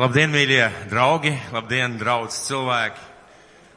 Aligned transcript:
Labdien, 0.00 0.30
mīļie 0.32 0.64
draugi, 0.88 1.34
labdien, 1.52 1.98
draudz 2.00 2.32
cilvēki, 2.46 3.02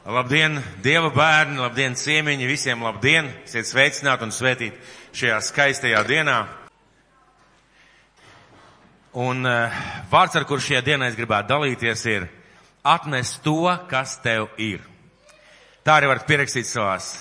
labdien, 0.08 0.54
Dieva 0.80 1.10
bērni, 1.12 1.58
labdien, 1.60 1.92
ciemiņi, 2.00 2.46
visiem 2.48 2.80
labdien, 2.80 3.28
esiet 3.44 3.68
sveicināti 3.68 4.24
un 4.24 4.32
svētīti 4.32 5.18
šajā 5.20 5.42
skaistajā 5.44 6.00
dienā. 6.08 6.38
Un 9.20 9.44
uh, 9.44 9.76
vārds, 10.14 10.40
ar 10.40 10.48
kur 10.48 10.64
šajā 10.64 10.80
dienā 10.86 11.10
es 11.12 11.20
gribētu 11.20 11.52
dalīties, 11.52 12.06
ir 12.14 12.26
atnes 12.80 13.36
to, 13.44 13.68
kas 13.92 14.16
tev 14.24 14.48
ir. 14.56 14.80
Tā 15.84 15.98
arī 15.98 16.08
varat 16.14 16.24
pierakstīt 16.24 16.72
savās 16.72 17.12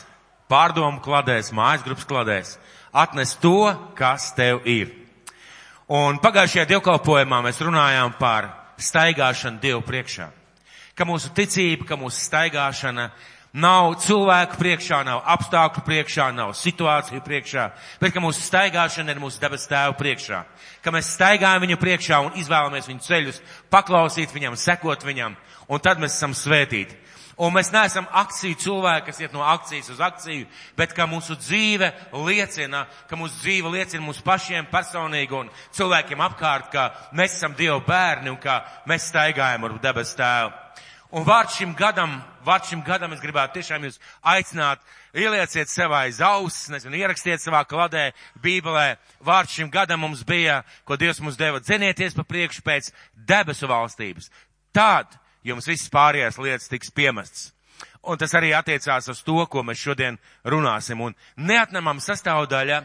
pārdomu 0.47 1.04
kladēs, 1.04 1.51
mājas 1.51 1.83
grupas 1.83 2.07
kladēs. 2.07 2.55
Atnes 2.95 3.35
to, 3.35 3.73
kas 3.99 4.31
tev 4.39 4.63
ir. 4.63 4.95
Un 5.91 6.23
pagājušajā 6.23 6.70
dievkalpojumā 6.71 7.43
mēs 7.43 7.65
runājām 7.67 8.15
par 8.15 8.54
staigāšanu 8.78 9.62
Dievu 9.62 9.84
priekšā. 9.86 10.30
Ka 10.94 11.05
mūsu 11.09 11.31
ticība, 11.34 11.88
ka 11.90 11.98
mūsu 11.98 12.22
staigāšana 12.22 13.09
nav 13.54 13.94
cilvēku 14.02 14.58
priekšā, 14.58 15.04
nav 15.05 15.22
apstākļu 15.36 15.84
priekšā, 15.86 16.31
nav 16.34 16.55
situāciju 16.58 17.22
priekšā, 17.26 17.67
bet 18.02 18.14
ka 18.14 18.22
mūsu 18.22 18.41
staigāšana 18.41 19.14
ir 19.14 19.22
mūsu 19.22 19.41
debes 19.41 19.67
tēvu 19.70 19.98
priekšā. 20.00 20.41
Ka 20.81 20.94
mēs 20.94 21.14
staigājam 21.14 21.62
viņu 21.66 21.78
priekšā 21.81 22.22
un 22.26 22.38
izvēlamies 22.41 22.90
viņu 22.90 23.05
ceļus, 23.05 23.41
paklausīt 23.73 24.34
viņam, 24.34 24.58
sekot 24.58 25.05
viņam, 25.05 25.38
un 25.70 25.84
tad 25.86 26.02
mēs 26.02 26.17
esam 26.17 26.34
svētīti. 26.38 26.98
Un 27.38 27.54
mēs 27.55 27.72
neesam 27.73 28.05
akciju 28.14 28.58
cilvēki, 28.62 29.05
kas 29.08 29.22
iet 29.23 29.34
no 29.34 29.42
akcijas 29.42 29.90
uz 29.90 30.02
akciju, 30.04 30.46
bet 30.78 30.94
ka 30.94 31.08
mūsu 31.10 31.34
dzīve 31.40 31.90
liecina, 32.14 32.84
ka 33.09 33.18
mūsu 33.18 33.40
dzīve 33.42 33.72
liecina 33.73 34.04
mums 34.06 34.22
pašiem 34.22 34.68
personīgi 34.70 35.34
un 35.40 35.50
cilvēkiem 35.73 36.22
apkārt, 36.28 36.70
ka 36.73 36.90
mēs 37.18 37.40
esam 37.40 37.56
Dieva 37.58 37.80
bērni 37.88 38.30
un 38.30 38.38
ka 38.42 38.62
mēs 38.90 39.09
staigājam 39.09 39.66
ar 39.66 39.80
debes 39.82 40.14
tēvu. 40.20 40.54
Un 41.14 41.26
vārds 41.26 41.59
šim 41.59 41.76
gadam, 41.78 42.16
vārds 42.46 42.72
šim 42.72 42.81
gadam 42.86 43.12
es 43.14 43.22
gribētu 43.22 43.59
tiešām 43.59 43.84
jūs 43.86 44.00
aicināt, 44.25 44.81
ielieciet 45.14 45.70
sev 45.70 45.94
aiz 45.94 46.18
auss, 46.25 46.72
nezinu, 46.73 46.97
ierakstiet 46.97 47.42
savā 47.42 47.62
kladē, 47.70 48.08
bībelē. 48.42 48.95
Vārds 49.22 49.53
šim 49.53 49.70
gadam 49.73 50.02
mums 50.02 50.23
bija, 50.25 50.64
ko 50.90 50.97
Dievs 50.97 51.22
mums 51.22 51.38
deva, 51.38 51.62
dzenieties 51.62 52.18
pa 52.18 52.25
priekšu 52.25 52.66
pēc 52.66 52.90
debesu 53.30 53.70
valstības. 53.70 54.31
Tad 54.73 55.14
jums 55.44 55.67
viss 55.67 55.91
pārējās 55.94 56.39
lietas 56.41 56.72
tiks 56.72 56.91
piemestas. 56.91 57.52
Un 58.03 58.19
tas 58.19 58.33
arī 58.36 58.52
attiecās 58.55 59.08
uz 59.11 59.22
to, 59.23 59.45
ko 59.47 59.63
mēs 59.63 59.80
šodien 59.80 60.17
runāsim. 60.44 61.00
Un 61.00 61.16
neatņemama 61.39 62.03
sastāvdaļa 62.03 62.81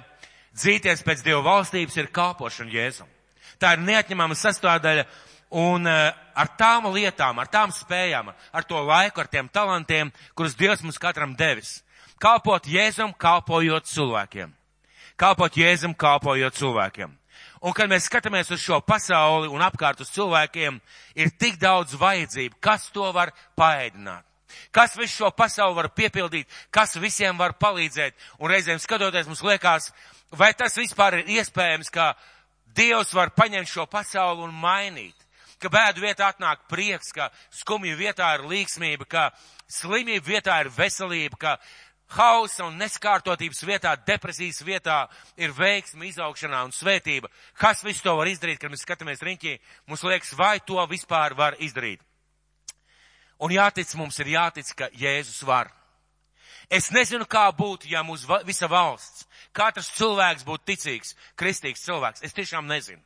dzīties 0.55 1.03
pēc 1.07 1.25
Dieva 1.27 1.43
valstības 1.43 1.99
ir 1.99 2.13
kalpošana 2.15 2.71
Jēzum. 2.71 3.09
Tā 3.59 3.75
ir 3.75 3.83
neatņemama 3.83 4.39
sastāvdaļa 4.39 5.05
un 5.59 5.91
uh, 5.91 6.13
ar 6.39 6.53
tām 6.61 6.87
lietām, 6.95 7.41
ar 7.43 7.51
tām 7.51 7.75
spējām, 7.75 8.31
ar 8.31 8.69
to 8.69 8.79
laiku, 8.87 9.25
ar 9.25 9.31
tiem 9.33 9.51
talantiem, 9.51 10.13
kurus 10.39 10.55
Dievs 10.59 10.85
mums 10.87 11.01
katram 11.03 11.35
devis. 11.39 11.81
Kalpot 12.23 12.67
Jēzum, 12.71 13.15
kalpojot 13.19 13.91
cilvēkiem. 13.91 14.55
Kalpot 15.19 15.59
Jēzum, 15.59 15.99
kalpojot 15.99 16.55
cilvēkiem. 16.55 17.18
Un 17.63 17.75
kad 17.75 17.91
mēs 17.91 18.07
skatāmies 18.07 18.51
uz 18.55 18.63
šo 18.63 18.79
pasauli 18.87 19.51
un 19.51 19.63
apkārt 19.65 20.01
uz 20.05 20.13
cilvēkiem, 20.15 20.79
ir 21.19 21.35
tik 21.41 21.59
daudz 21.59 21.97
vajadzību, 21.99 22.61
kas 22.63 22.87
to 22.95 23.11
var 23.15 23.33
paēdināt. 23.59 24.25
Kas 24.73 24.97
visu 24.97 25.25
šo 25.25 25.31
pasauli 25.37 25.77
var 25.77 25.91
piepildīt, 25.93 26.49
kas 26.71 26.97
visiem 27.01 27.39
var 27.39 27.57
palīdzēt. 27.61 28.17
Un 28.39 28.53
reizēm 28.53 28.81
skatoties, 28.81 29.27
mums 29.29 29.43
liekas, 29.45 29.91
vai 30.31 30.53
tas 30.57 30.77
vispār 30.79 31.21
ir 31.21 31.33
iespējams, 31.39 31.91
ka 31.93 32.15
Dievs 32.79 33.11
var 33.17 33.33
paņemt 33.35 33.69
šo 33.69 33.89
pasauli 33.91 34.45
un 34.47 34.55
mainīt. 34.55 35.17
Ka 35.59 35.71
bēdu 35.73 36.05
vietā 36.05 36.29
atnāk 36.31 36.69
prieks, 36.71 37.11
ka 37.11 37.33
skumju 37.51 37.97
vietā 37.99 38.29
ir 38.37 38.45
līksmība, 38.47 39.09
ka 39.11 39.25
slimību 39.67 40.31
vietā 40.31 40.61
ir 40.63 40.71
veselība, 40.71 41.41
ka 41.41 41.57
hausa 42.17 42.65
un 42.67 42.79
neskārtotības 42.81 43.63
vietā, 43.69 43.95
depresijas 44.07 44.63
vietā 44.65 44.99
ir 45.37 45.53
veiksmi 45.57 46.09
izaugšanā 46.09 46.63
un 46.65 46.73
svētība. 46.73 47.31
Kas 47.59 47.85
visu 47.85 48.05
to 48.07 48.15
var 48.17 48.31
izdarīt, 48.31 48.61
kad 48.63 48.73
mēs 48.73 48.85
skatāmies 48.87 49.25
riņķī? 49.25 49.57
Mums 49.89 50.05
liekas, 50.07 50.35
vai 50.39 50.59
to 50.61 50.81
vispār 50.91 51.37
var 51.37 51.59
izdarīt? 51.61 52.01
Un 53.39 53.53
jātic, 53.55 53.91
mums 53.95 54.19
ir 54.19 54.33
jātic, 54.35 54.73
ka 54.75 54.89
Jēzus 54.99 55.45
var. 55.47 55.71
Es 56.69 56.91
nezinu, 56.93 57.25
kā 57.25 57.47
būtu, 57.57 57.89
ja 57.89 58.03
mūsu 58.05 58.29
visa 58.45 58.69
valsts, 58.69 59.25
katrs 59.57 59.93
cilvēks 59.97 60.45
būtu 60.45 60.67
ticīgs, 60.73 61.15
kristīgs 61.39 61.85
cilvēks. 61.87 62.25
Es 62.27 62.37
tiešām 62.37 62.67
nezinu. 62.69 63.01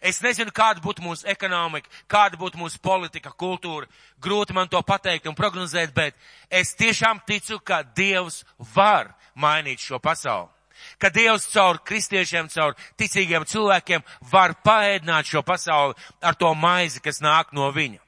Es 0.00 0.20
nezinu, 0.20 0.52
kāda 0.54 0.82
būtu 0.84 1.04
mūsu 1.04 1.26
ekonomika, 1.30 1.88
kāda 2.10 2.38
būtu 2.40 2.60
mūsu 2.60 2.80
politika, 2.82 3.32
kultūra. 3.32 3.88
Grūti 4.22 4.54
man 4.56 4.68
to 4.68 4.80
pateikt 4.82 5.28
un 5.28 5.36
prognozēt, 5.38 5.94
bet 5.96 6.16
es 6.50 6.74
tiešām 6.76 7.22
ticu, 7.26 7.58
ka 7.60 7.82
Dievs 7.96 8.44
var 8.74 9.14
mainīt 9.34 9.80
šo 9.80 9.98
pasauli. 10.02 10.52
Ka 11.00 11.08
Dievs 11.08 11.48
caur 11.52 11.80
kristiešiem, 11.84 12.50
caur 12.52 12.76
ticīgiem 13.00 13.46
cilvēkiem 13.48 14.04
var 14.30 14.54
paēdināt 14.64 15.28
šo 15.28 15.42
pasauli 15.42 15.96
ar 16.20 16.36
to 16.36 16.52
maizi, 16.54 17.00
kas 17.00 17.22
nāk 17.24 17.52
no 17.56 17.70
viņa. 17.72 18.00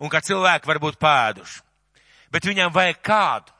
Un 0.00 0.12
ka 0.12 0.20
cilvēki 0.24 0.68
var 0.68 0.80
būt 0.80 0.98
pēduši. 1.00 1.62
Bet 2.32 2.48
viņam 2.48 2.72
vajag 2.72 3.00
kādu. 3.04 3.52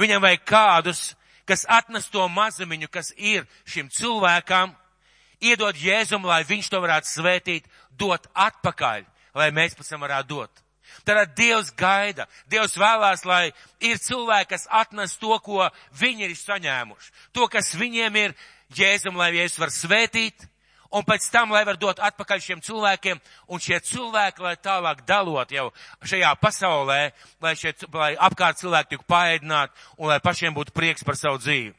Viņam 0.00 0.22
vajag 0.24 0.44
kādus, 0.48 1.02
kas 1.48 1.64
atnes 1.68 2.08
to 2.12 2.26
mazumiņu, 2.28 2.90
kas 2.92 3.12
ir 3.16 3.46
šim 3.64 3.88
cilvēkam, 3.92 4.74
iedod 5.40 5.76
Jēzum, 5.76 6.26
lai 6.26 6.42
viņš 6.46 6.70
to 6.70 6.80
varētu 6.82 7.10
svētīt, 7.10 7.68
dot 7.98 8.26
atpakaļ, 8.34 9.04
lai 9.38 9.50
mēs 9.54 9.76
pēc 9.78 9.92
tam 9.92 10.06
varētu 10.06 10.34
dot. 10.34 10.64
Tad 11.04 11.34
Dievs 11.36 11.70
gaida, 11.76 12.26
Dievs 12.50 12.76
vēlās, 12.78 13.24
lai 13.28 13.50
ir 13.84 14.00
cilvēki, 14.00 14.50
kas 14.54 14.68
atnes 14.72 15.16
to, 15.20 15.34
ko 15.44 15.68
viņi 16.00 16.28
ir 16.28 16.36
saņēmuši. 16.36 17.12
To, 17.36 17.48
kas 17.48 17.74
viņiem 17.76 18.16
ir 18.16 18.36
Jēzum, 18.76 19.16
lai 19.16 19.32
Jēzus 19.36 19.60
var 19.60 19.72
svētīt, 19.72 20.48
un 20.92 21.04
pēc 21.04 21.28
tam, 21.32 21.52
lai 21.52 21.64
var 21.68 21.78
dot 21.80 22.00
atpakaļ 22.04 22.42
šiem 22.44 22.62
cilvēkiem, 22.64 23.20
un 23.48 23.62
šie 23.62 23.80
cilvēki, 23.84 24.44
lai 24.44 24.56
tālāk 24.60 25.04
dalot 25.08 25.52
jau 25.52 25.68
šajā 26.04 26.34
pasaulē, 26.40 27.00
lai, 27.44 27.54
šie, 27.56 27.74
lai 27.92 28.14
apkārt 28.28 28.60
cilvēki 28.60 28.94
tiktu 28.94 29.08
paēdināti, 29.08 29.88
un 29.98 30.12
lai 30.12 30.20
pašiem 30.24 30.56
būtu 30.56 30.76
prieks 30.76 31.04
par 31.04 31.20
savu 31.20 31.40
dzīvi. 31.42 31.74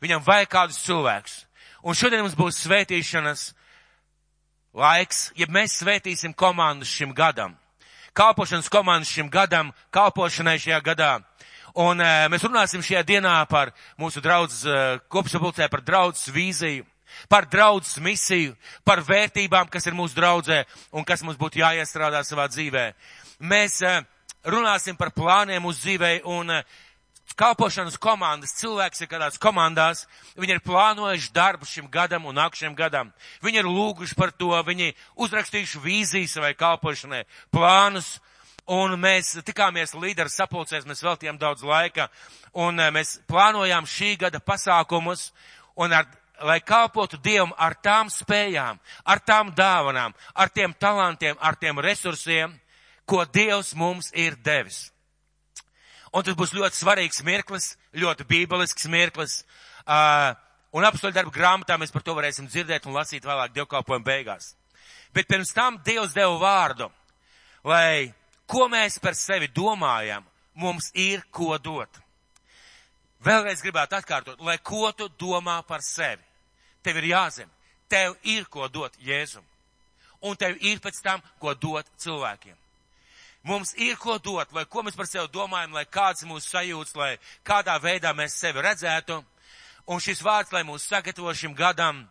Viņam 0.00 0.24
vajag 0.24 0.52
kādus 0.52 0.80
cilvēkus. 0.86 1.44
Un 1.80 1.96
šodien 1.96 2.20
mums 2.20 2.36
būs 2.36 2.60
svētīšanas 2.66 3.50
laiks, 4.76 5.30
ja 5.38 5.46
mēs 5.48 5.78
svētīsim 5.80 6.34
komandu 6.36 6.84
šim 6.84 7.14
gadam. 7.16 7.56
Kalpošanas 8.12 8.68
komandu 8.68 9.08
šim 9.08 9.30
gadam, 9.32 9.70
kalpošanai 9.94 10.58
šajā 10.60 10.80
gadā. 10.84 11.12
Un 11.78 12.02
e, 12.02 12.10
mēs 12.28 12.44
runāsim 12.44 12.82
šajā 12.82 13.04
dienā 13.06 13.34
par 13.48 13.70
mūsu 14.00 14.20
draudz, 14.20 14.64
e, 14.66 14.78
kopsapulcē, 15.08 15.70
par 15.70 15.84
draudzes 15.86 16.32
vīziju, 16.34 16.84
par 17.30 17.46
draudzes 17.48 17.96
misiju, 18.02 18.56
par 18.84 19.00
vērtībām, 19.06 19.70
kas 19.70 19.86
ir 19.86 19.96
mūsu 19.96 20.18
draudzē 20.18 20.64
un 20.92 21.06
kas 21.06 21.22
mums 21.22 21.38
būtu 21.40 21.62
jāiestrādā 21.62 22.20
savā 22.26 22.48
dzīvē. 22.50 22.90
Mēs 23.40 23.80
e, 23.86 23.94
runāsim 24.50 24.98
par 24.98 25.14
plāniem 25.16 25.64
uz 25.70 25.80
dzīvē 25.84 26.18
un 26.28 26.58
e, 26.58 26.62
kalpošanas 27.40 27.96
komandas, 28.00 28.52
cilvēks 28.60 29.00
ir 29.00 29.08
kādās 29.10 29.38
komandās, 29.40 30.04
viņi 30.36 30.58
ir 30.58 30.64
plānojuši 30.64 31.32
darbu 31.34 31.68
šim 31.68 31.88
gadam 31.92 32.26
un 32.28 32.36
nākšiem 32.36 32.76
gadam. 32.76 33.12
Viņi 33.44 33.62
ir 33.62 33.68
lūguši 33.68 34.16
par 34.18 34.34
to, 34.36 34.52
viņi 34.66 34.92
uzrakstījuši 35.16 35.80
vīzijas 35.84 36.36
savai 36.36 36.52
kalpošanai, 36.58 37.24
plānus, 37.54 38.18
un 38.70 38.94
mēs 39.00 39.32
tikāmies 39.46 39.96
līderu 39.96 40.30
sapulcēs, 40.32 40.86
mēs 40.86 41.02
veltījām 41.04 41.40
daudz 41.40 41.64
laika, 41.66 42.10
un 42.52 42.78
eh, 42.78 42.92
mēs 42.94 43.18
plānojām 43.30 43.88
šī 43.88 44.14
gada 44.20 44.42
pasākumus, 44.44 45.30
un 45.80 45.96
ar, 45.96 46.06
lai 46.44 46.60
kalpotu 46.60 47.18
Dievam 47.24 47.54
ar 47.56 47.78
tām 47.82 48.12
spējām, 48.12 48.78
ar 49.04 49.24
tām 49.24 49.54
dāvanām, 49.56 50.14
ar 50.34 50.52
tiem 50.52 50.76
talantiem, 50.76 51.40
ar 51.40 51.56
tiem 51.56 51.80
resursiem, 51.80 52.54
ko 53.08 53.24
Dievs 53.24 53.74
mums 53.74 54.12
ir 54.14 54.36
devis. 54.44 54.90
Un 56.10 56.26
tas 56.26 56.34
būs 56.34 56.54
ļoti 56.56 56.74
svarīgs 56.74 57.22
mirklis, 57.22 57.74
ļoti 57.94 58.26
bībelisks 58.26 58.88
mirklis. 58.90 59.36
Uh, 59.86 60.32
un 60.74 60.86
apstoļu 60.86 61.14
darbu 61.14 61.34
grāmatā 61.34 61.76
mēs 61.78 61.94
par 61.94 62.02
to 62.02 62.16
varēsim 62.18 62.48
dzirdēt 62.50 62.88
un 62.88 62.96
lasīt 62.98 63.26
vēlāk 63.26 63.54
dievkalpojumu 63.54 64.06
beigās. 64.06 64.54
Bet 65.14 65.30
pirms 65.30 65.54
tam 65.54 65.78
Dievs 65.86 66.14
deva 66.14 66.34
vārdu, 66.38 66.90
lai 67.66 68.10
ko 68.50 68.66
mēs 68.70 68.98
par 69.02 69.14
sevi 69.18 69.50
domājam, 69.54 70.26
mums 70.54 70.90
ir 70.94 71.22
ko 71.30 71.58
dot. 71.58 72.00
Vēlreiz 73.22 73.62
gribētu 73.62 73.98
atkārtot, 73.98 74.40
lai 74.42 74.56
ko 74.58 74.90
tu 74.96 75.10
domā 75.20 75.60
par 75.66 75.82
sevi. 75.84 76.22
Tev 76.82 76.98
ir 77.02 77.10
jāzina, 77.12 77.50
tev 77.88 78.16
ir 78.24 78.46
ko 78.50 78.66
dot 78.68 78.96
Jēzum. 79.04 79.44
Un 80.24 80.36
tev 80.36 80.56
ir 80.60 80.80
pēc 80.80 80.98
tam, 81.04 81.22
ko 81.38 81.54
dot 81.54 81.86
cilvēkiem. 82.00 82.56
Mums 83.42 83.72
ir 83.80 83.96
ko 83.96 84.18
dot, 84.20 84.52
lai 84.52 84.66
ko 84.68 84.82
mēs 84.84 84.96
par 84.96 85.08
sevi 85.08 85.28
domājam, 85.32 85.72
lai 85.72 85.86
kāds 85.88 86.26
mūsu 86.28 86.50
sajūts, 86.50 86.96
lai 86.96 87.14
kādā 87.46 87.78
veidā 87.80 88.12
mēs 88.16 88.36
sevi 88.36 88.60
redzētu. 88.60 89.22
Un 89.88 90.00
šis 90.00 90.20
vārds, 90.22 90.52
lai 90.52 90.60
mūs 90.68 90.84
sagatavo 90.84 91.32
šim 91.34 91.54
gadam, 91.56 92.04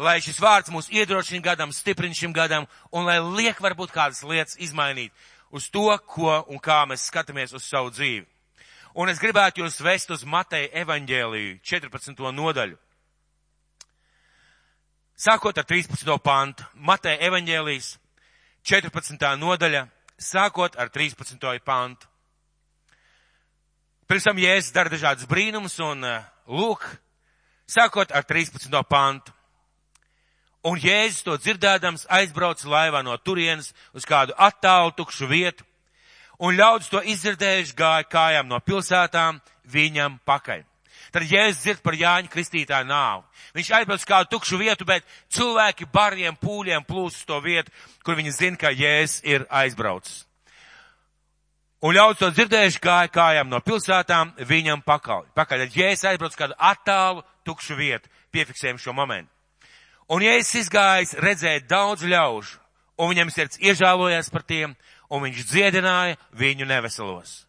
lai 0.00 0.16
šis 0.24 0.40
vārds 0.40 0.72
mūs 0.72 0.88
iedrošina 0.88 1.44
gadam, 1.44 1.72
stiprina 1.76 2.16
šim 2.16 2.32
gadam, 2.32 2.66
un 2.90 3.04
lai 3.04 3.20
liek 3.20 3.60
varbūt 3.60 3.92
kādas 3.92 4.24
lietas 4.24 4.56
izmainīt 4.56 5.12
uz 5.52 5.68
to, 5.68 5.92
ko 6.08 6.40
un 6.48 6.58
kā 6.58 6.82
mēs 6.88 7.04
skatāmies 7.10 7.52
uz 7.52 7.68
savu 7.68 7.92
dzīvi. 7.92 8.24
Un 8.96 9.08
es 9.08 9.20
gribētu 9.20 9.62
jūs 9.62 9.80
vest 9.84 10.10
uz 10.12 10.24
Mateja 10.24 10.68
evaņģēliju 10.82 11.60
14. 11.64 12.18
nodaļu. 12.32 12.76
Sākot 15.16 15.58
ar 15.60 15.64
13. 15.68 16.08
pantu, 16.24 16.64
Mateja 16.74 17.20
evaņģēlijas 17.28 17.94
14. 18.68 19.28
nodaļa, 19.38 19.86
sākot 20.22 20.78
ar 20.78 20.90
13. 20.92 21.38
pantu. 21.64 22.08
Pirms 24.06 24.26
tam 24.26 24.38
Jēzus 24.38 24.74
dara 24.74 24.92
dažādas 24.92 25.28
brīnumus 25.28 25.78
un 25.82 26.04
uh, 26.04 26.24
lūk, 26.46 26.84
sākot 27.70 28.12
ar 28.12 28.26
13. 28.28 28.68
pantu. 28.88 29.32
Un 30.62 30.78
Jēzus 30.78 31.24
to 31.26 31.36
dzirdēdams 31.40 32.06
aizbrauca 32.12 32.68
laivā 32.70 33.02
no 33.02 33.16
turienes 33.18 33.72
uz 33.96 34.06
kādu 34.06 34.34
attālu 34.38 34.92
tukšu 34.94 35.26
vietu, 35.26 35.66
un 36.38 36.54
ļaudis 36.54 36.90
to 36.92 37.02
izdzirdējuši 37.02 37.78
gāja 37.78 38.06
kājām 38.06 38.50
no 38.50 38.60
pilsētām 38.62 39.40
viņam 39.66 40.20
pakaļ. 40.26 40.62
Tad 41.12 41.28
Jēzus 41.28 41.60
dzird 41.60 41.82
par 41.84 41.96
Jāņa 41.98 42.30
kristītāju 42.32 42.88
nāvu. 42.88 43.24
Viņš 43.52 43.70
aizbrauc 43.76 44.04
kādu 44.08 44.30
tukšu 44.32 44.56
vietu, 44.60 44.86
bet 44.88 45.04
cilvēki 45.34 45.90
bariem 45.92 46.38
pūļiem 46.40 46.86
plūst 46.88 47.20
uz 47.20 47.26
to 47.28 47.40
vietu, 47.44 47.72
kur 48.04 48.16
viņi 48.16 48.32
zina, 48.32 48.56
ka 48.56 48.72
Jēzus 48.72 49.20
ir 49.28 49.44
aizbraucis. 49.52 50.22
Un 51.82 51.96
ļaudis 51.96 52.20
to 52.20 52.30
dzirdējuši 52.30 52.80
gāja 52.80 53.10
kājām 53.10 53.50
no 53.50 53.58
pilsētām 53.60 54.32
viņam 54.46 54.84
pakaļ. 54.86 55.28
Pakaļ, 55.34 55.66
tad 55.66 55.76
Jēzus 55.76 56.08
aizbrauc 56.12 56.38
kādu 56.38 56.56
attālu 56.56 57.24
tukšu 57.44 57.76
vietu. 57.76 58.08
Piefiksējam 58.32 58.80
šo 58.80 58.94
momentu. 58.96 59.28
Un 60.08 60.22
Jēzus 60.22 60.62
izgājis, 60.62 61.16
redzēja 61.18 61.66
daudz 61.68 62.06
ļaužu, 62.08 62.56
un 63.02 63.12
viņam 63.12 63.34
sirds 63.34 63.60
iežālojās 63.60 64.30
par 64.32 64.46
tiem, 64.46 64.76
un 65.12 65.26
viņš 65.26 65.44
dziedināja 65.50 66.16
viņu 66.38 66.70
neveselos. 66.70 67.42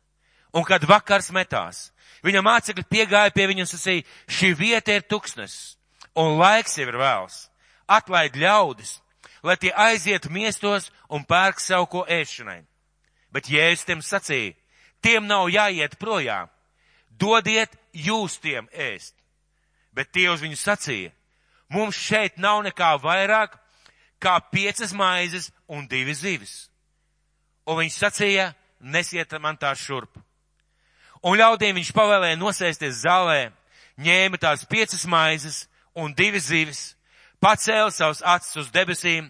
Un 0.53 0.65
kad 0.65 0.83
vakars 0.85 1.31
metās, 1.33 1.92
viņa 2.23 2.43
mācekļi 2.43 2.89
piegāja 2.89 3.33
pie 3.35 3.47
viņa 3.51 3.65
un 3.65 3.71
sacīja, 3.71 4.05
šī 4.27 4.53
vieta 4.57 4.95
ir 4.95 5.07
tuksnes, 5.07 5.77
un 6.15 6.37
laiks 6.39 6.77
jau 6.77 6.87
ir 6.87 6.99
vēls. 6.99 7.47
Atlaid 7.87 8.37
ļaudis, 8.39 9.01
lai 9.43 9.57
tie 9.59 9.73
aizietu 9.75 10.31
miestos 10.31 10.89
un 11.09 11.25
pērk 11.27 11.59
savu 11.59 11.89
ko 11.91 12.05
ēšanai 12.07 12.63
Bet 13.33 13.49
Jēzus 13.49 13.87
tiem 13.87 14.01
sacīja, 14.05 14.53
tiem 15.01 15.25
nav 15.25 15.47
jāiet 15.49 15.97
projām, 15.97 16.51
dodiet 17.09 17.73
jūs 17.91 18.37
tiem 18.37 18.67
ēst. 18.69 19.15
Bet 19.93 20.11
tie 20.13 20.27
uz 20.29 20.41
viņu 20.41 20.57
sacīja, 20.57 21.09
mums 21.73 21.97
šeit 21.97 22.37
nav 22.37 22.61
nekā 22.67 22.93
vairāk 23.01 23.57
kā 24.21 24.37
piecas 24.53 24.93
maizes 24.93 25.49
un 25.67 25.87
divi 25.89 26.13
zivis. 26.13 26.69
Un 27.65 27.81
viņš 27.81 27.97
sacīja, 27.97 28.51
nesiet 28.79 29.33
man 29.41 29.57
tās 29.57 29.81
šurp. 29.81 30.13
Un 31.23 31.37
ļaudīm 31.39 31.77
viņš 31.79 31.93
pavēlēja 31.95 32.39
nosēsties 32.39 33.03
zālē, 33.05 33.51
ņēma 33.99 34.39
tās 34.41 34.65
piecas 34.67 35.05
maizes 35.07 35.63
un 35.95 36.13
divi 36.13 36.41
zivis, 36.43 36.95
pacēla 37.39 37.91
savus 37.91 38.23
acis 38.25 38.57
uz 38.59 38.71
debesīm, 38.73 39.29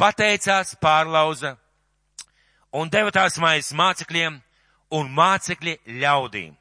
pateicās, 0.00 0.74
pārlauza 0.82 1.56
un 2.72 2.90
deva 2.90 3.12
tās 3.14 3.38
maizes 3.38 3.74
mācekļiem 3.76 4.40
un 4.98 5.10
mācekļi 5.14 5.78
ļaudīm. 6.02 6.54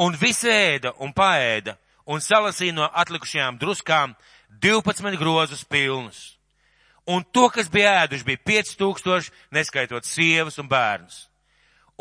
Un 0.00 0.16
visi 0.16 0.48
ēda 0.48 0.94
un 1.04 1.12
paēda 1.12 1.76
un 2.08 2.22
salasīja 2.24 2.76
no 2.76 2.88
atlikušajām 2.88 3.58
druskām 3.60 4.14
12 4.62 5.18
grozus 5.20 5.64
pilnus. 5.64 6.38
Un 7.04 7.24
to, 7.34 7.48
kas 7.50 7.68
bija 7.68 8.04
ēduši, 8.04 8.24
bija 8.24 8.40
5000, 8.46 9.32
neskaitot 9.52 10.06
sievas 10.06 10.58
un 10.62 10.68
bērnus. 10.70 11.26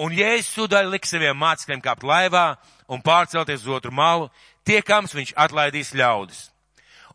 Un 0.02 0.16
Jēzus 0.18 0.50
sudaļ 0.56 0.88
lika 0.90 1.10
saviem 1.10 1.38
mācekļiem 1.38 1.82
kāpt 1.86 2.06
laivā 2.08 2.46
un 2.90 3.04
pārcelties 3.06 3.62
uz 3.62 3.74
otru 3.76 3.92
malu, 3.94 4.32
tiekams 4.66 5.14
viņš 5.14 5.34
atlaidīs 5.38 5.94
ļaudis. 5.98 6.48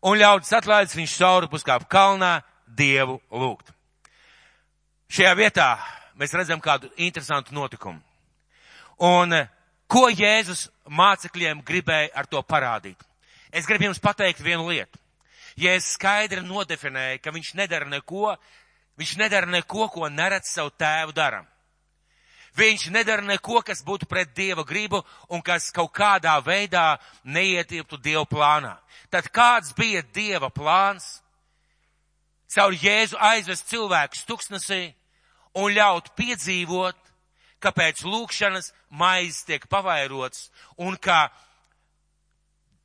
Un 0.07 0.19
ļaudis 0.21 0.53
atlaidis 0.55 0.95
viņš 0.95 1.15
sauri 1.17 1.49
puskāp 1.51 1.87
kalnā 1.91 2.37
Dievu 2.67 3.17
lūgt. 3.31 3.73
Šajā 5.11 5.33
vietā 5.39 5.67
mēs 6.19 6.35
redzam 6.35 6.61
kādu 6.63 6.89
interesantu 6.95 7.55
notikumu. 7.55 7.99
Un 9.03 9.35
ko 9.87 10.07
Jēzus 10.09 10.67
mācekļiem 10.87 11.65
gribēja 11.67 12.13
ar 12.15 12.27
to 12.29 12.41
parādīt? 12.43 12.97
Es 13.51 13.67
gribu 13.67 13.87
jums 13.87 14.01
pateikt 14.03 14.43
vienu 14.43 14.67
lietu. 14.69 14.99
Jēzus 15.57 15.95
skaidri 15.97 16.43
nodefinēja, 16.45 17.19
ka 17.19 17.33
viņš 17.33 17.53
nedara 17.57 17.87
neko, 17.89 18.35
viņš 18.99 19.13
nedara 19.17 19.49
neko, 19.49 19.87
ko 19.89 20.09
neredz 20.09 20.51
savu 20.53 20.71
tēvu 20.77 21.15
daram. 21.17 21.47
Viņš 22.57 22.87
nedara 22.89 23.21
neko, 23.21 23.61
kas 23.61 23.83
būtu 23.85 24.07
pret 24.09 24.31
Dieva 24.33 24.63
gribu 24.65 25.03
un 25.29 25.43
kas 25.45 25.69
kaut 25.71 25.91
kādā 25.93 26.33
veidā 26.41 26.97
neietilptu 27.23 27.99
Dieva 28.01 28.25
plānā. 28.25 28.77
Tad 29.13 29.29
kāds 29.29 29.75
bija 29.77 30.01
Dieva 30.13 30.49
plāns? 30.49 31.19
Caur 32.47 32.73
Jēzu 32.73 33.19
aizvest 33.19 33.67
cilvēkus 33.67 34.23
tuksnesī, 34.25 34.95
un 35.53 35.73
ļaut 35.75 36.13
piedzīvot, 36.15 36.97
ka 37.59 37.73
pēc 37.75 38.05
lūkšanas 38.05 38.71
maizes 38.89 39.43
tiek 39.45 39.65
pavairots 39.69 40.47
un 40.77 40.97
ka 40.97 41.27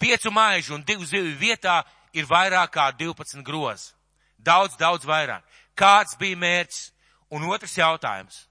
piecu 0.00 0.32
maižu 0.34 0.74
un 0.74 0.84
divu 0.84 1.06
zivju 1.06 1.36
vietā 1.38 1.82
ir 2.12 2.28
vairāk 2.28 2.72
kā 2.74 2.90
12 2.96 3.44
grozi. 3.46 3.92
Daudz, 4.38 4.76
daudz 4.76 5.06
vairāk. 5.06 5.44
Kāds 5.78 6.16
bija 6.18 6.36
mērķis? 6.36 6.90
Un 7.32 7.46
otrs 7.48 7.78
jautājums. 7.78 8.42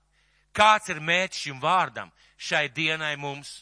Kāds 0.54 0.92
ir 0.92 1.00
mērķis 1.00 1.46
šim 1.48 1.60
vārdam 1.64 2.12
šai 2.38 2.68
dienai 2.76 3.16
mums? 3.18 3.62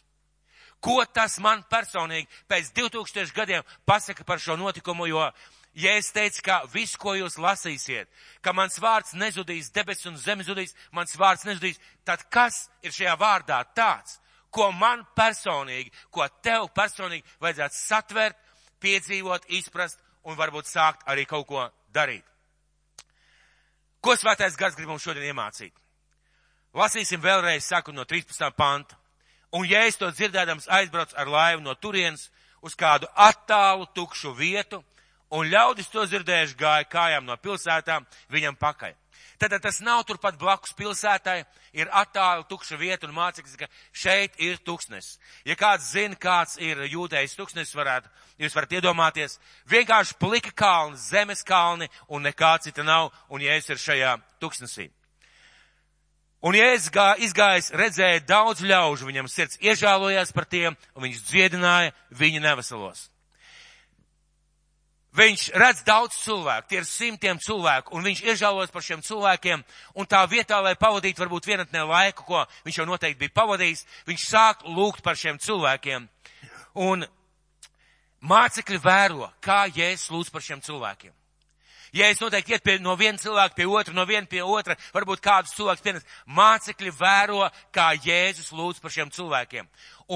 Ko 0.79 1.03
tas 1.13 1.37
man 1.43 1.63
personīgi 1.69 2.29
pēc 2.47 2.71
2000 2.77 3.35
gadiem 3.35 3.63
pasaka 3.85 4.23
par 4.23 4.39
šo 4.39 4.55
notikumu, 4.55 5.09
jo 5.11 5.25
ja 5.73 5.95
es 5.97 6.11
teicu, 6.15 6.41
ka 6.45 6.61
viss, 6.73 6.97
ko 6.97 7.13
jūs 7.17 7.37
lasīsiet, 7.41 8.09
ka 8.41 8.53
mans 8.55 8.79
vārds 8.81 9.13
nezudīs, 9.13 9.71
debes 9.75 10.05
un 10.09 10.17
zeme 10.17 10.45
zudīs, 10.47 10.75
mans 10.95 11.15
vārds 11.19 11.45
nezudīs, 11.47 11.79
tad 12.07 12.23
kas 12.31 12.67
ir 12.83 12.95
šajā 12.95 13.15
vārdā 13.19 13.59
tāds, 13.75 14.17
ko 14.49 14.71
man 14.71 15.05
personīgi, 15.17 15.91
ko 16.11 16.25
tev 16.43 16.69
personīgi 16.75 17.27
vajadzētu 17.43 17.75
satvert, 17.75 18.39
piedzīvot, 18.79 19.49
izprast 19.59 19.99
un 20.23 20.39
varbūt 20.39 20.69
sākt 20.69 21.05
arī 21.11 21.27
kaut 21.27 21.47
ko 21.47 21.67
darīt? 21.93 22.25
Ko 23.99 24.15
svētais 24.15 24.55
gars 24.55 24.77
grib 24.79 24.89
mums 24.89 25.03
šodien 25.03 25.27
iemācīt? 25.27 25.75
Lasīsim 26.77 27.21
vēlreiz, 27.21 27.65
sākot 27.65 27.95
no 27.97 28.05
13. 28.05 28.51
panta. 28.53 28.97
Un, 29.51 29.65
ja 29.65 29.87
es 29.89 29.97
to 29.97 30.05
dzirdēdams 30.13 30.69
aizbraucu 30.69 31.15
ar 31.17 31.27
laivu 31.27 31.63
no 31.65 31.73
turienes 31.73 32.27
uz 32.61 32.75
kādu 32.77 33.09
attālu 33.17 33.87
tukšu 33.97 34.35
vietu, 34.37 34.83
un 35.33 35.49
ļaudis 35.49 35.89
to 35.89 36.05
dzirdējuši 36.05 36.57
gāja 36.59 36.85
kājām 36.85 37.25
no 37.25 37.37
pilsētām 37.41 38.05
viņam 38.29 38.59
pakaļ. 38.61 38.93
Tad 39.39 39.55
tas 39.63 39.79
nav 39.81 40.03
turpat 40.05 40.37
blakus 40.37 40.75
pilsētai, 40.77 41.41
ir 41.73 41.89
attālu 41.95 42.45
tukša 42.45 42.77
vieta 42.77 43.07
un 43.07 43.15
māceklis, 43.15 43.55
ka 43.57 43.69
šeit 43.95 44.37
ir 44.37 44.59
tuksnes. 44.61 45.15
Ja 45.47 45.55
kāds 45.57 45.89
zina, 45.95 46.19
kāds 46.19 46.59
ir 46.61 46.83
jūdējis 46.91 47.37
tuksnes, 47.39 47.73
varētu, 47.73 48.11
jūs 48.43 48.53
varat 48.53 48.77
iedomāties, 48.77 49.39
vienkārši 49.71 50.19
plika 50.21 50.53
kalni, 50.53 51.01
zemes 51.01 51.41
kalni 51.47 51.89
un 52.07 52.27
nekā 52.27 52.57
cita 52.61 52.83
nav, 52.83 53.09
un 53.31 53.41
jēzus 53.41 53.73
ir 53.73 53.85
šajā 53.87 54.15
tuksnesī. 54.43 54.89
Un 56.39 56.55
ja 56.55 56.71
izgājis, 56.71 57.73
redzēja 57.75 58.23
daudz 58.23 58.63
ļaužu, 58.63 59.09
viņam 59.09 59.27
sirds 59.27 59.59
iežālojās 59.59 60.31
par 60.31 60.47
tiem, 60.47 60.77
un 60.95 61.03
viņš 61.03 61.23
dziedināja 61.27 61.91
viņu 62.15 62.39
neveselos. 62.45 63.09
Viņš 65.19 65.49
redz 65.57 65.81
daudz 65.83 66.15
cilvēku, 66.21 66.69
tie 66.69 66.79
ir 66.79 66.87
simtiem 66.87 67.39
cilvēku, 67.41 67.91
un 67.97 68.05
viņš 68.05 68.21
iežālos 68.23 68.71
par 68.71 68.85
šiem 68.85 69.01
cilvēkiem, 69.03 69.65
un 69.97 70.07
tā 70.07 70.21
vietā, 70.31 70.61
lai 70.63 70.77
pavadītu 70.79 71.25
varbūt 71.25 71.49
vienatnē 71.49 71.83
laiku, 71.89 72.23
ko 72.23 72.45
viņš 72.63 72.77
jau 72.77 72.87
noteikti 72.87 73.25
bija 73.25 73.35
pavadījis, 73.41 73.85
viņš 74.07 74.27
sāk 74.29 74.63
lūgt 74.69 75.03
par 75.03 75.19
šiem 75.19 75.41
cilvēkiem. 75.43 76.07
Un 76.85 77.03
mācekļi 78.21 78.79
vēro, 78.85 79.31
kā 79.43 79.65
Jēzus 79.67 80.13
lūdz 80.13 80.31
par 80.31 80.45
šiem 80.45 80.63
cilvēkiem. 80.63 81.18
Jēzus 81.95 82.21
noteikti 82.21 82.53
iet 82.53 82.63
pie, 82.65 82.77
no 82.83 82.93
viena 82.99 83.17
cilvēka 83.17 83.57
pie 83.57 83.65
otra, 83.65 83.93
no 83.97 84.05
viena 84.05 84.27
pie 84.29 84.43
otra, 84.45 84.75
varbūt 84.93 85.23
kādus 85.25 85.55
cilvēkus 85.57 85.83
pienes. 85.85 86.07
Mācekļi 86.29 86.93
vēro, 86.99 87.47
kā 87.73 87.91
Jēzus 87.97 88.51
lūdz 88.53 88.81
par 88.83 88.93
šiem 88.93 89.09
cilvēkiem. 89.13 89.69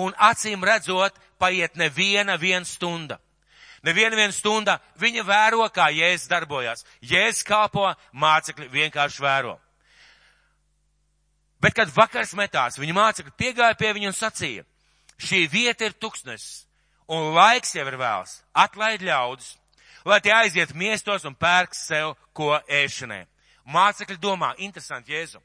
Un 0.03 0.13
acīm 0.21 0.65
redzot, 0.65 1.17
paiet 1.41 1.77
neviena 1.79 2.37
viena 2.37 2.65
stunda. 2.65 3.19
Neviena 3.83 4.15
viena 4.15 4.33
stunda 4.33 4.77
viņa 5.01 5.25
vēro, 5.27 5.65
kā 5.73 5.89
Jēzus 5.91 6.29
darbojās. 6.31 6.85
Jēzus 7.01 7.43
kalpo, 7.47 7.89
mācekļi 8.13 8.69
vienkārši 8.71 9.25
vēro. 9.25 9.57
Bet, 11.63 11.73
kad 11.77 11.91
vakars 11.95 12.35
metās, 12.35 12.77
viņa 12.79 12.93
mācekļi 12.97 13.35
piegāja 13.39 13.75
pie 13.79 13.93
viņa 13.95 14.09
un 14.11 14.15
sacīja, 14.17 14.63
šī 15.15 15.45
vieta 15.47 15.87
ir 15.87 15.93
tuksnes, 15.95 16.65
un 17.07 17.31
laiks 17.35 17.75
jau 17.77 17.85
ir 17.87 17.95
vēls, 17.99 18.41
atlaid 18.51 19.05
ļaudis, 19.07 19.53
lai 20.05 20.19
tie 20.21 20.33
aiziet 20.35 20.73
miestos 20.73 21.25
un 21.25 21.35
pērk 21.35 21.75
sev 21.77 22.15
ko 22.33 22.53
ēšanai. 22.67 23.23
Mācekļi 23.73 24.19
domā, 24.19 24.53
interesanti, 24.59 25.13
Jēzu. 25.15 25.39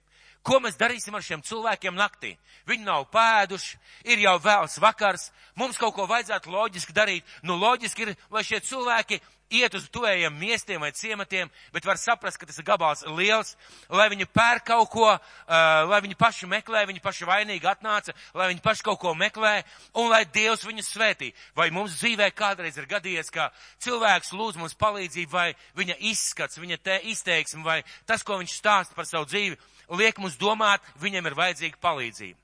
Ko 0.49 0.63
mēs 0.65 0.79
darīsim 0.81 1.13
ar 1.13 1.25
šiem 1.25 1.43
cilvēkiem 1.45 1.93
naktī? 1.93 2.31
Viņi 2.69 2.87
nav 2.87 3.05
pēduši, 3.13 3.77
ir 4.09 4.23
jau 4.23 4.39
vēls 4.41 4.79
vakars, 4.81 5.27
mums 5.61 5.77
kaut 5.77 5.93
ko 5.99 6.07
vajadzētu 6.09 6.53
loģiski 6.55 6.95
darīt. 6.97 7.35
Nu, 7.45 7.59
loģiski 7.61 8.07
ir, 8.07 8.15
lai 8.33 8.45
šie 8.49 8.63
cilvēki 8.65 9.21
iet 9.53 9.75
uz 9.77 9.87
tuvējiem 9.93 10.35
miestiem 10.37 10.81
vai 10.81 10.91
ciematiem, 10.93 11.51
bet 11.73 11.87
var 11.89 12.01
saprast, 12.01 12.39
ka 12.41 12.49
tas 12.49 12.59
ir 12.61 12.67
gabals 12.67 13.05
liels, 13.17 13.55
lai 13.93 14.09
viņi 14.13 14.29
pērk 14.33 14.67
kaut 14.69 14.91
ko, 14.93 15.09
uh, 15.13 15.69
lai 15.89 16.01
viņi 16.05 16.19
paši 16.21 16.49
meklē, 16.49 16.85
viņi 16.89 17.05
paši 17.05 17.29
vainīgi 17.29 17.69
atnāca, 17.69 18.15
lai 18.37 18.51
viņi 18.53 18.65
paši 18.65 18.85
kaut 18.89 19.01
ko 19.05 19.15
meklē, 19.17 19.55
un 20.01 20.13
lai 20.13 20.25
Dievs 20.33 20.67
viņus 20.69 20.93
svētī. 20.93 21.33
Vai 21.57 21.71
mums 21.73 21.97
dzīvē 22.01 22.31
kādreiz 22.37 22.77
ir 22.77 22.89
gadījies, 22.91 23.33
ka 23.33 23.51
cilvēks 23.85 24.35
lūdz 24.37 24.61
mums 24.61 24.77
palīdzību, 24.81 25.33
vai 25.33 25.49
viņa 25.77 25.99
izskats, 26.13 26.61
viņa 26.61 26.81
te 26.85 27.01
izteiksme, 27.13 27.65
vai 27.65 27.83
tas, 28.07 28.25
ko 28.25 28.41
viņš 28.41 28.59
stāsta 28.61 28.97
par 28.97 29.09
savu 29.09 29.29
dzīvi, 29.29 29.57
liek 29.97 30.19
mums 30.19 30.37
domāt, 30.41 30.85
viņam 31.01 31.27
ir 31.27 31.39
vajadzīga 31.39 31.81
palīdzība. 31.83 32.39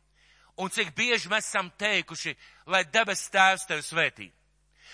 Un 0.56 0.70
cik 0.70 0.94
bieži 0.94 1.28
mēs 1.30 1.48
esam 1.48 1.70
teikuši, 1.78 2.36
lai 2.70 2.84
debes 2.86 3.26
tēvs 3.34 3.66
tevi 3.66 3.82
svētī. 3.82 4.30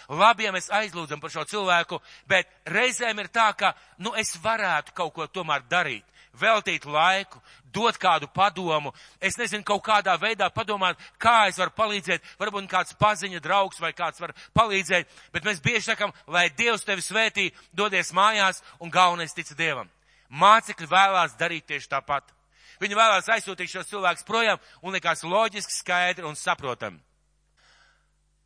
Labi, 0.09 0.47
ja 0.47 0.53
mēs 0.55 0.71
aizlūdzam 0.73 1.21
par 1.21 1.31
šo 1.31 1.45
cilvēku, 1.47 2.01
bet 2.29 2.49
reizēm 2.67 3.21
ir 3.21 3.29
tā, 3.29 3.51
ka, 3.55 3.75
nu, 4.01 4.15
es 4.17 4.33
varētu 4.41 4.95
kaut 4.97 5.13
ko 5.15 5.27
tomēr 5.29 5.63
darīt, 5.69 6.07
veltīt 6.41 6.87
laiku, 6.89 7.43
dot 7.71 7.99
kādu 8.01 8.27
padomu. 8.33 8.95
Es 9.21 9.37
nezinu, 9.39 9.63
kaut 9.67 9.85
kādā 9.87 10.17
veidā 10.19 10.49
padomāt, 10.51 10.99
kā 11.21 11.51
es 11.51 11.61
varu 11.61 11.75
palīdzēt. 11.77 12.25
Varbūt 12.41 12.67
kāds 12.71 12.97
paziņa 12.99 13.43
draugs 13.45 13.81
vai 13.83 13.93
kāds 13.93 14.21
var 14.23 14.35
palīdzēt, 14.57 15.07
bet 15.35 15.47
mēs 15.47 15.63
bieži 15.63 15.91
sakam, 15.93 16.15
lai 16.27 16.49
Dievs 16.57 16.87
tevi 16.89 17.05
svētī, 17.05 17.51
dodies 17.77 18.15
mājās 18.17 18.65
un 18.81 18.91
galvenais 18.91 19.37
tic 19.37 19.53
Dievam. 19.55 19.91
Mācekļi 20.31 20.91
vēlās 20.91 21.39
darīt 21.39 21.69
tieši 21.69 21.91
tāpat. 21.91 22.40
Viņi 22.81 22.97
vēlās 22.97 23.29
aizsūtīt 23.29 23.69
šos 23.69 23.91
cilvēkus 23.91 24.27
projām 24.29 24.61
un 24.83 24.97
likās 24.97 25.25
loģiski, 25.25 25.75
skaidri 25.83 26.25
un 26.25 26.39
saprotami. 26.39 27.01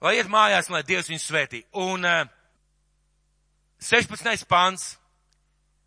Lai 0.02 0.16
iet 0.18 0.28
mājās, 0.28 0.68
lai 0.68 0.82
Dievs 0.84 1.08
viņus 1.08 1.26
svētī. 1.30 1.62
Un 1.80 2.04
uh, 2.04 2.26
16. 3.80 4.46
pants, 4.50 4.96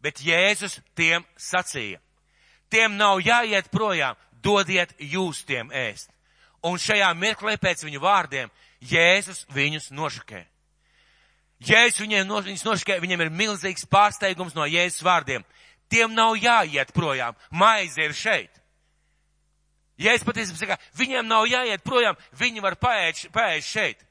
bet 0.01 0.21
Jēzus 0.23 0.79
tiem 0.95 1.25
sacīja. 1.37 1.99
Tiem 2.69 2.97
nav 2.97 3.19
jāiet 3.23 3.69
projām, 3.71 4.17
dodiet 4.43 4.93
jūs 4.99 5.43
tiem 5.47 5.71
ēst. 5.71 6.11
Un 6.65 6.79
šajā 6.81 7.09
mirklī 7.17 7.55
pēc 7.61 7.83
viņu 7.85 8.01
vārdiem 8.03 8.51
Jēzus 8.81 9.45
viņus 9.53 9.91
nošakē. 9.95 10.43
Jēzus 11.67 12.03
viņiem 12.03 12.27
no, 12.29 12.41
nošakē, 12.41 12.99
viņiem 13.01 13.25
ir 13.25 13.33
milzīgs 13.33 13.87
pārsteigums 13.89 14.55
no 14.57 14.67
Jēzus 14.69 15.05
vārdiem. 15.05 15.45
Tiem 15.91 16.13
nav 16.15 16.35
jāiet 16.39 16.91
projām. 16.95 17.35
Maize 17.51 18.03
ir 18.03 18.15
šeit. 18.15 18.51
Ja 19.97 20.13
es 20.13 20.25
patiesībā 20.25 20.59
saku, 20.59 20.75
viņiem 20.99 21.25
nav 21.25 21.47
jāiet 21.49 21.81
projām, 21.85 22.17
viņi 22.37 22.61
var 22.61 22.75
paēst, 22.77 23.31
paēst 23.33 23.71
šeit. 23.71 24.03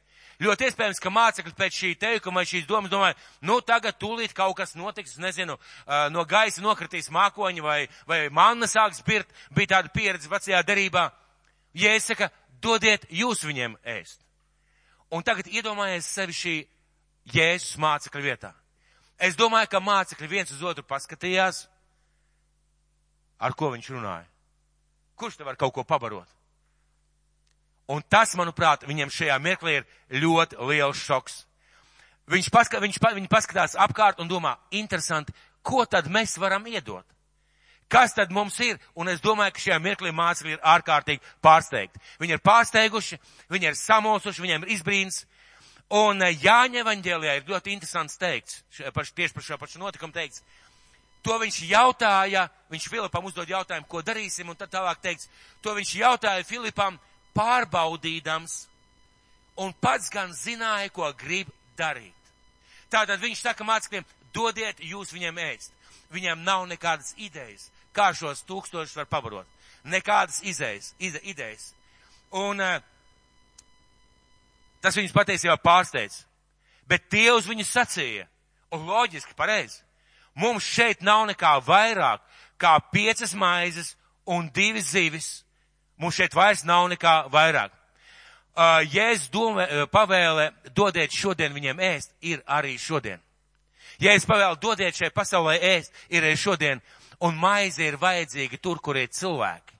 Ļoti 0.42 0.66
iespējams, 0.66 0.98
ka 1.00 1.12
mācekļi 1.14 1.54
pēc 1.56 1.76
šī 1.78 1.90
teikuma 1.96 2.42
šīs 2.44 2.66
domas 2.68 2.92
domāja, 2.92 3.16
nu 3.46 3.56
tagad 3.64 3.96
tūlīt 3.96 4.34
kaut 4.36 4.58
kas 4.58 4.74
notiks, 4.76 5.14
nezinu, 5.22 5.56
no 6.12 6.24
gaisa 6.28 6.60
nokritīs 6.60 7.08
mākoņi 7.14 7.64
vai, 7.64 7.78
vai 8.08 8.26
manna 8.28 8.68
sāks 8.68 9.00
birt, 9.06 9.30
bija 9.56 9.76
tāda 9.76 9.92
pieredze 9.94 10.28
vecajā 10.28 10.60
derībā. 10.66 11.06
Ja 11.72 11.94
es 11.96 12.10
saku, 12.10 12.28
dodiet 12.60 13.06
jūs 13.08 13.46
viņiem 13.46 13.78
ēst. 13.96 14.20
Un 15.14 15.24
tagad 15.24 15.48
iedomājies 15.48 16.08
sevi 16.18 16.36
šī 16.36 16.56
Jēzus 17.32 17.78
mācekļa 17.80 18.26
vietā. 18.26 18.52
Es 19.18 19.36
domāju, 19.36 19.70
ka 19.72 19.80
mācekļi 19.80 20.28
viens 20.28 20.52
uz 20.52 20.62
otru 20.62 20.84
paskatījās, 20.84 21.64
ar 23.40 23.54
ko 23.56 23.70
viņš 23.72 23.90
runāja. 23.94 24.26
Kurš 25.16 25.38
te 25.38 25.44
var 25.44 25.56
kaut 25.56 25.72
ko 25.72 25.84
pabarot? 25.88 26.28
Un 27.88 28.02
tas, 28.10 28.34
manuprāt, 28.36 28.84
viņiem 28.84 29.12
šajā 29.14 29.36
mirklī 29.40 29.78
ir 29.78 30.20
ļoti 30.20 30.58
liels 30.68 31.00
šoks. 31.00 31.44
Viņš, 32.28 32.48
paska, 32.50 32.80
viņš, 32.82 32.98
viņi 33.14 33.30
paskatās 33.30 33.76
apkārt 33.78 34.20
un 34.20 34.28
domā, 34.28 34.56
interesanti, 34.74 35.32
ko 35.62 35.84
tad 35.86 36.10
mēs 36.10 36.34
varam 36.42 36.66
iedot? 36.66 37.06
Kas 37.88 38.16
tad 38.16 38.32
mums 38.34 38.58
ir? 38.60 38.80
Un 38.98 39.06
es 39.08 39.22
domāju, 39.22 39.54
ka 39.54 39.62
šajā 39.62 39.78
mirklī 39.78 40.10
mācekļi 40.10 40.56
ir 40.56 40.64
ārkārtīgi 40.66 41.22
pārsteigti. 41.42 42.02
Viņi 42.18 42.34
ir 42.34 42.42
pārsteiguši, 42.42 43.18
viņi 43.54 43.70
ir 43.70 43.78
samulsuši, 43.78 44.42
viņiem 44.42 44.66
ir 44.66 44.72
izbrīns. 44.74 45.22
Un 45.94 46.22
eh, 46.22 46.34
Jāņa 46.42 46.82
evaņģēlijā 46.82 47.34
ir 47.38 47.50
ļoti 47.50 47.74
interesants 47.74 48.18
teikts, 48.18 48.62
par, 48.94 49.06
tieši 49.06 49.34
par 49.34 49.44
šo 49.46 49.58
pašu 49.60 49.82
notikumu 49.82 50.14
teikts. 50.14 50.42
To 51.26 51.38
viņš 51.42 51.60
jautāja, 51.66 52.46
viņš 52.70 52.88
Filipam 52.90 53.26
uzdod 53.26 53.50
jautājumu, 53.50 53.86
ko 53.90 54.02
darīsim, 54.02 54.50
un 54.50 54.58
tad 54.58 54.70
tālāk 54.70 55.00
teikts, 55.02 55.28
to 55.62 55.74
viņš 55.74 55.94
jautāja 55.98 56.46
Filipam 56.46 56.98
pārbaudīdams, 57.34 58.66
un 59.62 59.72
pats 59.82 60.10
gan 60.10 60.34
zināja, 60.34 60.90
ko 60.94 61.08
grib 61.18 61.50
darīt. 61.78 62.14
Tātad 62.90 63.18
viņš 63.22 63.42
saka 63.42 63.66
mācekļiem, 63.66 64.06
dodiet 64.34 64.82
jūs 64.82 65.10
viņiem 65.14 65.40
ēst. 65.42 65.72
Viņiem 66.14 66.44
nav 66.46 66.66
nekādas 66.70 67.14
idejas, 67.18 67.70
kā 67.94 68.12
šos 68.14 68.44
tūkstošus 68.46 68.94
var 69.00 69.08
pabarot. 69.10 69.46
Nekādas 69.86 70.38
izējas, 70.46 70.92
ide, 71.02 71.18
idejas. 71.26 71.72
Un 72.30 72.62
uh, 72.62 72.78
Tas 74.82 74.96
viņus 74.96 75.14
patiesībā 75.14 75.56
pārsteidz. 75.62 76.24
Bet 76.86 77.08
Dievs 77.10 77.48
viņus 77.48 77.72
sacīja, 77.74 78.26
un 78.74 78.86
loģiski 78.86 79.34
pareizi. 79.36 79.82
Mums 80.36 80.66
šeit 80.68 81.02
nav 81.02 81.24
nekā 81.30 81.56
vairāk 81.64 82.22
kā 82.60 82.76
piecas 82.92 83.34
maizes 83.34 83.94
un 84.26 84.50
divi 84.52 84.82
zivis. 84.84 85.44
Mums 85.96 86.16
šeit 86.18 86.34
vairs 86.36 86.64
nav 86.64 86.88
nekā 86.92 87.26
vairāk. 87.32 87.72
Uh, 88.56 88.80
Jēzus 88.88 89.28
doma, 89.32 89.64
uh, 89.64 89.84
pavēle 89.92 90.50
dodiet 90.76 91.12
šodien 91.12 91.52
viņiem 91.52 91.80
ēst, 91.92 92.14
ir 92.24 92.40
arī 92.48 92.76
šodien. 92.80 93.20
Jēzus 94.00 94.28
pavēle 94.28 94.56
dodiet 94.60 94.96
šai 94.96 95.10
pasaulē 95.12 95.58
ēst, 95.60 95.92
ir 96.08 96.24
arī 96.24 96.36
šodien. 96.40 96.80
Un 97.20 97.36
maize 97.40 97.84
ir 97.84 97.98
vajadzīga 98.00 98.60
tur, 98.60 98.80
kur 98.80 98.96
ir 98.96 99.12
cilvēki. 99.12 99.75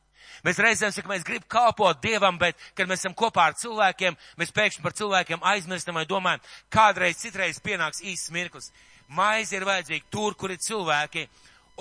Mēs 0.47 0.61
reizēm 0.63 0.93
sakam, 0.95 1.11
mēs 1.11 1.25
gribam 1.27 1.49
kalpot 1.51 1.99
Dievam, 1.99 2.37
bet, 2.39 2.55
kad 2.79 2.87
mēs 2.87 3.01
esam 3.03 3.15
kopā 3.19 3.49
ar 3.49 3.57
cilvēkiem, 3.59 4.15
mēs 4.39 4.53
pēkšņi 4.55 4.85
par 4.85 4.95
cilvēkiem 4.95 5.43
aizmirstam 5.43 5.99
vai 5.99 6.05
domājam, 6.07 6.45
kādreiz 6.71 7.19
citreiz 7.19 7.59
pienāks 7.65 8.05
īsts 8.07 8.31
mirklis. 8.31 8.71
Maize 9.09 9.57
ir 9.59 9.67
vajadzīga 9.67 10.07
tur, 10.11 10.37
kur 10.39 10.55
ir 10.55 10.63
cilvēki, 10.63 11.25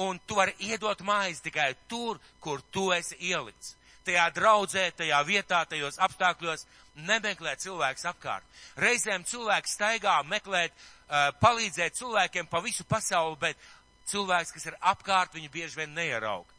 un 0.02 0.18
tu 0.26 0.40
vari 0.40 0.56
iedot 0.66 1.04
maizi 1.06 1.46
tikai 1.46 1.76
tur, 1.88 2.18
kur 2.42 2.64
tu 2.74 2.90
esi 2.96 3.20
ielikts. 3.30 3.76
Tajā 4.06 4.26
draudzē, 4.34 4.88
tajā 4.98 5.22
vietā, 5.30 5.62
tajos 5.70 6.02
apstākļos 6.02 6.66
nemeklē 7.06 7.56
cilvēks 7.62 8.10
apkārt. 8.10 8.50
Reizēm 8.82 9.26
cilvēks 9.30 9.78
staigā 9.78 10.18
meklēt, 10.30 10.74
uh, 10.74 11.30
palīdzēt 11.42 12.02
cilvēkiem 12.02 12.50
pa 12.50 12.66
visu 12.66 12.86
pasauli, 12.90 13.38
bet 13.46 13.70
cilvēks, 14.10 14.58
kas 14.58 14.70
ir 14.70 14.82
apkārt, 14.82 15.38
viņu 15.38 15.54
bieži 15.54 15.84
vien 15.84 15.98
neierauga. 15.98 16.55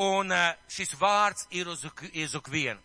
Un 0.00 0.32
eh, 0.34 0.54
šis 0.68 0.94
vārds 0.98 1.46
ir 1.54 1.68
uz, 1.70 1.84
uz 1.86 2.34
ukvienu. 2.34 2.80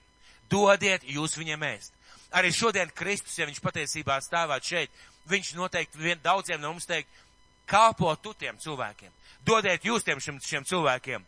Dodiet 0.50 1.06
jūs 1.06 1.38
viņiem 1.38 1.64
ēst. 1.70 1.96
Arī 2.34 2.52
šodien 2.54 2.92
Kristus, 2.94 3.38
ja 3.38 3.48
viņš 3.50 3.62
patiesībā 3.62 4.20
stāvāt 4.22 4.66
šeit, 4.66 4.92
viņš 5.30 5.56
noteikti 5.58 6.02
vien 6.02 6.20
daudziem 6.22 6.62
no 6.62 6.74
mums 6.74 6.86
teikt, 6.90 7.10
kalpo 7.70 8.14
tu 8.22 8.34
tiem 8.34 8.58
cilvēkiem. 8.62 9.12
Dodiet 9.46 9.86
jūs 9.86 10.06
tiem 10.06 10.22
šiem, 10.22 10.38
šiem 10.42 10.66
cilvēkiem. 10.70 11.26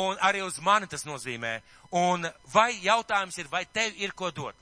Un 0.00 0.18
arī 0.22 0.42
uz 0.46 0.58
mani 0.62 0.86
tas 0.90 1.06
nozīmē. 1.06 1.60
Un 1.90 2.26
vai 2.52 2.72
jautājums 2.82 3.38
ir, 3.38 3.50
vai 3.50 3.64
tev 3.66 3.94
ir 3.98 4.14
ko 4.14 4.30
dot? 4.30 4.54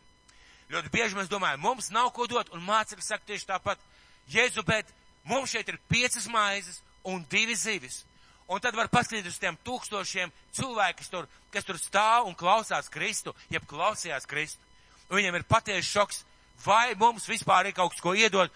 Ļoti 0.69 0.93
bieži 0.93 1.17
mēs 1.17 1.31
domājam, 1.33 1.63
mums 1.65 1.89
nav 1.93 2.11
ko 2.17 2.27
dot, 2.29 2.51
un 2.53 2.65
mācekļi 2.65 3.05
saka 3.05 3.25
tieši 3.29 3.49
tāpat, 3.49 3.81
Jēzu, 4.29 4.61
bet 4.69 4.89
mums 5.25 5.53
šeit 5.53 5.69
ir 5.73 5.79
piecas 5.89 6.27
maizes 6.29 6.83
un 7.09 7.23
divi 7.31 7.57
zivis. 7.57 8.03
Un 8.49 8.63
tad 8.65 8.77
var 8.77 8.89
paskatīties 8.89 9.35
uz 9.35 9.41
tiem 9.43 9.59
tūkstošiem 9.65 10.31
cilvēku, 10.57 11.03
kas 11.03 11.11
tur, 11.13 11.27
kas 11.53 11.67
tur 11.69 11.77
stāv 11.81 12.31
un 12.31 12.37
klausās 12.39 12.89
Kristu, 12.89 13.35
jeb 13.53 13.67
klausījās 13.69 14.25
Kristu. 14.29 14.63
Un 15.11 15.19
viņiem 15.21 15.37
ir 15.37 15.45
patiesi 15.49 15.91
šoks, 15.91 16.23
vai 16.65 16.95
mums 16.97 17.29
vispār 17.29 17.69
ir 17.69 17.77
kaut 17.77 17.93
kas, 17.93 18.01
ko 18.01 18.15
iedot, 18.17 18.53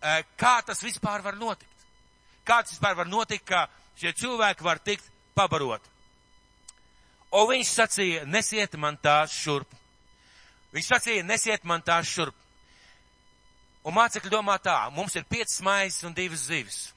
e, 0.00 0.14
kā 0.40 0.56
tas 0.64 0.80
vispār 0.84 1.24
var 1.24 1.36
notikt. 1.36 1.84
Kā 2.44 2.62
tas 2.62 2.72
vispār 2.72 2.96
var 2.96 3.08
notikt, 3.08 3.44
ka 3.48 3.66
šie 4.00 4.14
cilvēki 4.16 4.64
var 4.64 4.80
tikt 4.80 5.12
pabarot. 5.36 5.92
Un 7.34 7.48
viņš 7.50 7.74
sacīja, 7.76 8.24
nesiet 8.30 8.76
man 8.80 8.96
tās 8.96 9.34
šurp. 9.34 9.68
Viņš 10.72 10.88
sacīja, 10.88 11.24
nesiet 11.26 11.64
man 11.68 11.82
tās 11.82 12.08
šurp. 12.08 12.36
Un 13.84 13.92
mācekļi 13.92 14.32
domā 14.32 14.56
tā, 14.62 14.78
mums 14.94 15.16
ir 15.18 15.26
piecas 15.28 15.60
maizes 15.60 16.04
un 16.08 16.14
divas 16.16 16.46
zivis. 16.48 16.94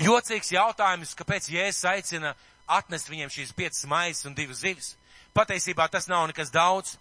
Jocīgs 0.00 0.52
jautājums, 0.54 1.12
kāpēc 1.18 1.50
Jēzus 1.52 1.84
aicina 1.90 2.34
atnest 2.70 3.10
viņiem 3.10 3.32
šīs 3.32 3.54
piecas 3.56 3.84
maizes 3.90 4.26
un 4.28 4.34
divas 4.34 4.62
zivis. 4.64 4.94
Patiesībā 5.36 5.86
tas 5.92 6.08
nav 6.08 6.26
nekas 6.30 6.52
daudz. 6.54 6.96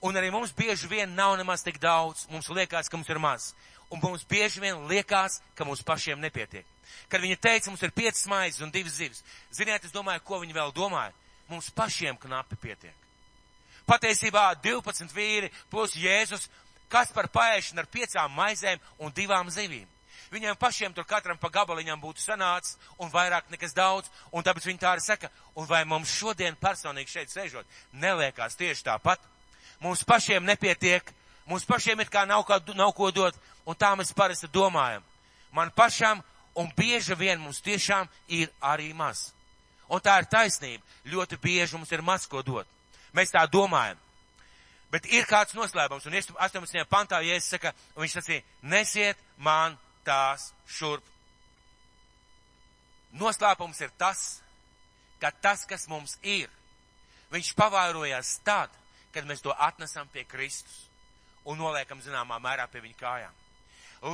Un 0.00 0.14
arī 0.14 0.30
mums 0.30 0.54
bieži 0.54 0.86
vien 0.88 1.14
nav 1.14 1.34
nemaz 1.36 1.64
tik 1.66 1.80
daudz. 1.82 2.24
Mums 2.30 2.48
liekas, 2.54 2.88
ka 2.88 2.96
mums 2.96 3.10
ir 3.10 3.18
maz. 3.18 3.52
un 3.90 4.00
mums 4.02 4.24
bieži 4.24 4.60
vien 4.60 4.86
liekas, 4.88 5.40
ka 5.54 5.64
mums 5.64 5.82
pašiem 5.82 6.20
nepietiek. 6.20 6.66
Kad 7.08 7.20
viņa 7.24 7.36
teica, 7.40 7.70
mums 7.70 7.82
ir 7.82 7.92
piecas 7.96 8.26
maizes 8.28 8.60
un 8.64 8.72
divas 8.72 8.98
zivis, 9.00 9.22
ziniet, 9.52 9.84
es 9.84 9.92
domāju, 9.92 10.24
ko 10.24 10.40
viņa 10.42 10.56
vēl 10.56 10.72
domāja. 10.76 11.12
Mums 11.48 11.70
pašiem 11.72 12.16
knapi 12.20 12.58
pietiek. 12.60 12.94
Patiesībā 13.88 14.50
12 14.60 15.14
vīri 15.16 15.48
plus 15.72 15.96
Jēzus, 15.96 16.48
kas 16.92 17.12
par 17.12 17.30
paēšanu 17.32 17.80
ar 17.80 17.88
piecām 17.88 18.34
maizēm 18.36 18.80
un 19.00 19.12
divām 19.16 19.48
zivīm. 19.52 19.86
Viņiem 20.30 20.56
pašiem 20.60 20.92
tur 20.94 21.06
katram 21.08 21.38
pa 21.40 21.48
gabaliņam 21.48 22.00
būtu 22.02 22.20
sanācis 22.20 22.76
un 23.00 23.10
vairāk 23.12 23.48
nekas 23.50 23.72
daudz, 23.76 24.10
un 24.32 24.44
tāpēc 24.44 24.66
viņi 24.68 24.82
tā 24.82 24.92
arī 24.92 25.04
saka, 25.04 25.30
un 25.56 25.66
vai 25.66 25.84
mums 25.88 26.12
šodien 26.12 26.56
personīgi 26.60 27.14
šeit 27.14 27.32
sēžot, 27.32 27.66
neliekās 27.92 28.58
tieši 28.60 28.84
tāpat. 28.90 29.22
Mums 29.80 30.04
pašiem 30.04 30.44
nepietiek, 30.44 31.12
mums 31.46 31.64
pašiem 31.64 32.00
it 32.04 32.12
kā 32.12 32.26
nav, 32.28 32.44
kā, 32.44 32.60
nav 32.76 32.92
ko 32.92 33.10
dot, 33.14 33.38
un 33.64 33.78
tā 33.78 33.94
mēs 33.96 34.12
parasti 34.12 34.50
domājam. 34.52 35.04
Man 35.52 35.72
pašam, 35.72 36.20
un 36.58 36.68
bieži 36.76 37.16
vien 37.16 37.40
mums 37.40 37.62
tiešām 37.64 38.08
ir 38.28 38.50
arī 38.60 38.92
maz. 38.92 39.30
Un 39.88 40.02
tā 40.04 40.18
ir 40.20 40.28
taisnība. 40.28 40.84
Ļoti 41.08 41.38
bieži 41.40 41.78
mums 41.78 41.92
ir 41.92 42.04
maz 42.04 42.26
ko 42.28 42.42
dot. 42.44 42.68
Mēs 43.16 43.32
tā 43.32 43.46
domājam. 43.48 43.96
Bet 44.92 45.06
ir 45.12 45.26
kāds 45.28 45.56
noslēpums, 45.56 46.06
un 46.08 46.16
18. 46.16 46.84
pantā 46.88 47.20
Jēzus 47.24 47.52
saka, 47.52 47.74
un 47.94 48.04
viņš 48.04 48.14
sacīja, 48.18 48.44
nesiet 48.62 49.18
man 49.36 49.76
tās 50.08 50.50
šurp. 50.66 51.04
Noslēpums 53.18 53.80
ir 53.84 53.92
tas, 54.00 54.40
ka 55.20 55.30
tas, 55.30 55.64
kas 55.68 55.88
mums 55.88 56.16
ir, 56.22 56.48
viņš 57.32 57.54
pavairojās 57.56 58.38
tad, 58.44 58.72
kad 59.12 59.26
mēs 59.28 59.42
to 59.44 59.52
atnesam 59.52 60.08
pie 60.12 60.24
Kristus 60.28 60.86
un 61.48 61.58
noliekam 61.60 62.00
zināmā 62.04 62.38
mērā 62.42 62.68
pie 62.68 62.82
viņa 62.84 62.98
kājām. 63.00 63.36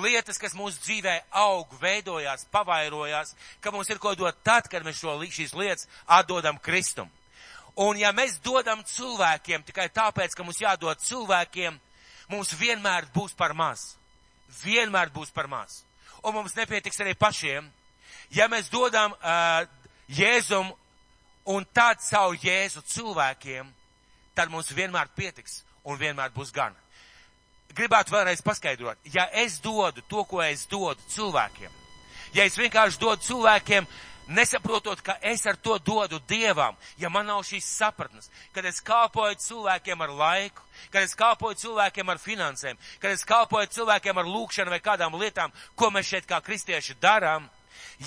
Lietas, 0.01 0.39
kas 0.41 0.55
mūsu 0.57 0.81
dzīvē 0.81 1.19
aug, 1.43 1.75
veidojās, 1.81 2.47
pavairojās, 2.55 3.35
ka 3.61 3.73
mums 3.75 3.91
ir 3.93 4.01
ko 4.01 4.15
dot 4.17 4.39
tad, 4.47 4.69
kad 4.73 4.87
mēs 4.87 5.03
šo, 5.03 5.19
šīs 5.21 5.53
lietas 5.59 5.89
atdodam 6.07 6.57
Kristum. 6.63 7.11
Un 7.77 7.99
ja 7.99 8.13
mēs 8.15 8.39
dodam 8.41 8.85
cilvēkiem 8.87 9.67
tikai 9.67 9.91
tāpēc, 9.93 10.33
ka 10.33 10.47
mums 10.47 10.63
jādod 10.63 11.03
cilvēkiem, 11.03 11.77
mums 12.31 12.55
vienmēr 12.57 13.11
būs 13.13 13.35
par 13.37 13.53
maz. 13.53 13.97
Vienmēr 14.63 15.11
būs 15.15 15.33
par 15.35 15.49
maz. 15.51 15.83
Un 16.25 16.35
mums 16.37 16.55
nepietiks 16.57 17.01
arī 17.05 17.15
pašiem. 17.19 17.67
Ja 18.33 18.49
mēs 18.49 18.71
dodam 18.73 19.13
uh, 19.19 19.67
Jēzum 20.09 20.73
un 21.45 21.67
tad 21.77 22.01
savu 22.01 22.37
Jēzu 22.41 22.83
cilvēkiem, 22.89 23.69
tad 24.35 24.51
mums 24.53 24.73
vienmēr 24.73 25.11
pietiks 25.17 25.63
un 25.85 25.99
vienmēr 26.01 26.33
būs 26.35 26.53
gan. 26.55 26.75
Gribētu 27.75 28.15
vēlreiz 28.15 28.43
paskaidrot, 28.45 29.01
ja 29.13 29.27
es 29.35 29.59
dodu 29.61 30.03
to, 30.09 30.23
ko 30.31 30.43
es 30.45 30.67
dodu 30.71 31.01
cilvēkiem, 31.11 31.73
ja 32.37 32.45
es 32.47 32.59
vienkārši 32.59 33.01
dodu 33.03 33.27
cilvēkiem, 33.27 33.89
nesaprotot, 34.29 35.01
ka 35.05 35.17
es 35.23 35.45
ar 35.47 35.57
to 35.57 35.79
dodu 35.79 36.19
Dievam, 36.29 36.77
ja 36.99 37.09
man 37.09 37.27
nav 37.27 37.43
šīs 37.45 37.67
sapratnes, 37.77 38.31
kad 38.55 38.65
es 38.65 38.81
kalpoju 38.85 39.37
cilvēkiem 39.41 40.01
ar 40.01 40.13
laiku, 40.15 40.63
kad 40.93 41.03
es 41.03 41.15
kalpoju 41.19 41.59
cilvēkiem 41.61 42.09
ar 42.09 42.21
finansēm, 42.23 42.79
kad 43.01 43.11
es 43.11 43.25
kalpoju 43.25 43.73
cilvēkiem 43.75 44.19
ar 44.19 44.31
lūkšanu 44.31 44.73
vai 44.73 44.81
kādām 44.81 45.19
lietām, 45.21 45.53
ko 45.75 45.91
mēs 45.91 46.09
šeit 46.09 46.29
kā 46.31 46.41
kristieši 46.45 46.97
darām, 47.03 47.49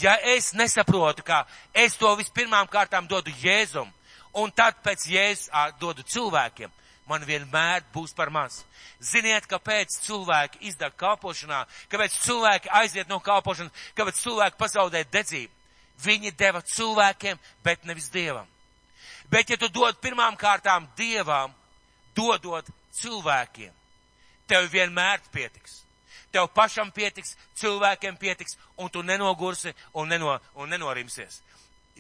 ja 0.02 0.18
es 0.36 0.54
nesaprotu, 0.54 1.24
ka 1.24 1.46
es 1.74 1.98
to 1.98 2.14
vispirmām 2.18 2.70
kārtām 2.72 3.08
dodu 3.08 3.34
Jēzum, 3.44 3.92
un 4.34 4.52
tad 4.52 4.82
pēc 4.86 5.08
Jēzus 5.12 5.52
dodu 5.80 6.04
cilvēkiem, 6.04 6.72
man 7.08 7.24
vienmēr 7.24 7.86
būs 7.94 8.14
par 8.16 8.30
maz. 8.34 8.64
Ziniet, 9.00 9.46
kāpēc 9.48 10.00
cilvēki 10.04 10.66
izdara 10.68 10.92
kalpošanā, 10.98 11.66
kāpēc 11.92 12.18
cilvēki 12.26 12.74
aiziet 12.82 13.10
no 13.10 13.20
kalpošanas, 13.24 13.72
kāpēc 13.96 14.24
cilvēki 14.24 14.60
pazaudē 14.60 15.04
dedzību. 15.12 15.57
Viņi 16.04 16.32
deva 16.38 16.62
cilvēkiem, 16.62 17.40
bet 17.66 17.86
nevis 17.86 18.12
dievam. 18.14 18.46
Bet 19.32 19.50
ja 19.50 19.58
tu 19.58 19.68
dod 19.74 19.98
pirmām 20.00 20.38
kārtām 20.40 20.86
dievam, 20.98 21.54
dodot 22.16 22.68
cilvēkiem, 22.96 23.74
tev 24.48 24.70
vienmēr 24.72 25.20
pietiks. 25.34 25.82
Tev 26.32 26.50
pašam 26.54 26.92
pietiks, 26.92 27.36
cilvēkiem 27.58 28.18
pietiks, 28.20 28.58
un 28.78 28.90
tu 28.90 29.02
nenogursi 29.04 29.74
un, 29.94 30.08
neno, 30.10 30.38
un 30.56 30.70
nenorimsies. 30.70 31.42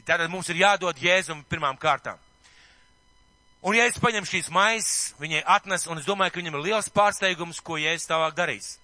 Tātad 0.06 0.30
mums 0.30 0.50
ir 0.52 0.62
jādod 0.62 1.00
Jēzum 1.02 1.44
pirmām 1.50 1.78
kārtām. 1.80 2.20
Un 3.66 3.76
ja 3.76 3.88
es 3.90 3.98
paņemu 4.00 4.30
šīs 4.30 4.52
maizes, 4.54 5.16
viņai 5.20 5.42
atnes, 5.50 5.88
un 5.90 5.98
es 5.98 6.06
domāju, 6.06 6.36
ka 6.36 6.40
viņam 6.40 6.60
ir 6.60 6.68
liels 6.70 6.92
pārsteigums, 6.94 7.64
ko 7.66 7.80
Jēzus 7.82 8.10
tālāk 8.12 8.36
darīs. 8.38 8.76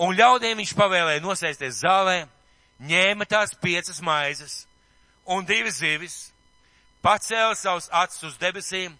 Un 0.00 0.14
ļaudīm 0.16 0.62
viņš 0.62 0.76
pavēlēja 0.78 1.24
nosēsties 1.24 1.82
zālē, 1.82 2.22
ņēma 2.80 3.26
tās 3.28 3.54
piecas 3.60 4.00
maizes 4.00 4.62
un 5.26 5.44
divas 5.46 5.78
zivis, 5.80 6.16
pacēla 7.02 7.54
savus 7.58 7.88
acis 7.92 8.22
uz 8.30 8.38
debesīm, 8.40 8.94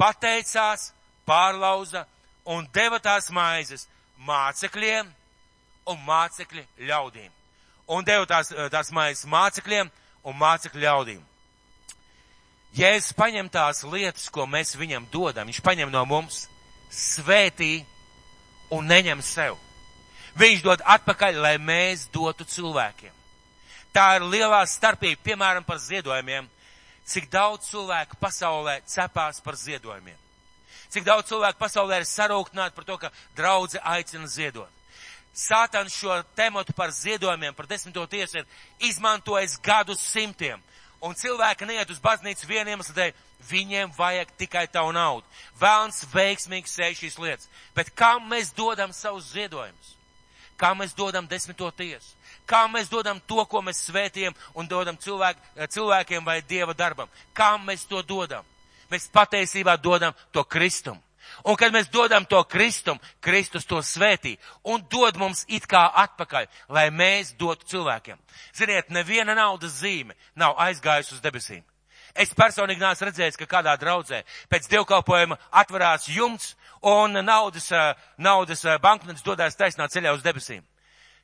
pateicās, 0.00 0.92
pārlauza 1.26 2.04
un 2.44 2.66
deva 2.72 3.00
tās 3.00 3.30
maizes 3.32 3.86
mācekļiem 4.26 5.08
un 5.90 6.00
mācekļi 6.06 6.66
ļaudīm. 6.88 7.30
Un 7.92 8.04
deva 8.04 8.26
tās, 8.26 8.50
tās 8.72 8.90
maizes 8.92 9.28
mācekļiem 9.28 9.90
un 10.24 10.36
mācekļu 10.40 10.84
ļaudīm. 10.84 11.22
Jēzus 12.74 13.14
paņem 13.14 13.48
tās 13.54 13.84
lietas, 13.86 14.26
ko 14.34 14.48
mēs 14.50 14.74
viņam 14.74 15.06
dodam, 15.12 15.46
viņš 15.46 15.60
paņem 15.62 15.92
no 15.94 16.02
mums, 16.10 16.48
svētī 16.90 17.84
un 18.74 18.88
neņem 18.90 19.22
sev. 19.22 19.58
Viņš 20.38 20.64
dod 20.64 20.82
atpakaļ, 20.82 21.38
lai 21.38 21.54
mēs 21.62 22.08
dotu 22.12 22.46
cilvēkiem. 22.48 23.12
Tā 23.94 24.16
ir 24.16 24.26
lielā 24.26 24.64
starpība, 24.66 25.22
piemēram, 25.22 25.64
par 25.64 25.78
ziedojumiem. 25.78 26.48
Cik 27.06 27.28
daudz 27.30 27.68
cilvēku 27.68 28.16
pasaulē 28.18 28.80
cepās 28.88 29.38
par 29.44 29.58
ziedojumiem. 29.60 30.16
Cik 30.90 31.04
daudz 31.06 31.28
cilvēku 31.30 31.60
pasaulē 31.60 32.00
ir 32.00 32.08
sarūktināti 32.08 32.74
par 32.74 32.86
to, 32.88 32.96
ka 32.98 33.12
draudze 33.36 33.78
aicina 33.84 34.26
ziedot. 34.26 34.70
Sātans 35.34 35.94
šo 35.94 36.16
tematu 36.38 36.72
par 36.72 36.90
ziedojumiem, 36.94 37.54
par 37.54 37.66
desmito 37.66 38.06
tiesu 38.06 38.40
ir 38.40 38.90
izmantojis 38.90 39.58
gadus 39.62 40.02
simtiem 40.02 40.62
un 41.04 41.14
cilvēki 41.18 41.66
neiet 41.68 41.90
uz 41.90 42.00
baznīcu 42.02 42.46
vieniem 42.48 42.78
iemeslu 42.78 43.10
viņiem 43.44 43.92
vajag 43.96 44.30
tikai 44.38 44.64
tavu 44.72 44.92
naudu. 44.96 45.26
Vēlns 45.60 46.04
veiksmīgi 46.14 46.70
sēž 46.70 47.02
šīs 47.02 47.18
lietas. 47.20 47.50
Bet 47.76 47.90
kam 47.94 48.24
mēs 48.30 48.54
dodam 48.56 48.92
savus 48.92 49.32
ziedojumus? 49.34 49.93
Kā 50.64 50.70
mēs 50.72 50.94
dodam 50.96 51.26
desmito 51.28 51.68
tiesu? 51.76 52.14
Kā 52.48 52.62
mēs 52.72 52.88
dodam 52.88 53.18
to, 53.28 53.42
ko 53.44 53.60
mēs 53.60 53.82
svētījam 53.84 54.32
un 54.56 54.68
dodam 54.68 54.96
cilvēk, 54.96 55.36
cilvēkiem 55.68 56.24
vai 56.24 56.38
Dieva 56.40 56.72
darbam? 56.72 57.10
Kā 57.36 57.58
mēs 57.60 57.84
to 57.88 58.00
dodam? 58.00 58.46
Mēs 58.88 59.10
patiesībā 59.12 59.76
dodam 59.76 60.16
to 60.32 60.44
Kristumu. 60.44 61.02
Un 61.44 61.56
kad 61.60 61.72
mēs 61.72 61.90
dodam 61.92 62.24
to 62.24 62.40
Kristum, 62.48 63.00
Kristus 63.20 63.68
to 63.68 63.82
svētī 63.84 64.38
un 64.64 64.80
dod 64.88 65.16
mums 65.20 65.44
it 65.48 65.66
kā 65.68 65.82
atpakaļ, 66.04 66.48
lai 66.72 66.88
mēs 66.88 67.34
dotu 67.36 67.68
cilvēkiem. 67.74 68.16
Ziniet, 68.56 68.88
neviena 68.88 69.36
naudas 69.36 69.80
zīme 69.82 70.16
nav 70.36 70.56
aizgājusi 70.64 71.16
uz 71.16 71.24
debesīm. 71.24 71.64
Es 72.14 72.30
personīgi 72.30 72.78
neesmu 72.78 73.08
redzējis, 73.08 73.38
ka 73.40 73.46
kādā 73.50 73.74
draudzē 73.78 74.20
pēc 74.52 74.68
dievkalpojuma 74.70 75.38
atverās 75.50 76.06
jumts 76.08 76.52
un 76.86 77.18
naudas, 77.26 77.72
naudas 78.18 78.62
banknotes 78.82 79.24
dodās 79.26 79.58
taisnā 79.58 79.88
ceļā 79.90 80.12
uz 80.14 80.22
debesīm. 80.22 80.62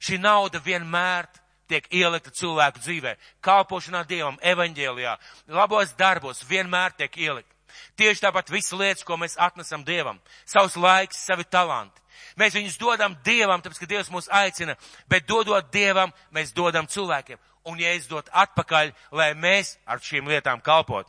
Šī 0.03 0.19
nauda 0.19 0.59
vienmēr 0.65 1.29
tiek 1.71 1.87
ielikta 1.95 2.33
cilvēku 2.35 2.83
dzīvē, 2.83 3.15
kalpošanā 3.45 4.03
Dievam, 4.09 4.39
evaņģēlijā, 4.43 5.15
labos 5.55 5.95
darbos 5.99 6.43
vienmēr 6.49 6.97
tiek 6.99 7.17
ielikta. 7.21 7.55
Tieši 7.95 8.25
tāpat 8.25 8.51
visas 8.51 8.75
lietas, 8.75 9.05
ko 9.07 9.15
mēs 9.21 9.39
atnesam 9.39 9.85
Dievam, 9.87 10.19
savus 10.49 10.75
laiks, 10.75 11.21
savi 11.29 11.47
talanti. 11.47 12.03
Mēs 12.41 12.57
viņus 12.57 12.79
dodam 12.81 13.15
Dievam, 13.25 13.63
tāpēc, 13.63 13.79
ka 13.79 13.89
Dievs 13.91 14.11
mūs 14.11 14.27
aicina, 14.41 14.75
bet 15.11 15.29
dodot 15.29 15.71
Dievam, 15.73 16.11
mēs 16.35 16.55
dodam 16.57 16.89
cilvēkiem. 16.91 17.39
Un 17.69 17.81
Jēzus 17.81 18.09
dod 18.09 18.29
atpakaļ, 18.33 18.93
lai 19.13 19.33
mēs 19.37 19.77
ar 19.85 20.01
šīm 20.01 20.29
lietām 20.31 20.63
kalpot. 20.65 21.09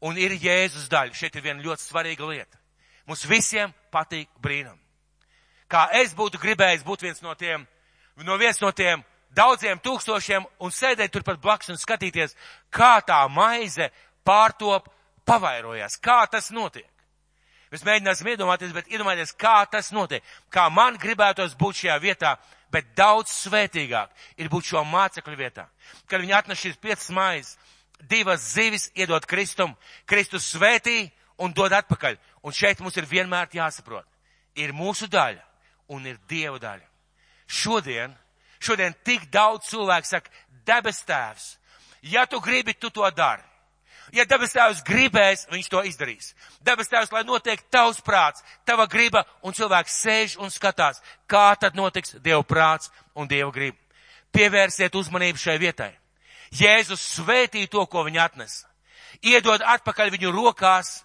Un 0.00 0.16
ir 0.20 0.32
Jēzus 0.40 0.88
daļa. 0.92 1.14
Šeit 1.16 1.36
ir 1.36 1.44
viena 1.44 1.62
ļoti 1.64 1.84
svarīga 1.84 2.28
lieta. 2.28 2.58
Mums 3.06 3.26
visiem 3.28 3.74
patīk 3.92 4.30
brīnum. 4.42 4.78
Kā 5.68 5.88
es 5.98 6.14
būtu 6.14 6.40
gribējis 6.42 6.84
būt 6.86 7.02
viens 7.02 7.22
no 7.22 7.34
tiem, 7.34 7.66
no 8.22 8.36
viens 8.38 8.60
no 8.62 8.70
tiem 8.72 9.02
daudziem 9.36 9.80
tūkstošiem 9.82 10.46
un 10.62 10.72
sēdēt 10.72 11.12
turpat 11.12 11.40
blakus 11.42 11.72
un 11.74 11.80
skatīties, 11.80 12.36
kā 12.70 13.00
tā 13.06 13.20
maize 13.28 13.90
pārtop 14.26 14.88
pavairojās. 15.26 15.98
Kā 16.02 16.22
tas 16.30 16.50
notiek? 16.54 16.88
Mēs 17.72 17.82
mēģināsim 17.82 18.30
iedomāties, 18.30 18.72
bet 18.74 18.90
iedomājieties, 18.92 19.34
kā 19.38 19.58
tas 19.70 19.90
notiek. 19.92 20.22
Kā 20.54 20.68
man 20.70 20.98
gribētos 21.02 21.56
būt 21.58 21.82
šajā 21.82 21.96
vietā, 22.02 22.36
bet 22.76 22.92
daudz 22.96 23.32
svētīgāk 23.32 24.12
ir 24.36 24.50
būt 24.52 24.68
šo 24.68 24.82
mācekļu 24.84 25.38
vietā. 25.38 25.64
Kad 26.06 26.20
viņi 26.20 26.36
atnes 26.36 26.60
šīs 26.60 26.76
piecas 26.82 27.08
mājas, 27.14 27.54
divas 28.04 28.52
zivis 28.52 28.90
iedot 28.94 29.24
Kristum, 29.28 29.72
Kristus 30.04 30.50
svētī 30.52 31.06
un 31.40 31.54
dod 31.56 31.72
atpakaļ. 31.72 32.18
Un 32.44 32.54
šeit 32.54 32.82
mums 32.84 32.96
ir 33.00 33.08
vienmēr 33.08 33.48
jāsaprot. 33.56 34.06
Ir 34.56 34.76
mūsu 34.76 35.08
daļa 35.08 35.42
un 35.92 36.06
ir 36.06 36.20
Dieva 36.28 36.58
daļa. 36.60 36.84
šodien, 37.46 38.14
šodien 38.58 38.94
tik 39.04 39.30
daudz 39.30 39.68
cilvēku 39.70 40.06
saka, 40.06 40.30
debes 40.66 40.98
tēvs, 41.06 41.58
ja 42.02 42.26
tu 42.26 42.40
gribi, 42.40 42.74
tu 42.74 42.90
to 42.90 43.08
dari. 43.10 43.42
Ja 44.14 44.24
debes 44.28 44.52
tēvs 44.54 44.82
gribēs, 44.86 45.46
viņš 45.50 45.68
to 45.70 45.82
izdarīs. 45.88 46.34
Debes 46.62 46.90
tēvs, 46.90 47.10
lai 47.12 47.24
notiek 47.26 47.62
tavs 47.72 47.98
prāts, 48.04 48.44
tava 48.66 48.86
griba, 48.86 49.24
un 49.42 49.54
cilvēks 49.56 49.98
sēž 50.04 50.36
un 50.42 50.52
skatās, 50.52 51.02
kā 51.26 51.48
tad 51.58 51.74
notiks 51.74 52.14
Dieva 52.22 52.44
prāts 52.46 52.92
un 53.14 53.26
Dieva 53.26 53.50
griba. 53.50 53.78
Pievērsiet 54.32 54.94
uzmanību 54.94 55.40
šai 55.40 55.56
vietai. 55.58 55.92
Jēzus 56.54 57.02
svētī 57.16 57.66
to, 57.70 57.82
ko 57.90 58.04
viņa 58.06 58.22
atnes. 58.28 58.60
Iedod 59.24 59.64
atpakaļ 59.64 60.12
viņu 60.14 60.32
rokās 60.34 61.00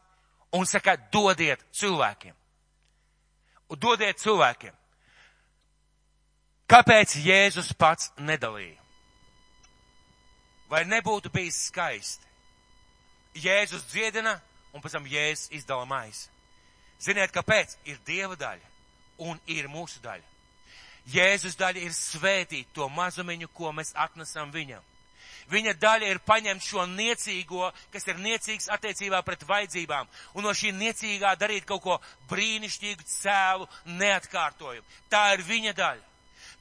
un 0.53 0.67
saka, 0.67 0.97
dodiet 1.11 1.63
cilvēkiem. 1.73 2.35
Dodiet 3.71 4.19
cilvēkiem. 4.19 4.75
Kāpēc 6.71 7.15
Jēzus 7.19 7.73
pats 7.75 8.11
nedalīja? 8.19 8.77
Vai 10.71 10.85
nebūtu 10.87 11.31
bijis 11.33 11.57
skaisti? 11.67 12.30
Jēzus 13.35 13.85
dziedina 13.91 14.35
un 14.73 14.83
pēc 14.83 14.97
tam 14.97 15.07
Jēzus 15.07 15.51
izdala 15.55 15.85
maizi. 15.87 16.27
Ziniet, 17.01 17.31
kāpēc? 17.33 17.77
Ir 17.89 17.97
Dieva 18.05 18.35
daļa 18.37 18.67
un 19.25 19.39
ir 19.49 19.69
mūsu 19.71 20.01
daļa. 20.03 20.27
Jēzus 21.11 21.57
daļa 21.57 21.81
ir 21.81 21.93
svētīt 21.97 22.69
to 22.75 22.87
mazumiņu, 22.89 23.49
ko 23.57 23.71
mēs 23.73 23.93
atnesam 23.97 24.51
viņam. 24.53 24.83
Viņa 25.51 25.73
daļa 25.81 26.11
ir 26.11 26.21
paņemt 26.23 26.63
šo 26.63 26.85
niecīgo, 26.87 27.71
kas 27.91 28.05
ir 28.07 28.21
niecīgs 28.21 28.69
attiecībā 28.71 29.19
pret 29.25 29.41
vajadzībām, 29.47 30.07
un 30.37 30.45
no 30.45 30.53
šī 30.55 30.71
niecīgā 30.77 31.33
darīt 31.39 31.65
kaut 31.67 31.81
ko 31.83 31.97
brīnišķīgu, 32.29 33.07
cēlu, 33.09 33.67
neatkārtojumu. 33.99 34.87
Tā 35.11 35.25
ir 35.35 35.43
viņa 35.47 35.73
daļa. 35.75 36.10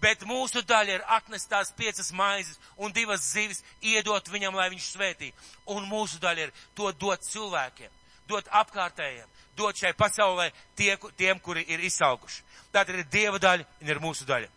Bet 0.01 0.23
mūsu 0.25 0.63
daļa 0.65 0.95
ir 0.95 1.03
atnest 1.13 1.51
tās 1.51 1.73
piecas 1.77 2.09
maizes 2.17 2.57
un 2.81 2.93
divas 2.93 3.27
zivis, 3.35 3.61
iedot 3.85 4.29
viņam, 4.33 4.57
lai 4.57 4.71
viņš 4.73 4.87
svētī. 4.95 5.33
Un 5.69 5.89
mūsu 5.89 6.21
daļa 6.23 6.47
ir 6.47 6.55
to 6.75 6.89
dot 6.93 7.27
cilvēkiem, 7.27 7.91
dot 8.29 8.49
apkārtējiem, 8.63 9.29
dot 9.57 9.77
šai 9.77 9.93
pasaulē 9.99 10.49
tie, 10.77 10.95
tiem, 11.21 11.41
kuri 11.45 11.67
ir 11.69 11.85
izsalkuši. 11.85 12.41
Tā 12.73 12.87
ir 12.89 13.05
Dieva 13.13 13.39
daļa 13.43 13.67
un 13.83 13.93
ir 13.93 14.01
mūsu 14.01 14.25
daļa. 14.25 14.49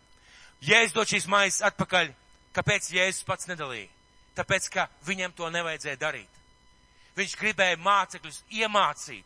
Jēzus 0.64 0.94
dod 0.96 1.10
šīs 1.10 1.26
maizes 1.28 1.64
atpakaļ. 1.66 2.12
Kāpēc 2.54 2.88
Jēzus 2.94 3.26
pats 3.26 3.48
nedalīja? 3.50 3.90
Tāpēc, 4.38 4.68
ka 4.70 4.88
viņam 5.06 5.34
to 5.36 5.50
nevajadzēja 5.50 5.98
darīt. 5.98 6.40
Viņš 7.18 7.36
gribēja 7.38 7.78
mācekļus 7.82 8.40
iemācīt. 8.62 9.24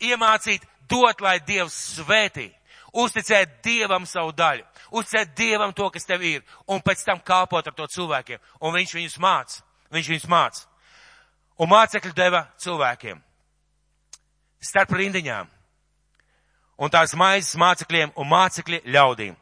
Iemācīt, 0.00 0.64
dot, 0.88 1.20
lai 1.20 1.38
Dievs 1.44 1.76
svētī. 1.96 2.50
Uzticēt 2.92 3.60
Dievam 3.64 4.06
savu 4.08 4.32
daļu. 4.36 4.64
Uzticēt 4.90 5.34
Dievam 5.38 5.72
to, 5.76 5.88
kas 5.90 6.06
tev 6.06 6.22
ir. 6.26 6.42
Un 6.66 6.82
pēc 6.84 7.04
tam 7.06 7.20
kalpot 7.20 7.66
ar 7.66 7.74
to 7.74 7.86
cilvēkiem. 7.86 8.40
Un 8.60 8.74
viņš 8.74 8.94
viņus 8.98 9.18
māca. 9.22 9.62
Viņš 9.94 10.10
viņus 10.14 10.28
māca. 10.30 10.66
Un 11.60 11.70
mācekļi 11.70 12.12
deva 12.16 12.46
cilvēkiem. 12.58 13.20
Starp 14.60 14.92
rindiņām. 14.96 15.48
Un 16.80 16.92
tās 16.92 17.12
maizes 17.16 17.58
mācekļiem 17.60 18.14
un 18.16 18.28
mācekļi 18.28 18.82
ļaudīm. 18.88 19.36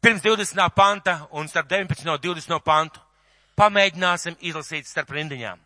Pirms 0.00 0.22
20. 0.24 0.70
panta 0.76 1.26
un 1.30 1.48
starp 1.48 1.68
19. 1.68 2.08
un 2.08 2.20
20. 2.20 2.60
pantu 2.64 3.00
pamēģināsim 3.56 4.36
izlasīt 4.40 4.88
starp 4.88 5.10
rindiņām. 5.16 5.60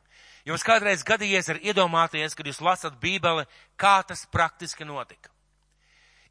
Jums 0.49 0.65
kādreiz 0.65 1.03
gadījies 1.05 1.51
ar 1.53 1.61
iedomāties, 1.61 2.35
kad 2.35 2.47
jūs 2.49 2.63
lasat 2.65 2.97
bībeli, 3.03 3.45
kā 3.77 4.01
tas 4.07 4.25
praktiski 4.33 4.87
notika. 4.89 5.31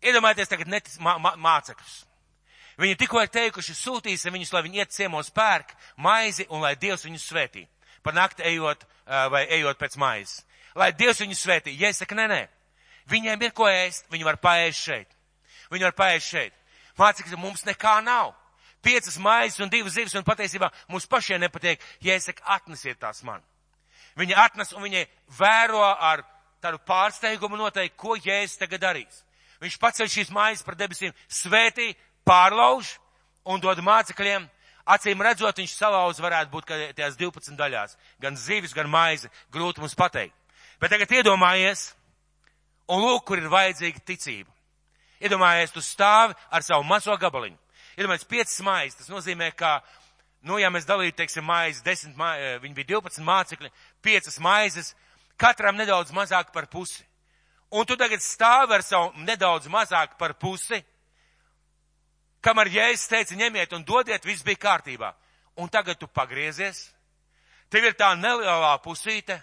Iedomājieties 0.02 0.50
tagad 0.50 0.72
netic 0.72 0.96
mā, 1.04 1.18
mā, 1.22 1.36
mācekļus. 1.38 2.00
Viņi 2.80 2.96
tikko 2.96 3.22
ir 3.24 3.32
teikuši, 3.34 3.76
sūtīsim 3.76 4.34
viņus, 4.36 4.54
lai 4.56 4.64
viņi 4.64 4.80
iet 4.80 4.96
ciemos 4.96 5.32
pērk 5.36 5.74
maizi 6.00 6.46
un 6.50 6.64
lai 6.64 6.78
Dievs 6.80 7.04
viņus 7.04 7.28
svētī. 7.28 7.66
Pa 8.04 8.14
nakti 8.16 8.46
ejot 8.48 8.86
vai 9.06 9.44
ejot 9.52 9.80
pēc 9.80 9.98
maizes. 10.00 10.46
Lai 10.80 10.94
Dievs 10.96 11.20
viņus 11.20 11.44
svētī. 11.44 11.74
Ja 11.76 11.90
es 11.92 12.00
saku, 12.00 12.16
nē, 12.16 12.30
nē. 12.32 12.42
Viņiem 13.10 13.42
ir 13.44 13.52
ko 13.58 13.68
ēst, 13.68 14.08
viņi 14.14 14.28
var 14.28 14.40
paēst 14.40 14.80
šeit. 14.86 15.12
Viņi 15.74 15.90
var 15.90 15.98
paēst 15.98 16.32
šeit. 16.32 16.56
Mācekļi, 17.00 17.40
mums 17.42 17.66
nekā 17.68 18.00
nav 18.06 18.32
piecas 18.82 19.18
maizes 19.20 19.60
un 19.60 19.72
divas 19.72 19.96
zivs, 19.98 20.16
un 20.16 20.24
patiesībā 20.24 20.70
mums 20.88 21.08
pašiem 21.10 21.42
nepatīk, 21.44 21.82
ja 22.04 22.16
es 22.16 22.30
saku, 22.30 22.44
atnesiet 22.48 23.00
tās 23.00 23.24
man. 23.28 23.44
Viņi 24.20 24.36
atnes 24.40 24.74
un 24.76 24.84
viņi 24.86 25.06
vēro 25.38 25.84
ar 25.84 26.24
tādu 26.64 26.80
pārsteigumu 26.88 27.60
noteikti, 27.60 27.98
ko 28.00 28.16
Jēzus 28.20 28.60
tagad 28.60 28.84
darīs. 28.84 29.24
Viņš 29.60 29.76
paceļ 29.80 30.12
šīs 30.12 30.32
maizes 30.32 30.64
par 30.64 30.78
debesīm, 30.80 31.16
svētī, 31.28 31.92
pārlauž 32.30 32.96
un 33.50 33.62
dod 33.64 33.82
mācekļiem. 33.84 34.48
Acīm 34.90 35.22
redzot, 35.22 35.58
viņš 35.58 35.74
salauz 35.78 36.22
varētu 36.22 36.54
būt 36.54 36.70
tajās 36.98 37.18
12 37.18 37.58
daļās. 37.58 37.98
Gan 38.22 38.38
zivis, 38.38 38.74
gan 38.74 38.90
maize. 38.90 39.30
Grūti 39.54 39.84
mums 39.84 39.98
pateikt. 39.98 40.34
Bet 40.82 40.94
tagad 40.94 41.12
iedomājies, 41.12 41.90
un 42.90 43.04
lūk, 43.04 43.26
kur 43.28 43.42
ir 43.42 43.52
vajadzīga 43.52 44.02
ticība. 44.08 44.50
Iedomājies, 45.20 45.74
tu 45.76 45.84
stāvi 45.84 46.38
ar 46.50 46.64
savu 46.66 46.88
mazo 46.88 47.18
gabaliņu 47.20 47.60
iedomājieties, 48.00 48.30
piecas 48.30 48.60
maizes. 48.64 48.98
Tas 49.00 49.12
nozīmē, 49.12 49.52
ka, 49.58 49.80
nu, 50.48 50.60
ja 50.62 50.72
mēs 50.72 50.88
dalītu, 50.88 51.18
teiksim, 51.20 51.46
maizes, 51.48 51.84
desmit, 51.86 52.16
ma 52.20 52.34
eh, 52.38 52.58
viņi 52.64 52.78
bija 52.78 52.94
12 52.96 53.26
mācekļi, 53.28 53.72
piecas 54.06 54.40
maizes, 54.44 54.94
katram 55.40 55.78
nedaudz 55.80 56.14
mazāk 56.16 56.54
par 56.56 56.70
pusi. 56.72 57.04
Un 57.70 57.86
tu 57.86 57.98
tagad 58.00 58.24
stāvi 58.26 58.80
ar 58.80 58.86
savu 58.86 59.12
nedaudz 59.28 59.70
mazāk 59.70 60.16
par 60.18 60.34
pusi, 60.40 60.80
kamēr 62.46 62.72
Jēzus 62.74 63.10
teica, 63.12 63.38
ņemiet 63.40 63.74
un 63.76 63.86
dodiet, 63.88 64.26
viss 64.26 64.46
bija 64.46 64.62
kārtībā. 64.68 65.14
Un 65.60 65.70
tagad 65.70 66.00
tu 66.00 66.08
pagriezies, 66.08 66.88
tev 67.70 67.90
ir 67.90 67.98
tā 68.00 68.14
nelielā 68.16 68.78
pusīte, 68.84 69.42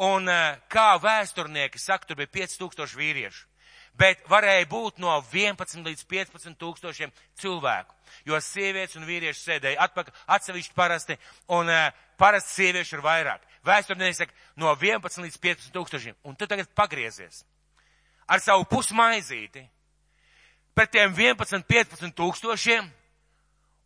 un 0.00 0.28
eh, 0.28 0.58
kā 0.72 0.94
vēsturnieki 1.02 1.78
saka, 1.78 2.08
tur 2.08 2.20
bija 2.20 2.32
5000 2.40 2.96
vīriešu. 2.96 3.46
Bet 4.00 4.22
varēja 4.30 4.64
būt 4.70 5.00
no 5.02 5.12
11 5.32 5.82
līdz 5.84 6.04
15 6.08 6.56
tūkstošiem 6.60 7.10
cilvēku, 7.40 7.94
jo 8.24 8.38
sievietes 8.40 8.96
un 8.96 9.04
vīrieši 9.04 9.42
sēdēja 9.42 9.82
atpakaļ, 9.84 10.14
atsevišķi 10.36 10.76
parasti, 10.78 11.16
un 11.52 11.68
uh, 11.68 11.90
parasti 12.16 12.54
sievieši 12.62 12.96
ir 12.96 13.02
vairāk. 13.04 13.44
Vēsturnieki 13.66 14.16
saka, 14.22 14.36
no 14.56 14.72
11 14.72 15.20
līdz 15.26 15.36
15 15.42 15.74
tūkstošiem, 15.74 16.16
un 16.24 16.38
tu 16.38 16.48
tagad 16.48 16.70
pagriezies. 16.72 17.42
Ar 18.30 18.40
savu 18.40 18.64
pusmaizīti 18.70 19.66
pret 20.74 20.90
tiem 20.94 21.14
11, 21.16 21.64
15 21.66 22.14
tūkstošiem, 22.16 22.88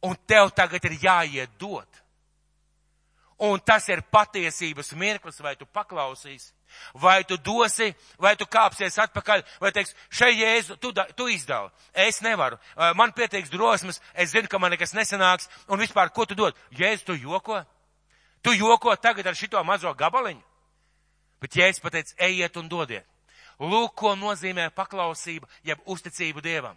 un 0.04 0.16
tev 0.28 0.50
tagad 0.56 0.84
ir 0.84 0.98
jāiet 1.02 1.52
dot. 1.58 1.88
Un 3.44 3.58
tas 3.58 3.88
ir 3.90 4.04
patiesības 4.14 4.92
mirklis, 4.94 5.40
vai 5.42 5.56
tu 5.58 5.66
paklausīsi, 5.66 6.52
vai 6.94 7.24
tu 7.26 7.36
dosi, 7.36 7.90
vai 8.18 8.36
tu 8.38 8.46
kāpsies 8.46 8.94
atpakaļ, 9.02 9.42
vai 9.60 9.72
teiks, 9.74 9.94
šai 10.08 10.30
jēzu, 10.38 10.76
tu, 10.78 10.92
tu 11.18 11.26
izdala. 11.28 11.72
Es 11.92 12.20
nevaru. 12.22 12.60
Man 12.94 13.12
pieteiks 13.12 13.50
drosmes, 13.50 13.98
es 14.14 14.30
zinu, 14.30 14.48
ka 14.48 14.60
man 14.62 14.70
nekas 14.74 14.94
nesanāks, 14.94 15.50
un 15.66 15.82
vispār, 15.82 16.12
ko 16.14 16.28
tu 16.30 16.38
dod? 16.38 16.54
Jēzu, 16.78 17.08
tu 17.10 17.18
joko? 17.18 17.58
Tu 18.44 18.54
joko 18.60 18.94
tagad 18.96 19.26
ar 19.26 19.34
šito 19.34 19.62
mazo 19.66 19.90
gabaliņu? 19.98 20.42
Bet 21.42 21.58
jēzus 21.58 21.82
pateica, 21.82 22.14
ejiet 22.24 22.56
un 22.56 22.70
dodiet. 22.70 23.08
Lūk, 23.60 23.94
ko 23.94 24.14
nozīmē 24.18 24.70
paklausība, 24.74 25.48
jeb 25.64 25.80
uzticību 25.86 26.42
Dievam. 26.42 26.76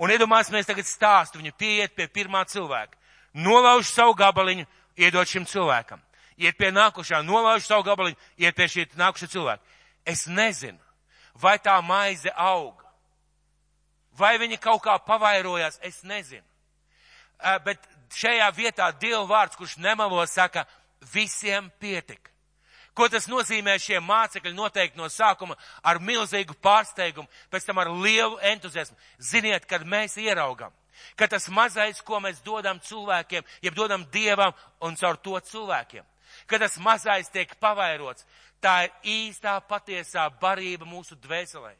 Un 0.00 0.12
iedomāsimies 0.12 0.68
tagad 0.68 0.88
stāstu, 0.88 1.40
viņu 1.40 1.52
pieiet 1.60 1.94
pie 1.96 2.06
pirmā 2.08 2.44
cilvēka, 2.48 2.96
nolauž 3.36 3.90
savu 3.92 4.14
gabaliņu, 4.16 4.66
iedot 4.96 5.28
šim 5.28 5.46
cilvēkam. 5.48 6.00
Iet 6.40 6.56
pie 6.56 6.70
nākošā, 6.72 7.20
nolauž 7.24 7.66
savu 7.68 7.84
gabaliņu, 7.84 8.16
iet 8.40 8.56
pie 8.56 8.68
šī 8.68 8.86
nākošā 8.96 9.28
cilvēka. 9.28 9.76
Es 10.08 10.24
nezinu, 10.26 10.78
vai 11.36 11.58
tā 11.60 11.76
maize 11.84 12.32
auga, 12.32 12.88
vai 14.16 14.38
viņa 14.40 14.56
kaut 14.60 14.80
kā 14.84 14.96
pavairojās, 15.04 15.78
es 15.84 16.00
nezinu. 16.04 16.44
Bet 17.64 17.84
šajā 18.12 18.48
vietā 18.56 18.88
Dieva 19.00 19.24
vārds, 19.28 19.56
kurš 19.56 19.76
nemelo, 19.80 20.24
saka, 20.26 20.66
visiem 21.12 21.70
pietika. 21.80 22.29
Ko 22.94 23.06
tas 23.08 23.28
nozīmē 23.30 23.76
šiem 23.80 24.04
mācekļi 24.04 24.52
noteikti 24.54 24.98
no 24.98 25.08
sākuma 25.08 25.56
ar 25.82 26.00
milzīgu 26.02 26.56
pārsteigumu, 26.62 27.28
pēc 27.50 27.66
tam 27.68 27.78
ar 27.78 27.90
lielu 27.94 28.38
entuziasmu. 28.52 28.96
Ziniet, 29.18 29.66
kad 29.70 29.86
mēs 29.86 30.16
ieraugam, 30.20 30.72
ka 31.16 31.28
tas 31.30 31.48
mazais, 31.48 32.02
ko 32.02 32.20
mēs 32.20 32.42
dodam 32.44 32.80
cilvēkiem, 32.82 33.46
jeb 33.62 33.76
dodam 33.78 34.06
Dievam 34.12 34.56
un 34.80 34.98
caur 35.00 35.16
to 35.16 35.38
cilvēkiem, 35.52 36.04
ka 36.46 36.58
tas 36.58 36.78
mazais 36.82 37.30
tiek 37.30 37.54
pavairots, 37.62 38.26
tā 38.60 38.84
ir 38.86 38.90
īstā 39.30 39.56
patiesā 39.68 40.26
barība 40.40 40.88
mūsu 40.88 41.16
dvēselē. 41.16 41.72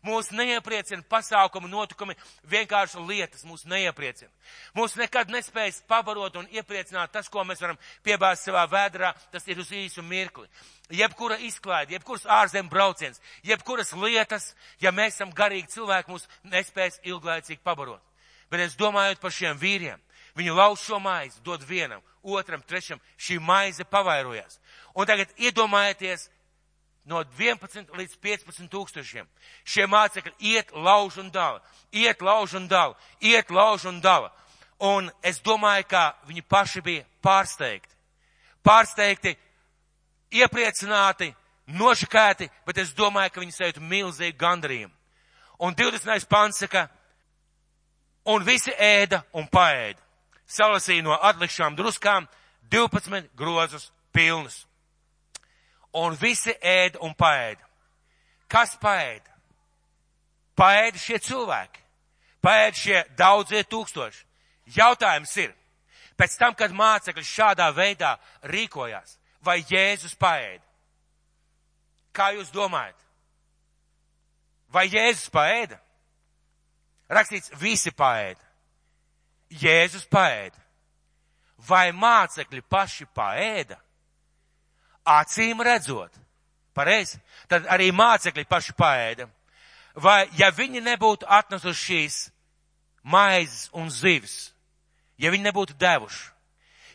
Mūs 0.00 0.30
neiepriecina 0.32 1.04
pasākumu 1.04 1.68
notikumi, 1.68 2.14
vienkārši 2.48 3.02
lietas 3.04 3.44
mūs 3.44 3.66
neiepriecina. 3.68 4.30
Mūs 4.72 4.94
nekad 4.96 5.28
nespējas 5.28 5.82
pabarot 5.88 6.38
un 6.40 6.48
iepriecināt 6.56 7.12
tas, 7.12 7.28
ko 7.28 7.44
mēs 7.44 7.60
varam 7.60 7.76
piebāzt 8.06 8.48
savā 8.48 8.64
vēdrā, 8.72 9.12
tas 9.32 9.44
ir 9.44 9.60
uz 9.60 9.68
īsu 9.76 10.00
mirkli. 10.00 10.48
Jebkura 10.88 11.36
izklaide, 11.44 11.98
jebkuras 11.98 12.24
ārzem 12.24 12.70
brauciens, 12.72 13.20
jebkuras 13.44 13.92
lietas, 13.92 14.54
ja 14.80 14.88
mēs 14.88 15.18
esam 15.18 15.34
garīgi 15.36 15.76
cilvēki, 15.76 16.16
mūs 16.16 16.24
nespējas 16.48 16.96
ilglaicīgi 17.04 17.60
pabarot. 17.62 18.00
Bet 18.50 18.64
es 18.64 18.80
domājot 18.80 19.20
par 19.20 19.36
šiem 19.36 19.60
vīriem, 19.60 20.00
viņi 20.34 20.56
lauž 20.56 20.80
šo 20.88 20.98
maizi, 20.98 21.44
dod 21.44 21.62
vienam, 21.68 22.00
otram, 22.24 22.64
trešam, 22.64 23.04
šī 23.20 23.36
maize 23.38 23.84
pavairojās. 23.84 24.58
Un 24.96 25.06
tagad 25.06 25.28
iedomājieties, 25.36 26.30
no 27.04 27.22
11 27.38 27.94
līdz 27.96 28.16
15 28.20 28.68
tūkstošiem. 28.70 29.28
Šie 29.64 29.86
mācekļi 29.86 30.32
iet, 30.52 30.72
lauž 30.72 31.18
un 31.22 31.30
dala, 31.30 31.62
iet, 31.92 32.22
lauž 32.22 32.54
un 32.58 32.68
dala, 32.68 32.96
iet, 33.20 33.50
lauž 33.50 33.86
un 33.90 34.00
dala. 34.00 34.32
Un 34.80 35.10
es 35.22 35.40
domāju, 35.44 35.84
ka 35.88 36.14
viņi 36.28 36.42
paši 36.48 36.80
bija 36.80 37.04
pārsteigti. 37.22 37.94
Pārsteigti, 38.64 39.34
iepriecināti, 40.32 41.34
nošakēti, 41.76 42.48
bet 42.66 42.78
es 42.78 42.94
domāju, 42.96 43.34
ka 43.34 43.42
viņi 43.42 43.56
sajūta 43.56 43.84
milzīgu 43.84 44.38
gandarījumu. 44.40 44.94
Un 45.60 45.76
20. 45.76 46.28
pants 46.28 46.62
saka, 46.62 46.86
un 48.24 48.44
visi 48.44 48.72
ēda 48.72 49.22
un 49.36 49.48
paēda. 49.52 50.00
Salasīja 50.50 51.04
no 51.04 51.14
atlikšām 51.14 51.76
druskām 51.76 52.26
12 52.72 53.28
grozus 53.36 53.90
pilnus. 54.12 54.64
Un 55.98 56.14
visi 56.14 56.54
ēda 56.62 57.00
un 57.02 57.14
paēda. 57.18 57.64
Kas 58.50 58.76
paēda? 58.82 59.30
Paēda 60.58 60.98
šie 60.98 61.18
cilvēki. 61.22 61.82
Paēda 62.42 62.76
šie 62.76 63.02
daudzie 63.18 63.64
tūkstoši. 63.64 64.24
Jautājums 64.76 65.32
ir, 65.42 65.52
pēc 66.18 66.36
tam, 66.38 66.54
kad 66.54 66.74
mācekļi 66.76 67.26
šādā 67.26 67.70
veidā 67.74 68.14
rīkojās, 68.46 69.16
vai 69.42 69.60
Jēzus 69.66 70.14
paēda? 70.20 70.62
Kā 72.14 72.30
jūs 72.36 72.50
domājat? 72.54 72.96
Vai 74.70 74.86
Jēzus 74.90 75.30
paēda? 75.34 75.78
Rakstīts, 77.10 77.50
visi 77.58 77.90
paēda. 77.90 78.42
Jēzus 79.50 80.06
paēda. 80.06 80.58
Vai 81.66 81.90
mācekļi 81.92 82.62
paši 82.70 83.06
paēda? 83.14 83.76
Acīm 85.10 85.62
redzot. 85.66 86.14
Pareizi. 86.76 87.18
Tad 87.50 87.66
arī 87.66 87.90
mācekļi 87.92 88.46
paši 88.48 88.74
paēda. 88.78 89.26
Vai, 89.98 90.28
ja 90.38 90.52
viņi 90.54 90.82
nebūtu 90.86 91.26
atnesuši 91.26 91.80
šīs 91.86 92.18
maizes 93.02 93.70
un 93.74 93.90
zivis, 93.90 94.52
ja 95.18 95.32
viņi 95.32 95.48
nebūtu 95.48 95.74
devuši, 95.80 96.28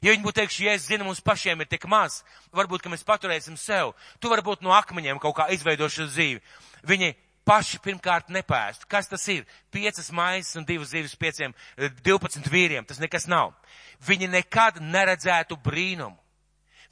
ja 0.05 0.13
viņi 0.13 0.23
būtu 0.23 0.39
teikuši, 0.39 0.65
ja 0.67 0.75
es 0.77 0.87
zinu, 0.87 1.07
mums 1.07 1.19
pašiem 1.23 1.61
ir 1.61 1.69
tik 1.69 1.87
maz, 1.91 2.21
varbūt, 2.55 2.83
ka 2.83 2.91
mēs 2.93 3.03
paturēsim 3.05 3.57
sev, 3.59 3.93
tu 4.19 4.31
varbūt 4.31 4.63
no 4.63 4.73
akmeņiem 4.77 5.19
kaut 5.19 5.35
kā 5.39 5.49
izveidošu 5.53 6.07
dzīvi. 6.13 6.41
Viņi 6.87 7.11
paši 7.45 7.79
pirmkārt 7.83 8.31
nepēstu. 8.33 8.87
Kas 8.89 9.09
tas 9.09 9.25
ir? 9.29 9.45
Piecas 9.73 10.09
maizes 10.15 10.55
un 10.57 10.65
divas 10.65 10.93
zivis 10.93 11.15
pieciem, 11.15 11.53
eh, 11.77 11.89
divpadsmit 12.01 12.49
vīriem. 12.49 12.85
Tas 12.87 12.99
nekas 12.99 13.27
nav. 13.27 13.53
Viņi 14.01 14.29
nekad 14.29 14.81
neredzētu 14.81 15.57
brīnumu. 15.61 16.17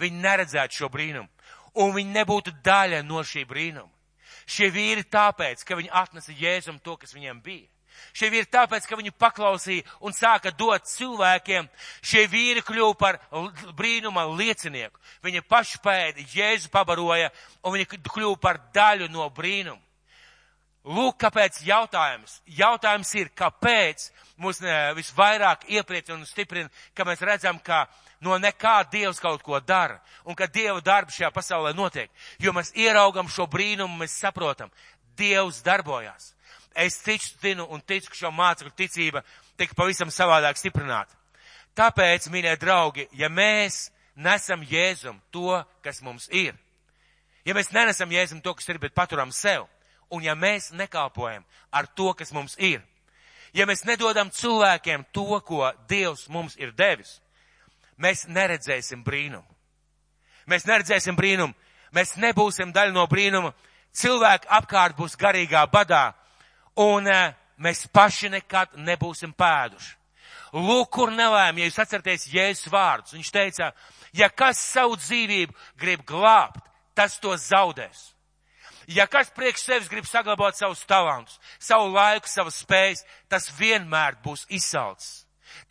Viņi 0.03 0.23
neredzētu 0.23 0.81
šo 0.81 0.91
brīnumu. 0.93 1.29
Un 1.81 1.93
viņi 1.95 2.13
nebūtu 2.19 2.53
daļa 2.65 3.01
no 3.07 3.23
šī 3.25 3.47
brīnuma. 3.49 3.89
Šie 4.45 4.67
vīri 4.73 5.05
tāpēc, 5.07 5.63
ka 5.63 5.77
viņi 5.79 5.91
atnesa 5.95 6.35
Jēzum 6.35 6.81
to, 6.83 6.97
kas 6.99 7.15
viņiem 7.15 7.39
bija. 7.43 7.69
Šie 8.13 8.29
vīri 8.33 8.49
tāpēc, 8.49 8.85
ka 8.89 8.97
viņi 8.97 9.13
paklausīja 9.21 9.85
un 10.05 10.15
sāka 10.15 10.51
dot 10.57 10.85
cilvēkiem, 10.89 11.69
šie 12.01 12.25
vīri 12.29 12.63
kļuva 12.65 12.97
par 12.99 13.19
brīnuma 13.77 14.25
liecinieku. 14.33 14.99
Viņi 15.25 15.43
paši 15.49 15.79
pēda, 15.83 16.25
Jēzu 16.33 16.71
pabaroja 16.73 17.31
un 17.63 17.77
viņi 17.77 18.01
kļuva 18.03 18.37
par 18.41 18.61
daļu 18.75 19.09
no 19.13 19.29
brīnuma. 19.33 19.81
Lūk, 20.83 21.15
kāpēc 21.23 21.61
jautājums. 21.63 22.41
Jautājums 22.57 23.13
ir, 23.15 23.29
kāpēc 23.39 24.09
mūs 24.43 24.59
visvairāk 24.97 25.63
iepriecina 25.71 26.17
un 26.17 26.25
stiprina, 26.27 26.67
ka 26.91 27.05
mēs 27.07 27.23
redzam, 27.23 27.61
ka 27.63 27.85
no 28.23 28.37
nekā 28.39 28.79
Dievs 28.91 29.19
kaut 29.21 29.43
ko 29.43 29.59
dara 29.59 29.99
un 30.25 30.35
ka 30.35 30.47
Dieva 30.47 30.79
darbs 30.81 31.17
šajā 31.17 31.31
pasaulē 31.35 31.73
notiek. 31.75 32.11
Jo 32.39 32.53
mēs 32.55 32.71
ieraugam 32.75 33.29
šo 33.29 33.47
brīnumu, 33.51 33.99
mēs 33.99 34.15
saprotam, 34.23 34.71
Dievs 35.17 35.61
darbojās. 35.65 36.31
Es 36.73 36.97
ticu, 37.03 37.35
zinu 37.41 37.67
un 37.69 37.81
ticu, 37.81 38.09
ka 38.09 38.17
šo 38.17 38.31
mācekļu 38.33 38.73
ticība 38.77 39.21
tika 39.57 39.75
pavisam 39.77 40.09
savādāk 40.09 40.57
stiprināta. 40.57 41.13
Tāpēc, 41.77 42.29
mīļie 42.33 42.55
draugi, 42.61 43.07
ja 43.17 43.29
mēs 43.29 43.89
nesam 44.15 44.63
Jēzum 44.65 45.19
to, 45.33 45.57
kas 45.85 46.01
mums 46.05 46.27
ir, 46.29 46.55
ja 47.45 47.53
mēs 47.57 47.71
nenesam 47.73 48.11
Jēzum 48.13 48.41
to, 48.41 48.53
kas 48.57 48.69
ir, 48.69 48.79
bet 48.81 48.93
paturam 48.93 49.31
sev, 49.33 49.65
un 50.13 50.25
ja 50.25 50.35
mēs 50.37 50.71
nekalpojam 50.73 51.45
ar 51.73 51.89
to, 51.97 52.11
kas 52.13 52.33
mums 52.33 52.55
ir, 52.61 52.81
ja 53.53 53.65
mēs 53.69 53.85
nedodam 53.89 54.29
cilvēkiem 54.33 55.05
to, 55.13 55.39
ko 55.45 55.71
Dievs 55.89 56.27
mums 56.29 56.57
ir 56.61 56.73
devis, 56.77 57.19
mēs 57.97 58.25
neredzēsim 58.27 59.03
brīnumu. 59.03 59.47
Mēs 60.49 60.65
neredzēsim 60.67 61.15
brīnumu, 61.15 61.53
mēs 61.95 62.17
nebūsim 62.19 62.73
daļa 62.75 62.93
no 62.95 63.05
brīnuma, 63.07 63.53
cilvēki 63.95 64.49
apkārt 64.49 64.97
būs 64.97 65.15
garīgā 65.19 65.63
badā, 65.71 66.11
un 66.75 67.07
uh, 67.07 67.33
mēs 67.57 67.85
paši 67.93 68.33
nekad 68.33 68.75
nebūsim 68.75 69.33
pēduši. 69.37 69.93
Lūk, 70.53 70.91
kur 70.93 71.09
nelēm, 71.09 71.57
ja 71.57 71.67
jūs 71.67 71.79
atceraties 71.81 72.27
Jēzus 72.29 72.69
vārdus. 72.69 73.15
Viņš 73.15 73.29
teica, 73.33 73.71
ja 74.13 74.29
kas 74.29 74.59
savu 74.61 74.99
dzīvību 75.01 75.55
grib 75.81 76.03
glābt, 76.05 76.61
tas 76.93 77.17
to 77.21 77.33
zaudēs. 77.41 78.11
Ja 78.87 79.07
kas 79.07 79.31
priekš 79.33 79.63
sevis 79.63 79.89
grib 79.89 80.05
saglabāt 80.05 80.59
savus 80.59 80.83
talantus, 80.85 81.39
savu 81.57 81.87
laiku, 81.95 82.29
savas 82.29 82.59
spējas, 82.61 83.01
tas 83.31 83.47
vienmēr 83.57 84.19
būs 84.21 84.45
izsalcis. 84.51 85.22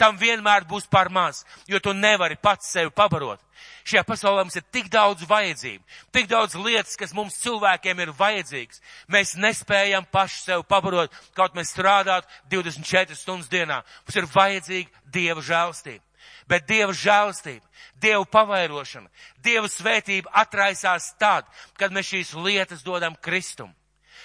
Tam 0.02 0.16
vienmēr 0.18 0.66
būs 0.66 0.88
par 0.90 1.12
maz, 1.14 1.44
jo 1.70 1.78
tu 1.78 1.92
nevari 1.94 2.34
pats 2.34 2.72
sevi 2.74 2.90
pabarot. 2.90 3.38
Šajā 3.86 4.02
pasaulē 4.06 4.42
mums 4.42 4.56
ir 4.58 4.64
tik 4.74 4.88
daudz 4.90 5.22
vajadzību, 5.30 5.82
tik 6.10 6.26
daudz 6.30 6.56
lietas, 6.58 6.96
kas 6.98 7.14
mums 7.14 7.38
cilvēkiem 7.42 8.00
ir 8.02 8.10
vajadzīgas. 8.18 8.82
Mēs 9.06 9.36
nespējam 9.38 10.06
paši 10.10 10.40
sev 10.48 10.64
pabarot, 10.66 11.14
kaut 11.38 11.54
mēs 11.54 11.70
strādātu 11.70 12.26
24 12.50 13.14
stundas 13.18 13.50
dienā. 13.52 13.82
Mums 14.02 14.18
ir 14.18 14.30
vajadzīga 14.34 15.04
Dieva 15.14 15.44
žēlstība. 15.46 16.02
Bet 16.50 16.66
Dieva 16.66 16.94
žēlastība, 16.94 17.62
Dieva 18.02 18.24
pavairošana, 18.26 19.10
Dieva 19.42 19.70
svētība 19.70 20.30
atraisās 20.42 21.12
tad, 21.18 21.46
kad 21.78 21.94
mēs 21.94 22.10
šīs 22.10 22.34
lietas 22.34 22.82
dodam 22.86 23.14
Kristum. 23.22 23.70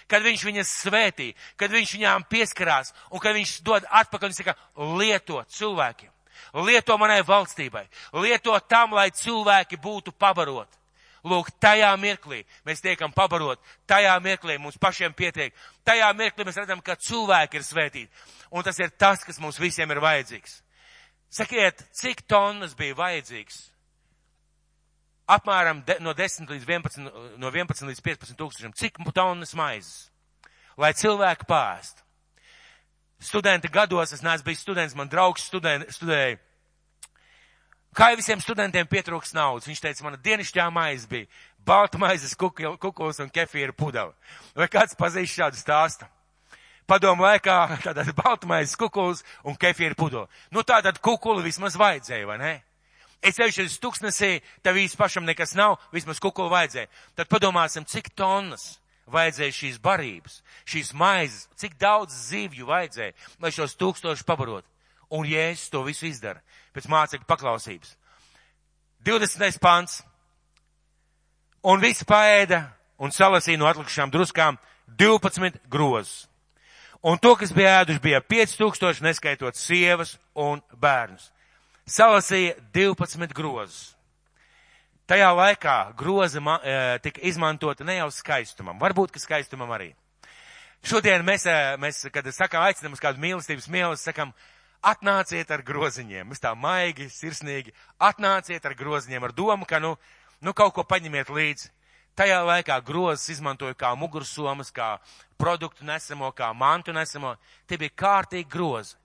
Kad 0.08 0.24
viņš 0.24 0.44
viņas 0.48 0.74
svētī, 0.86 1.34
kad 1.60 1.72
viņš 1.74 1.94
viņām 1.98 2.26
pieskarās 2.32 2.94
un 3.12 3.20
kad 3.20 3.36
viņš 3.36 3.58
dod 3.68 3.88
atpakaļ, 3.90 4.32
viņš 4.32 4.40
saka, 4.40 4.56
lieto 4.96 5.42
cilvēkiem, 5.52 6.12
lieto 6.64 6.98
manai 6.98 7.20
valstībai, 7.28 7.84
lieto 8.24 8.56
tam, 8.72 8.96
lai 8.96 9.10
cilvēki 9.12 9.80
būtu 9.84 10.16
pabaroti. 10.16 10.78
Lūk, 11.28 11.50
tajā 11.60 11.90
mirklī 12.00 12.44
mēs 12.64 12.80
tiekam 12.80 13.12
pabarot, 13.12 13.60
tajā 13.90 14.14
mirklī 14.24 14.56
mums 14.62 14.78
pašiem 14.80 15.16
pietiek, 15.18 15.56
tajā 15.84 16.08
mirklī 16.16 16.46
mēs 16.48 16.60
redzam, 16.62 16.80
ka 16.80 16.96
cilvēki 16.96 17.60
ir 17.60 17.66
svētīti. 17.68 18.26
Un 18.54 18.64
tas 18.64 18.80
ir 18.80 18.94
tas, 18.96 19.26
kas 19.28 19.42
mums 19.44 19.60
visiem 19.60 19.92
ir 19.92 20.00
vajadzīgs. 20.00 20.62
Sakiet, 21.34 21.84
cik 21.92 22.24
tonnas 22.30 22.78
bija 22.78 22.96
vajadzīgs? 22.96 23.66
Apmēram 25.28 25.82
de, 25.84 25.98
no 26.00 26.14
10 26.16 26.48
līdz 26.48 26.66
11, 26.66 27.08
no 27.42 27.52
11 27.52 27.90
līdz 27.90 28.02
15 28.04 28.38
tūkstošiem. 28.40 28.76
Cik 28.80 29.00
tonnas 29.16 29.54
maizes? 29.58 30.10
Lai 30.80 30.94
cilvēki 30.96 31.48
pāst. 31.50 32.04
Studenta 33.20 33.68
gados, 33.74 34.14
es 34.14 34.22
neesmu 34.22 34.46
bijis 34.46 34.62
students, 34.62 34.96
man 34.96 35.10
draugs 35.10 35.48
studēja, 35.50 35.88
studēja. 35.92 36.38
Kā 37.98 38.12
jau 38.12 38.20
visiem 38.20 38.44
studentiem 38.44 38.86
pietrūks 38.88 39.34
naudas, 39.34 39.66
viņš 39.68 39.82
teica, 39.82 40.06
mana 40.06 40.20
dienišķā 40.22 40.68
maize 40.70 41.10
bija 41.10 41.26
balta 41.66 41.98
maizes 41.98 42.38
kukuls 42.38 43.20
un 43.24 43.34
kefīra 43.34 43.74
pudava. 43.74 44.14
Vai 44.56 44.70
kāds 44.70 44.96
pazīst 44.96 45.34
šādu 45.34 45.58
stāstu? 45.58 46.06
padomu 46.88 47.26
laikā 47.28 47.58
tātad 47.86 48.14
baltmaizes 48.18 48.78
kukuls 48.80 49.24
un 49.44 49.58
kefīra 49.60 49.98
pudula. 49.98 50.28
Nu 50.52 50.64
tātad 50.64 51.02
kukuli 51.04 51.46
vismaz 51.46 51.78
vajadzēja, 51.80 52.28
vai 52.30 52.40
ne? 52.42 52.54
Es 53.22 53.38
teikšu, 53.40 53.66
es 53.66 53.80
tuksnesī, 53.82 54.38
tev 54.64 54.78
īsti 54.78 55.00
pašam 55.00 55.26
nekas 55.26 55.56
nav, 55.58 55.80
vismaz 55.94 56.20
kukulu 56.22 56.52
vajadzēja. 56.54 56.90
Tad 57.18 57.30
padomāsim, 57.32 57.86
cik 57.90 58.12
tonnas 58.16 58.78
vajadzēja 59.12 59.56
šīs 59.56 59.80
barības, 59.82 60.42
šīs 60.68 60.94
maizes, 60.98 61.48
cik 61.58 61.78
daudz 61.82 62.14
zivju 62.30 62.68
vajadzēja, 62.70 63.16
lai 63.42 63.54
šos 63.56 63.78
tūkstošus 63.80 64.28
pabarot. 64.28 64.66
Un 65.10 65.26
Jēzus 65.26 65.72
to 65.72 65.82
visu 65.88 66.10
izdara 66.10 66.44
pēc 66.76 66.90
mācekļu 66.92 67.28
paklausības. 67.28 67.96
20. 69.08 69.60
pants. 69.64 70.02
Un 71.64 71.82
visi 71.82 72.06
paēda 72.08 72.66
un 73.00 73.12
salasīja 73.12 73.60
no 73.60 73.70
atlikušām 73.70 74.12
druskām 74.12 74.60
12 75.00 75.62
grozus. 75.72 76.28
Un 77.02 77.20
to, 77.22 77.36
kas 77.40 77.54
bija 77.54 77.82
ēduši, 77.82 78.02
bija 78.04 78.22
5000, 78.22 79.04
neskaitot 79.06 79.56
sievas 79.56 80.16
un 80.36 80.62
bērnus. 80.82 81.30
Salasīja 81.88 82.58
12 82.76 83.32
grozus. 83.32 83.94
Tajā 85.08 85.30
laikā 85.32 85.76
groza 85.96 86.42
e, 86.44 86.72
tika 87.00 87.22
izmantota 87.24 87.86
ne 87.88 87.94
jau 87.96 88.10
skaistumam, 88.12 88.76
varbūt, 88.76 89.14
ka 89.16 89.22
skaistumam 89.24 89.70
arī. 89.72 89.94
Šodien 90.84 91.24
mēs, 91.24 91.46
e, 91.48 91.54
mēs 91.80 92.02
kad 92.12 92.26
sakām, 92.36 92.66
aicinām 92.68 92.98
uz 92.98 93.00
kādu 93.00 93.24
mīlestības 93.24 93.70
mīlestību, 93.72 94.04
sakam, 94.04 94.34
atnāciet 94.84 95.48
ar 95.56 95.64
groziņiem. 95.64 96.28
Mēs 96.28 96.44
tā 96.44 96.52
maigi, 96.60 97.08
sirsnīgi, 97.08 97.72
atnāciet 98.04 98.68
ar 98.68 98.76
groziņiem 98.76 99.24
ar 99.24 99.32
domu, 99.38 99.64
ka, 99.66 99.80
nu, 99.80 99.94
nu 100.44 100.52
kaut 100.52 100.76
ko 100.76 100.84
paņemiet 100.84 101.32
līdzi. 101.32 101.72
Tajā 102.20 102.42
laikā 102.44 102.82
grozas 102.84 103.30
izmantoja 103.32 103.78
kā 103.80 103.94
mugursomas, 103.96 104.74
kā 104.76 104.98
produktu 105.40 105.88
nesamo, 105.88 106.34
kā 106.36 106.52
mantu 106.52 106.92
nesamo. 106.92 107.38
Tie 107.64 107.80
bija 107.80 107.96
kārtīgi 107.96 108.50
grozi. 108.52 108.98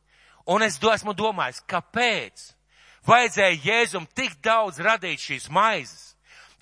Un 0.51 0.66
es 0.66 0.81
esmu 0.83 1.14
domājis, 1.14 1.62
kāpēc 1.71 2.49
vajadzēja 3.07 3.61
Jēzum 3.65 4.07
tik 4.15 4.38
daudz 4.45 4.81
radīt 4.83 5.23
šīs 5.23 5.49
maizes? 5.51 6.12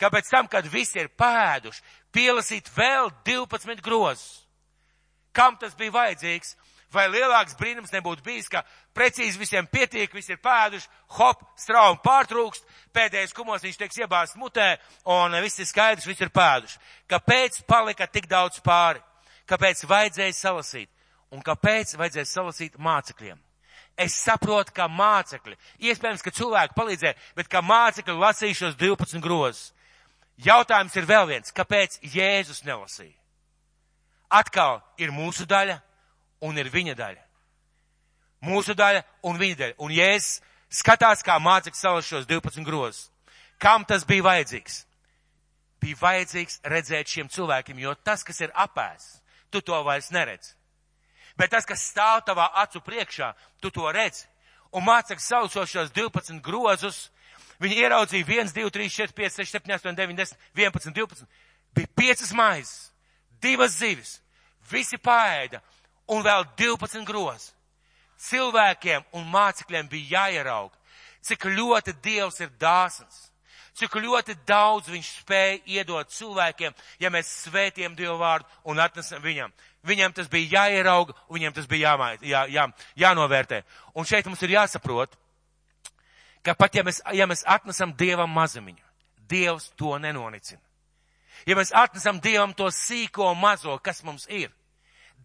Kāpēc 0.00 0.31
tam, 0.33 0.48
kad 0.48 0.66
visi 0.72 1.00
ir 1.03 1.11
pēduši, 1.12 1.83
pielasīt 2.12 2.70
vēl 2.76 3.11
12 3.26 3.83
grozus? 3.85 4.46
Kam 5.37 5.57
tas 5.61 5.76
bija 5.79 5.92
vajadzīgs? 5.94 6.57
vai 6.92 7.07
lielāks 7.11 7.57
brīnums 7.59 7.92
nebūtu 7.94 8.24
bijis, 8.26 8.48
ka 8.50 8.62
precīzi 8.96 9.38
visiem 9.38 9.66
pietiek, 9.70 10.12
visi 10.14 10.35
ir 10.35 10.40
pēduši, 10.42 10.88
hop, 11.18 11.42
straumi 11.59 12.00
pārtrūkst, 12.05 12.66
pēdējais 12.94 13.35
kumos 13.37 13.64
viņš 13.64 13.79
tiek 13.79 13.98
iebāzt 14.03 14.38
mutē, 14.40 14.72
un 15.11 15.37
viss 15.44 15.62
ir 15.62 15.68
skaidrs, 15.70 16.09
visi 16.11 16.26
ir 16.26 16.33
pēduši. 16.35 16.81
Kāpēc 17.11 17.62
palika 17.70 18.09
tik 18.11 18.26
daudz 18.31 18.61
pāri? 18.64 19.03
Kāpēc 19.50 19.85
vajadzēja 19.90 20.35
salasīt? 20.37 20.90
Un 21.31 21.42
kāpēc 21.46 21.94
vajadzēja 21.98 22.26
salasīt 22.26 22.79
mācekļiem? 22.79 23.38
Es 24.00 24.14
saprotu, 24.16 24.72
ka 24.72 24.86
mācekļi, 24.88 25.58
iespējams, 25.90 26.22
ka 26.24 26.32
cilvēki 26.32 26.76
palīdzēja, 26.76 27.16
bet 27.36 27.50
ka 27.52 27.60
mācekļi 27.60 28.16
lasīja 28.16 28.56
šos 28.62 28.76
12 28.80 29.20
grozus. 29.20 29.72
Jautājums 30.40 30.94
ir 30.96 31.08
vēl 31.08 31.26
viens, 31.28 31.52
kāpēc 31.52 31.98
Jēzus 32.00 32.62
nelasīja? 32.64 33.12
Atkal 34.32 34.78
ir 34.96 35.12
mūsu 35.12 35.44
daļa, 35.44 35.76
un 36.48 36.56
ir 36.56 36.70
viņa 36.72 36.94
daļa. 36.96 37.26
Mūsu 38.48 38.72
daļa 38.78 39.02
un 39.28 39.40
viņa 39.40 39.58
daļa. 39.58 39.76
Un 39.84 39.92
Jēzus 39.92 40.38
skatās, 40.80 41.24
kā 41.26 41.36
mācekļi 41.42 41.80
salas 41.80 42.08
šos 42.08 42.28
12 42.30 42.64
grozus. 42.64 43.10
Kam 43.60 43.84
tas 43.84 44.06
bija 44.08 44.24
vajadzīgs? 44.24 44.84
Bija 45.80 46.00
vajadzīgs 46.00 46.62
redzēt 46.72 47.12
šiem 47.12 47.28
cilvēkiem, 47.28 47.84
jo 47.84 47.92
tas, 48.04 48.24
kas 48.24 48.40
ir 48.40 48.52
apēs, 48.56 49.18
tu 49.52 49.60
to 49.60 49.76
vairs 49.84 50.08
neredz. 50.12 50.54
Bet 51.40 51.55
tas, 51.55 51.64
kas 51.64 51.87
stāv 51.88 52.20
tavā 52.26 52.50
acu 52.61 52.83
priekšā, 52.85 53.31
tu 53.64 53.70
to 53.72 53.88
redz. 53.88 54.26
Un 54.76 54.85
mācekļi 54.85 55.24
saucot 55.24 55.68
šos 55.68 55.88
12 55.96 56.42
grozus, 56.44 57.07
viņi 57.62 57.81
ieraudzīja 57.81 58.26
1, 58.29 58.53
2, 58.53 58.68
3, 58.74 58.90
4, 58.92 59.14
5, 59.16 59.38
6, 59.40 59.55
7, 59.57 59.72
8, 59.79 59.96
9, 59.96 60.18
10, 60.20 60.37
11, 60.61 60.92
12. 60.98 61.24
Bija 61.74 61.88
piecas 61.96 62.35
maizes, 62.37 62.90
divas 63.40 63.79
zivis, 63.81 64.18
visi 64.68 65.00
pāēda, 65.00 65.62
un 66.12 66.22
vēl 66.26 66.44
12 66.61 67.09
grozi. 67.09 67.55
Cilvēkiem 68.20 69.09
un 69.16 69.24
mācekļiem 69.33 69.88
bija 69.88 70.20
jāieraug, 70.20 70.74
cik 71.24 71.48
ļoti 71.57 71.96
Dievs 72.05 72.42
ir 72.44 72.53
dāsns, 72.61 73.31
cik 73.81 73.96
ļoti 73.96 74.37
daudz 74.44 74.90
viņš 74.92 75.12
spēja 75.22 75.61
iedot 75.79 76.12
cilvēkiem, 76.12 76.76
ja 77.00 77.09
mēs 77.09 77.33
svētiem 77.46 77.96
Dievu 77.96 78.18
vārdu 78.20 78.48
un 78.68 78.83
atnesam 78.83 79.22
viņam. 79.24 79.55
Viņam 79.87 80.12
tas 80.12 80.29
bija 80.29 80.59
jāierauga, 80.59 81.14
un 81.29 81.38
viņam 81.38 81.55
tas 81.57 81.66
bija 81.69 81.93
jāmā, 81.95 82.11
jā, 82.21 82.45
jā, 82.53 82.66
jānovērtē. 83.01 83.62
Un 83.97 84.05
šeit 84.05 84.27
mums 84.29 84.43
ir 84.45 84.53
jāsaprot, 84.59 85.14
ka 86.45 86.55
pat 86.55 86.75
ja 86.77 86.85
mēs, 86.85 87.01
ja 87.16 87.27
mēs 87.29 87.47
atnesam 87.49 87.95
Dievam 87.97 88.31
mazumiņu, 88.37 88.85
Dievs 89.31 89.71
to 89.79 89.97
nenonicina. 89.99 90.61
Ja 91.49 91.57
mēs 91.57 91.73
atnesam 91.73 92.21
Dievam 92.21 92.53
to 92.53 92.69
sīko 92.69 93.33
mazo, 93.38 93.79
kas 93.79 94.03
mums 94.05 94.27
ir, 94.29 94.51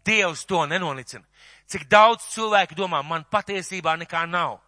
Dievs 0.05 0.45
to 0.47 0.63
nenonicina. 0.69 1.25
Cik 1.67 1.89
daudz 1.91 2.29
cilvēku 2.31 2.77
domā, 2.77 3.01
man 3.03 3.25
patiesībā 3.27 3.97
nekā 3.99 4.23
nav. 4.29 4.61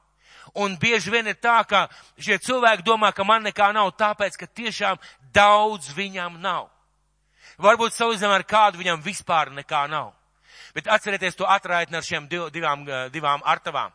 Un 0.56 0.76
bieži 0.80 1.12
vien 1.12 1.28
ir 1.28 1.38
tā, 1.40 1.60
ka 1.68 1.86
šie 2.20 2.40
cilvēki 2.42 2.84
domā, 2.84 3.12
ka 3.14 3.24
man 3.24 3.46
nekā 3.46 3.70
nav, 3.76 3.92
tāpēc, 4.00 4.36
ka 4.40 4.48
tiešām 4.48 5.00
daudz 5.36 5.92
viņam 5.96 6.42
nav. 6.42 6.72
Varbūt 7.58 7.96
salīdzinām 7.96 8.36
ar 8.36 8.46
kādu 8.46 8.82
viņam 8.82 9.02
vispār 9.02 9.50
nekā 9.50 9.88
nav. 9.90 10.12
Bet 10.76 10.90
atcerieties 10.94 11.36
to 11.36 11.48
atraitni 11.50 11.98
ar 11.98 12.06
šiem 12.06 12.28
divām, 12.30 12.84
divām 13.14 13.42
artavām. 13.46 13.94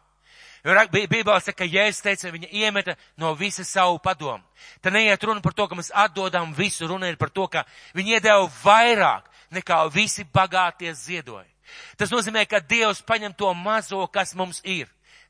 Bībelē 0.62 1.40
saka, 1.42 1.64
ka 1.64 1.66
Jēzus 1.66 2.02
teica, 2.02 2.30
viņa 2.30 2.48
iemeta 2.54 2.94
no 3.18 3.32
visa 3.34 3.64
savu 3.66 3.98
padomu. 3.98 4.44
Te 4.80 4.90
neiet 4.90 5.22
runa 5.24 5.42
par 5.42 5.54
to, 5.54 5.66
ka 5.66 5.74
mēs 5.74 5.90
atdodam 5.94 6.54
visu, 6.54 6.86
runa 6.86 7.08
ir 7.10 7.18
par 7.18 7.30
to, 7.30 7.48
ka 7.50 7.64
viņi 7.94 8.14
iedeva 8.18 8.46
vairāk 8.62 9.26
nekā 9.50 9.80
visi 9.90 10.24
bagātie 10.24 10.94
ziedoja. 10.94 11.48
Tas 11.96 12.10
nozīmē, 12.10 12.44
ka 12.46 12.60
Dievs 12.60 13.02
paņem 13.02 13.34
to 13.34 13.50
mazo, 13.54 14.06
kas 14.06 14.34
mums 14.38 14.60
ir. 14.64 14.86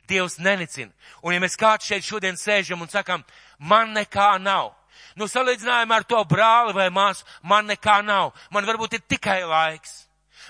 Dievs 0.08 0.36
nenicina. 0.38 0.92
Un 1.22 1.32
ja 1.32 1.40
mēs 1.40 1.56
kāds 1.56 1.86
šeit 1.86 2.04
šodien 2.04 2.36
sēžam 2.36 2.82
un 2.82 2.90
sakam, 2.92 3.24
man 3.58 3.94
nekā 3.96 4.36
nav. 4.42 4.74
Nu, 5.16 5.28
salīdzinājumā 5.30 6.00
ar 6.00 6.06
to 6.08 6.22
brāli 6.28 6.74
vai 6.76 6.88
māsu, 6.94 7.26
man 7.42 7.68
nekā 7.70 8.00
nav. 8.06 8.32
Man 8.50 8.66
varbūt 8.68 8.98
ir 8.98 9.04
tikai 9.08 9.42
laiks. 9.48 10.02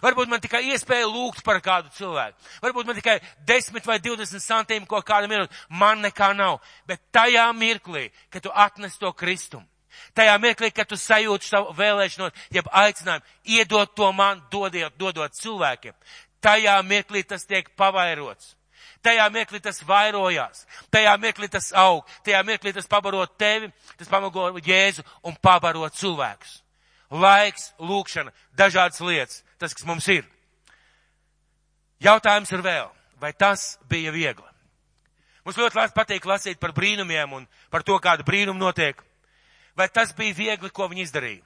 Varbūt 0.02 0.30
man 0.30 0.40
tikai 0.40 0.62
iespēja 0.72 1.08
lūgt 1.10 1.42
par 1.44 1.60
kādu 1.60 1.90
cilvēku. 1.98 2.38
Varbūt 2.62 2.88
man 2.88 2.96
tikai 2.96 3.18
10 3.46 3.84
vai 3.86 3.98
20 4.00 4.40
santīmi, 4.40 4.88
ko 4.88 5.02
kādam 5.04 5.34
ir. 5.36 5.44
Man 5.68 6.00
nekā 6.02 6.32
nav. 6.36 6.62
Bet 6.88 7.02
tajā 7.12 7.44
mirklī, 7.52 8.08
kad 8.32 8.42
tu 8.42 8.54
atnes 8.54 8.96
to 8.98 9.12
kristumu, 9.12 9.66
Tajā 10.16 10.36
mirklī, 10.40 10.70
kad 10.72 10.88
tu 10.88 10.96
sajūti 10.96 11.48
savu 11.48 11.72
vēlēšanos, 11.76 12.32
jeb 12.52 12.68
aicinājumu, 12.72 13.24
iedot 13.56 13.94
to 13.96 14.08
man, 14.16 14.42
dodiet, 14.52 14.96
dodot 15.00 15.36
cilvēkiem. 15.36 15.94
Tajā 16.42 16.78
mirklī 16.86 17.22
tas 17.28 17.44
tiek 17.48 17.68
pavairots. 17.76 18.54
Tajā 19.02 19.24
mirklī 19.34 19.58
tas 19.58 19.80
vairojās, 19.82 20.62
tajā 20.94 21.16
mirklī 21.18 21.48
tas 21.50 21.72
aug, 21.74 22.06
tajā 22.22 22.42
mirklī 22.46 22.70
tas 22.76 22.86
pabaro 22.86 23.24
tevi, 23.26 23.72
tas 23.98 24.08
pamago 24.08 24.52
Jēzu 24.62 25.02
un 25.26 25.34
pabaro 25.42 25.88
cilvēkus. 25.90 26.60
Laiks, 27.10 27.72
lūkšana, 27.82 28.30
dažādas 28.56 29.02
lietas, 29.02 29.42
tas, 29.58 29.74
kas 29.74 29.84
mums 29.84 30.06
ir. 30.08 30.22
Jautājums 32.00 32.54
ir 32.54 32.62
vēl, 32.62 32.88
vai 33.20 33.32
tas 33.34 33.76
bija 33.90 34.14
viegli? 34.14 34.48
Mums 35.42 35.58
ļoti 35.58 35.90
patīk 35.98 36.24
lasīt 36.26 36.62
par 36.62 36.70
brīnumiem 36.72 37.34
un 37.34 37.48
par 37.70 37.82
to, 37.82 37.98
kāda 37.98 38.22
brīnuma 38.22 38.70
notiek 38.70 39.02
vai 39.76 39.88
tas 39.88 40.12
bija 40.14 40.34
viegli, 40.34 40.70
ko 40.70 40.88
viņi 40.88 41.06
izdarīja. 41.06 41.44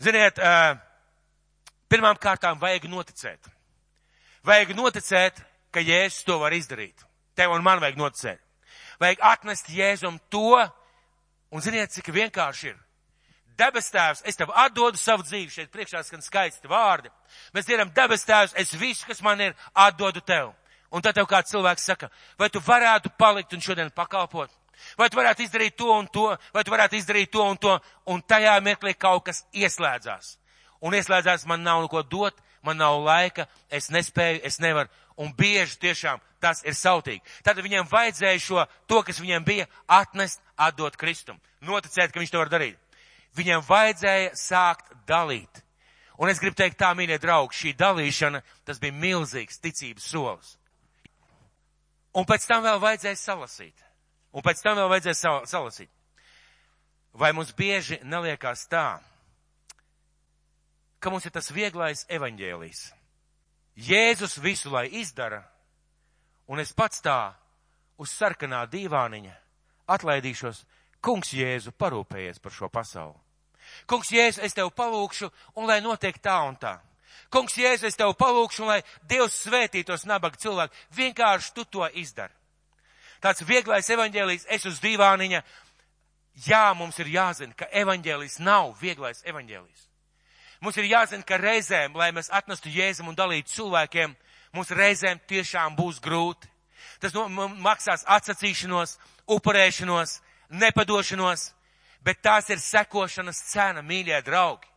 Ziniet, 0.00 0.40
pirmām 1.90 2.18
kārtām 2.20 2.60
vajag 2.60 2.86
noticēt. 2.88 3.50
Vajag 4.46 4.72
noticēt, 4.76 5.42
ka 5.72 5.82
Jēzus 5.84 6.26
to 6.26 6.38
var 6.40 6.54
izdarīt. 6.56 7.04
Tev 7.38 7.54
un 7.54 7.64
man 7.64 7.80
vajag 7.82 7.98
noticēt. 8.00 8.40
Vajag 9.00 9.24
atnest 9.24 9.70
Jēzum 9.72 10.18
to, 10.30 10.60
un 11.50 11.64
ziniet, 11.64 11.92
cik 11.94 12.12
vienkārši 12.14 12.72
ir. 12.72 12.78
Debes 13.60 13.90
tēvs, 13.92 14.22
es 14.24 14.38
tev 14.38 14.52
atdodu 14.56 14.96
savu 14.96 15.24
dzīvi, 15.26 15.50
šeit 15.52 15.72
priekšā 15.72 16.00
skan 16.06 16.22
skaisti 16.24 16.68
vārdi. 16.70 17.10
Mēs 17.52 17.66
dzirdam, 17.68 17.90
debes 17.96 18.24
tēvs, 18.24 18.54
es 18.56 18.72
visu, 18.80 19.04
kas 19.08 19.20
man 19.24 19.40
ir, 19.44 19.56
atdodu 19.74 20.22
tev. 20.24 20.54
Un 20.90 21.04
tad 21.04 21.14
tev 21.14 21.28
kāds 21.30 21.52
cilvēks 21.52 21.84
saka, 21.86 22.08
vai 22.40 22.48
tu 22.50 22.62
varētu 22.64 23.12
palikt 23.20 23.52
un 23.54 23.62
šodien 23.62 23.92
pakalpot? 23.94 24.50
Vai 24.98 25.10
tu 25.10 25.18
varētu 25.20 25.44
izdarīt 25.44 25.76
to 25.76 25.90
un 25.92 26.08
to, 26.08 26.26
vai 26.54 26.64
tu 26.64 26.72
varētu 26.72 26.96
izdarīt 26.96 27.30
to 27.32 27.44
un 27.44 27.58
to, 27.60 27.76
un 28.08 28.22
tajā 28.22 28.56
mirklī 28.64 28.94
kaut 28.96 29.26
kas 29.28 29.44
ieslēdzās. 29.52 30.36
Un 30.80 30.96
ieslēdzās, 30.96 31.44
man 31.46 31.62
nav 31.62 31.84
ko 31.92 32.02
dot, 32.02 32.40
man 32.64 32.80
nav 32.80 32.96
laika, 33.04 33.46
es 33.68 33.90
nespēju, 33.92 34.40
es 34.44 34.58
nevaru. 34.60 34.88
Un 35.20 35.32
bieži 35.36 35.76
tiešām 35.82 36.20
tas 36.40 36.62
ir 36.64 36.76
sautīgi. 36.76 37.20
Tad 37.44 37.60
viņiem 37.60 37.88
vajadzēja 37.90 38.40
šo, 38.40 38.62
to, 38.88 39.02
kas 39.04 39.20
viņiem 39.20 39.44
bija, 39.44 39.66
atnest, 39.84 40.40
atdot 40.56 40.96
Kristum. 40.96 41.40
Noticēt, 41.60 42.12
ka 42.12 42.22
viņš 42.22 42.32
to 42.32 42.40
var 42.40 42.52
darīt. 42.52 42.78
Viņiem 43.36 43.60
vajadzēja 43.66 44.32
sākt 44.38 44.94
dalīt. 45.08 45.60
Un 46.20 46.32
es 46.32 46.40
gribu 46.40 46.56
teikt 46.56 46.80
tā, 46.80 46.90
mīļie 46.96 47.20
draugi, 47.20 47.56
šī 47.56 47.74
dalīšana, 47.80 48.40
tas 48.68 48.80
bija 48.80 48.96
milzīgs 48.96 49.60
ticības 49.60 50.08
solis. 50.08 50.56
Un 52.16 52.26
pēc 52.28 52.44
tam 52.48 52.64
vēl 52.64 52.80
vajadzēja 52.82 53.20
salasīt. 53.20 53.86
Un 54.32 54.44
pēc 54.46 54.62
tam 54.62 54.78
vēl 54.78 54.90
vajadzēs 54.92 55.22
salasīt. 55.50 55.90
Vai 57.12 57.32
mums 57.34 57.50
bieži 57.56 57.98
neliekās 58.06 58.66
tā, 58.70 59.00
ka 61.02 61.10
mums 61.10 61.26
ir 61.26 61.34
tas 61.34 61.50
vieglais 61.50 62.04
evaņģēlijs? 62.08 62.82
Jēzus 63.80 64.36
visu 64.42 64.70
lai 64.72 64.86
izdara, 65.00 65.40
un 66.48 66.60
es 66.60 66.72
pats 66.76 67.00
tā 67.00 67.32
uz 68.00 68.12
sarkanā 68.12 68.66
dīvāniņa 68.68 69.34
atlaidīšos, 69.90 70.64
kungs 71.00 71.32
Jēzu 71.32 71.72
parūpējies 71.78 72.42
par 72.42 72.52
šo 72.52 72.68
pasauli. 72.68 73.16
Kungs 73.88 74.10
Jēzu, 74.12 74.42
es 74.44 74.56
tev 74.56 74.72
palūkšu, 74.76 75.30
un 75.56 75.68
lai 75.70 75.80
notiek 75.80 76.18
tā 76.20 76.40
un 76.48 76.58
tā. 76.60 76.76
Kungs 77.32 77.56
Jēzu, 77.56 77.86
es 77.88 77.96
tev 77.96 78.12
palūkšu, 78.18 78.66
un 78.66 78.74
lai 78.74 78.82
Dievs 79.08 79.38
svētītos 79.46 80.04
nabaga 80.08 80.36
cilvēku. 80.40 80.76
Vienkārši 80.96 81.54
tu 81.54 81.64
to 81.64 81.88
izdari 81.94 82.34
tāds 83.20 83.44
vieglais 83.44 83.88
evaņģēlijs, 83.92 84.48
es 84.48 84.66
uz 84.66 84.80
divāniņa. 84.82 85.42
Jā, 86.46 86.64
mums 86.76 86.98
ir 87.02 87.10
jāzina, 87.12 87.54
ka 87.56 87.68
evaņģēlijs 87.82 88.40
nav 88.40 88.72
vieglais 88.80 89.22
evaņģēlijs. 89.28 89.89
Mums 90.60 90.76
ir 90.76 90.90
jāzina, 90.90 91.24
ka 91.24 91.38
reizēm, 91.40 91.94
lai 91.96 92.10
mēs 92.12 92.28
atnestu 92.32 92.68
jēzum 92.68 93.08
un 93.08 93.16
dalītu 93.16 93.48
cilvēkiem, 93.54 94.16
mums 94.52 94.72
reizēm 94.76 95.20
tiešām 95.28 95.76
būs 95.76 96.00
grūti. 96.04 96.48
tas 97.00 97.14
no, 97.14 97.28
maksās 97.48 98.04
atsacīšanos, 98.04 98.98
upurēšanos, 99.28 100.20
nepadošanos, 100.50 101.52
bet 102.04 102.20
tās 102.22 102.50
ir 102.50 102.60
sekošanas 102.60 103.40
cena, 103.52 103.82
mīļie 103.82 104.22
draugi. 104.22 104.68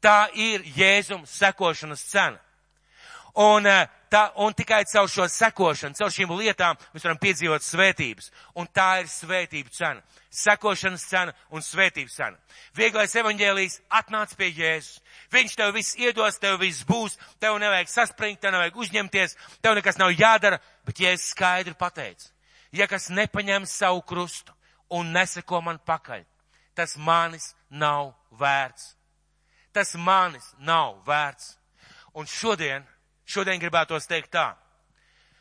Tā 0.00 0.30
ir 0.34 0.64
Jēzum 0.76 1.26
sekošanas 1.26 2.02
cena. 2.08 2.40
Un, 3.34 3.66
eh, 3.66 3.86
tā, 4.10 4.32
un 4.36 4.54
tikai 4.54 4.84
caur 4.84 5.08
šo 5.08 5.28
sekošanu, 5.28 5.94
caur 5.94 6.10
šīm 6.10 6.32
lietām 6.34 6.78
mēs 6.94 7.04
varam 7.04 7.18
piedzīvot 7.18 7.62
svētības. 7.62 8.30
Un 8.56 8.66
tā 8.66 9.00
ir 9.00 9.06
svētību 9.06 9.70
cena. 9.70 10.02
Sekošanas 10.30 11.04
cena 11.06 11.34
un 11.50 11.60
svētības 11.60 12.16
cena. 12.16 12.36
Vieglais 12.74 13.14
evaņģēlijs 13.14 13.80
atnāc 13.90 14.34
pie 14.36 14.50
Jēzus. 14.50 15.00
Viņš 15.30 15.56
tev 15.56 15.74
viss 15.74 15.96
iedos, 15.98 16.38
tev 16.42 16.58
viss 16.60 16.84
būs, 16.86 17.16
tev 17.38 17.58
nevajag 17.62 17.90
saspringt, 17.92 18.40
tev 18.42 18.54
nevajag 18.54 18.76
uzņemties, 18.82 19.36
tev 19.62 19.76
nekas 19.78 19.98
nav 20.00 20.10
jādara, 20.14 20.58
bet 20.86 21.02
Jēzus 21.02 21.30
skaidri 21.34 21.74
pateica. 21.78 22.32
Ja 22.74 22.86
kas 22.90 23.08
nepaņem 23.10 23.66
savu 23.66 24.02
krustu 24.02 24.54
un 24.90 25.12
neseko 25.14 25.60
man 25.62 25.78
pakaļ, 25.86 26.24
tas 26.74 26.96
manis 26.98 27.52
nav 27.70 28.12
vērts. 28.30 28.96
Tas 29.72 29.94
manis 29.94 30.50
nav 30.58 30.98
vērts. 31.06 31.54
Un 32.18 32.26
šodien 32.26 32.82
Šodien 33.30 33.60
gribētos 33.62 34.08
teikt 34.10 34.32
tā. 34.34 34.56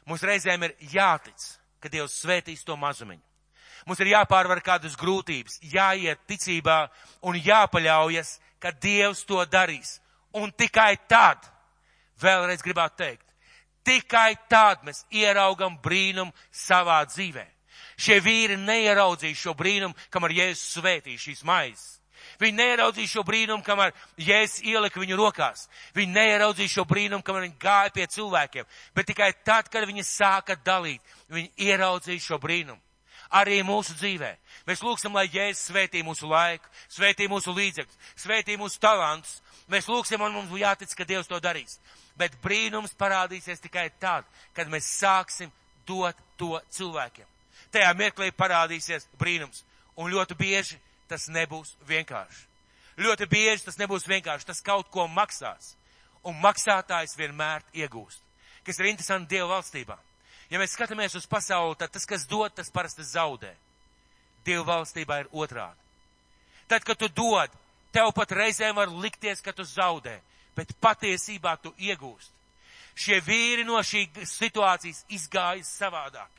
Mums 0.05 0.21
reizēm 0.25 0.67
ir 0.67 0.75
jātic, 0.91 1.45
ka 1.81 1.89
Dievs 1.89 2.19
svētīs 2.21 2.61
to 2.65 2.75
mazumiņu. 2.77 3.23
Mums 3.87 4.01
ir 4.03 4.11
jāpārvar 4.11 4.61
kādas 4.61 4.97
grūtības, 4.99 5.57
jāiet 5.71 6.21
ticībā 6.29 6.83
un 7.25 7.39
jāpaļaujas, 7.39 8.35
ka 8.59 8.71
Dievs 8.71 9.25
to 9.27 9.39
darīs. 9.45 9.97
Un 10.37 10.51
tikai 10.51 10.95
tad, 11.09 11.41
vēlreiz 12.21 12.61
gribētu 12.63 12.99
teikt, 13.01 13.25
tikai 13.87 14.35
tad 14.49 14.83
mēs 14.85 15.05
ieraugam 15.09 15.77
brīnumu 15.81 16.33
savā 16.51 17.01
dzīvē. 17.09 17.45
Šie 17.99 18.19
vīri 18.23 18.55
neieraudzīs 18.59 19.39
šo 19.39 19.55
brīnumu, 19.59 19.95
kamēr 20.11 20.35
Jēzus 20.37 20.77
svētīs 20.77 21.25
šīs 21.25 21.43
maizes. 21.47 21.95
Viņi 22.39 22.55
neieraudzīja 22.55 23.11
šo 23.11 23.23
brīnumu, 23.27 23.63
kamēr 23.63 23.91
Jēzus 24.19 24.63
ielika 24.67 24.99
viņu 25.01 25.17
rokās. 25.19 25.67
Viņi 25.95 26.13
neieraudzīja 26.15 26.73
šo 26.75 26.85
brīnumu, 26.87 27.23
kamēr 27.25 27.47
viņi 27.47 27.57
gāja 27.59 27.93
pie 27.95 28.05
cilvēkiem. 28.11 28.67
Bet 28.95 29.09
tikai 29.11 29.31
tad, 29.43 29.67
kad 29.71 29.87
viņi 29.87 30.05
sāka 30.07 30.55
dalīt, 30.65 31.01
viņi 31.31 31.51
ieraudzīja 31.69 32.25
šo 32.29 32.39
brīnumu. 32.39 32.79
Arī 33.29 33.59
mūsu 33.61 33.93
dzīvē. 33.93 34.31
Mēs 34.65 34.81
lūgsim, 34.81 35.13
lai 35.13 35.27
Jēzus 35.29 35.67
svētī 35.69 36.01
mūsu 36.05 36.25
laiku, 36.29 36.65
svētī 36.89 37.27
mūsu 37.29 37.53
līdzekļus, 37.53 37.97
svētī 38.17 38.57
mūsu 38.57 38.81
talantus. 38.81 39.39
Mēs 39.69 39.85
lūgsim, 39.85 40.21
un 40.25 40.33
mums 40.33 40.55
jātic, 40.57 40.95
ka 40.97 41.05
Dievs 41.05 41.29
to 41.29 41.37
darīs. 41.37 41.77
Bet 42.17 42.33
brīnums 42.41 42.95
parādīsies 42.97 43.61
tikai 43.61 43.91
tad, 44.01 44.25
kad 44.57 44.69
mēs 44.71 44.89
sāksim 44.97 45.51
dot 45.85 46.17
to 46.41 46.57
cilvēkiem. 46.73 47.27
Tajā 47.69 47.93
mirklī 47.93 48.31
parādīsies 48.33 49.05
brīnums. 49.19 49.61
Un 49.99 50.09
ļoti 50.09 50.37
bieži 50.39 50.79
tas 51.09 51.27
nebūs 51.29 51.75
vienkārši. 51.85 52.45
Ļoti 52.99 53.29
bieži 53.29 53.65
tas 53.67 53.77
nebūs 53.79 54.07
vienkārši, 54.09 54.49
tas 54.49 54.65
kaut 54.65 54.89
ko 54.91 55.05
maksās. 55.07 55.75
Un 56.25 56.35
maksātājs 56.41 57.15
vienmēr 57.19 57.63
iegūst. 57.77 58.25
Kas 58.65 58.79
ir 58.81 58.89
interesanti 58.89 59.35
Dieva 59.35 59.53
valstībā. 59.53 59.95
Ja 60.49 60.59
mēs 60.61 60.73
skatāmies 60.73 61.15
uz 61.17 61.27
pasauli, 61.29 61.77
tad 61.77 61.93
tas, 61.93 62.07
kas 62.09 62.25
dod, 62.29 62.53
tas 62.55 62.71
parasti 62.73 63.05
zaudē. 63.05 63.51
Dieva 64.45 64.65
valstībā 64.65 65.19
ir 65.21 65.29
otrādi. 65.31 65.77
Tad, 66.69 66.83
kad 66.85 66.97
tu 66.97 67.09
dod, 67.13 67.53
tev 67.93 68.11
pat 68.17 68.31
reizēm 68.33 68.77
var 68.77 68.89
likties, 68.89 69.43
ka 69.45 69.53
tu 69.53 69.65
zaudē, 69.65 70.17
bet 70.57 70.73
patiesībā 70.81 71.55
tu 71.61 71.73
iegūst. 71.77 72.33
Šie 72.99 73.21
vīri 73.23 73.63
no 73.67 73.79
šīs 73.85 74.33
situācijas 74.33 75.05
izgāja 75.13 75.63
savādāk. 75.63 76.29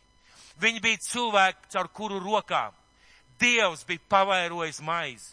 Viņi 0.60 0.82
bija 0.84 1.00
cilvēki, 1.06 1.70
caur 1.72 1.88
kuru 1.94 2.18
rokām 2.20 2.74
Dievs 3.40 3.86
bija 3.88 4.00
pavairojis 4.08 4.80
maizi. 4.84 5.32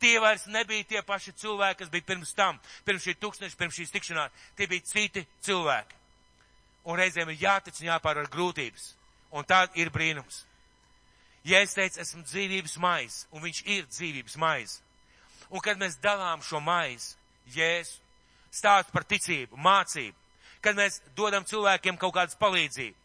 Tie 0.00 0.18
vairs 0.20 0.44
nebija 0.50 0.84
tie 0.84 1.02
paši 1.02 1.32
cilvēki, 1.40 1.78
kas 1.78 1.90
bija 1.92 2.04
pirms 2.10 2.34
tam, 2.36 2.58
pirms 2.84 3.06
šī 3.06 3.14
tūkstneša, 3.22 3.56
pirms 3.56 3.78
šīs 3.78 3.94
tikšanās. 3.94 4.42
Tie 4.58 4.66
bija 4.68 4.84
citi 4.84 5.22
cilvēki. 5.46 5.95
Un 6.86 6.98
reizēm 7.00 7.32
ir 7.32 7.40
jātic 7.42 7.80
un 7.80 7.88
jāpārvar 7.90 8.28
grūtības. 8.30 8.92
Un 9.34 9.46
tā 9.46 9.64
ir 9.74 9.90
brīnums. 9.90 10.44
Ja 11.46 11.60
es 11.62 11.74
teicu, 11.74 12.00
esmu 12.02 12.24
dzīvības 12.26 12.76
maize, 12.82 13.26
un 13.30 13.42
viņš 13.42 13.62
ir 13.66 13.86
dzīvības 13.90 14.36
maize. 14.42 14.80
Un 15.50 15.62
kad 15.62 15.78
mēs 15.78 15.98
dalām 16.02 16.42
šo 16.42 16.60
maizi, 16.62 17.14
Jēzu, 17.54 18.00
stāst 18.50 18.90
par 18.90 19.04
ticību, 19.06 19.54
mācību, 19.62 20.16
kad 20.62 20.74
mēs 20.74 20.98
dodam 21.14 21.44
cilvēkiem 21.46 21.98
kaut 22.00 22.16
kādas 22.16 22.38
palīdzību, 22.40 22.96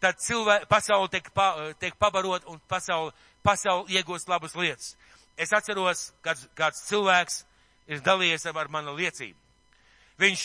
tad 0.00 0.16
cilvē, 0.24 0.62
pasauli 0.70 1.10
tiek, 1.12 1.28
pa, 1.36 1.50
tiek 1.76 1.98
pabarot 2.00 2.46
un 2.48 2.60
pasauli 2.68 3.12
pasauli 3.42 3.96
iegūst 3.98 4.28
labas 4.28 4.54
lietas. 4.56 4.94
Es 5.40 5.52
atceros, 5.56 6.10
kāds, 6.24 6.46
kāds 6.56 6.82
cilvēks 6.88 7.44
ir 7.90 8.02
dalījies 8.04 8.46
ar 8.50 8.68
manu 8.68 8.94
liecību. 8.98 9.38
Viņš 10.20 10.42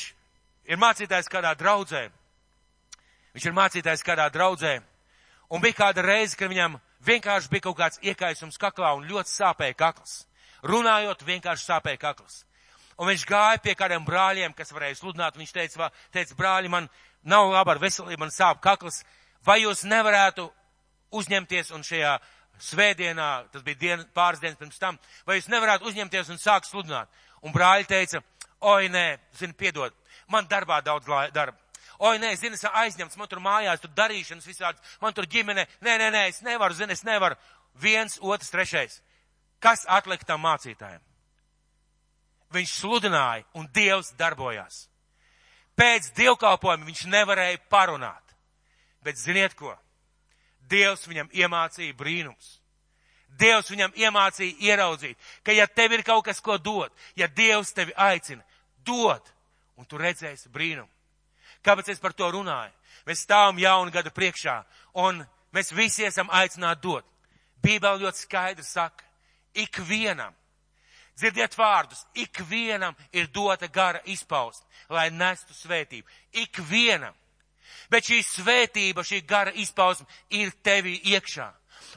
ir 0.71 0.79
mācītājs 0.79 1.31
kādā 1.31 1.51
draudzē. 1.59 2.07
Viņš 3.35 3.45
ir 3.49 3.55
mācītājs 3.55 4.03
kādā 4.05 4.29
draudzē. 4.31 4.77
Un 5.51 5.61
bija 5.61 5.75
kāda 5.81 6.03
reize, 6.05 6.37
kad 6.39 6.49
viņam 6.49 6.77
vienkārši 7.05 7.51
bija 7.51 7.65
kaut 7.67 7.77
kāds 7.77 7.99
iekaisums 8.01 8.57
kaklā 8.61 8.93
un 8.95 9.07
ļoti 9.09 9.31
sāpēja 9.33 9.75
kakls. 9.77 10.21
Runājot, 10.65 11.25
vienkārši 11.27 11.67
sāpēja 11.67 11.99
kakls. 12.01 12.45
Un 12.95 13.09
viņš 13.11 13.25
gāja 13.27 13.59
pie 13.59 13.75
kādiem 13.75 14.05
brāļiem, 14.07 14.55
kas 14.55 14.71
varēja 14.71 15.01
sludināt. 15.01 15.35
Viņš 15.35 15.51
teica, 15.51 15.89
teica 16.15 16.37
brāļi, 16.39 16.71
man 16.71 16.87
nav 17.27 17.51
labi 17.51 17.75
ar 17.75 17.81
veselību, 17.83 18.21
man 18.23 18.31
sāp 18.31 18.63
kakls. 18.63 19.01
Vai 19.45 19.59
jūs 19.65 19.83
nevarētu 19.83 20.47
uzņemties 21.15 21.73
un 21.75 21.83
šajā 21.83 22.15
svētdienā, 22.69 23.29
tas 23.51 23.67
bija 23.67 23.81
dien, 23.81 24.07
pāris 24.15 24.39
dienas 24.39 24.57
pirms 24.61 24.79
tam, 24.79 24.97
vai 25.27 25.41
jūs 25.41 25.51
nevarētu 25.51 25.91
uzņemties 25.91 26.31
un 26.31 26.39
sākt 26.39 26.71
sludināt? 26.71 27.11
Un 27.43 27.53
brāļi 27.53 27.91
teica, 27.91 28.23
oi 28.63 28.87
nē, 28.89 29.05
zini, 29.35 29.53
piedod, 29.59 29.93
man 30.31 30.47
darbā 30.47 30.79
daudz 30.81 31.11
darba. 31.35 31.64
Oi, 31.99 32.17
nē, 32.19 32.33
zini, 32.35 32.57
es 32.57 32.65
aizņemts, 32.65 33.17
man 33.17 33.29
tur 33.31 33.39
mājās, 33.43 33.79
tur 33.79 33.91
darīšanas 33.95 34.47
visādi, 34.47 34.81
man 35.01 35.13
tur 35.15 35.27
ģimene, 35.31 35.67
nē, 35.85 35.97
nē, 36.01 36.09
nē, 36.11 36.23
es 36.31 36.41
nevaru, 36.43 36.75
zini, 36.75 36.95
es 36.95 37.05
nevaru. 37.07 37.37
Viens, 37.79 38.17
otrs, 38.21 38.51
trešais. 38.51 38.99
Kas 39.63 39.85
atlika 39.87 40.27
tam 40.27 40.43
mācītājiem? 40.43 41.01
Viņš 42.55 42.75
sludināja 42.81 43.45
un 43.55 43.67
Dievs 43.73 44.11
darbojās. 44.19 44.85
Pēc 45.75 46.11
dievkalpojuma 46.15 46.87
viņš 46.87 47.05
nevarēja 47.11 47.63
parunāt. 47.71 48.35
Bet 49.03 49.19
ziniet 49.19 49.55
ko? 49.59 49.73
Dievs 50.69 51.07
viņam 51.07 51.29
iemācīja 51.35 51.95
brīnums. 51.97 52.59
Dievs 53.35 53.69
viņam 53.69 53.95
iemācīja 53.99 54.55
ieraudzīt, 54.69 55.17
ka 55.43 55.51
ja 55.51 55.67
tev 55.67 55.97
ir 55.97 56.03
kaut 56.07 56.23
kas, 56.25 56.39
ko 56.39 56.55
dot, 56.57 56.93
ja 57.19 57.27
Dievs 57.27 57.73
tevi 57.75 57.91
aicina, 57.97 58.43
dod, 58.87 59.21
un 59.75 59.85
tu 59.85 59.99
redzēsi 59.99 60.49
brīnumu. 60.53 60.94
Kāpēc 61.65 61.89
es 61.93 62.01
par 62.01 62.13
to 62.13 62.29
runāju? 62.31 62.73
Mēs 63.05 63.25
stāvam 63.25 63.59
jaunu 63.61 63.93
gadu 63.93 64.13
priekšā, 64.13 64.59
un 65.01 65.23
mēs 65.53 65.73
visi 65.73 66.05
esam 66.05 66.29
aicināti 66.29 66.85
dot. 66.85 67.05
Bībeli 67.65 68.05
ļoti 68.05 68.21
skaidri 68.21 68.65
saka, 68.65 69.05
ikvienam, 69.57 70.33
dzirdiet 71.17 71.57
vārdus, 71.57 72.05
ikvienam 72.13 72.95
ir 73.13 73.29
dota 73.33 73.67
gara 73.67 74.01
izpaust, 74.05 74.65
lai 74.89 75.09
nestu 75.09 75.53
svētību. 75.57 76.05
Ikvienam 76.45 77.15
bet 77.89 78.09
šī 78.09 78.21
svētība, 78.25 79.03
šī 79.05 79.21
gara 79.27 79.53
izpausme 79.55 80.07
ir 80.33 80.53
tevi 80.63 80.97
iekšā. 81.11 81.47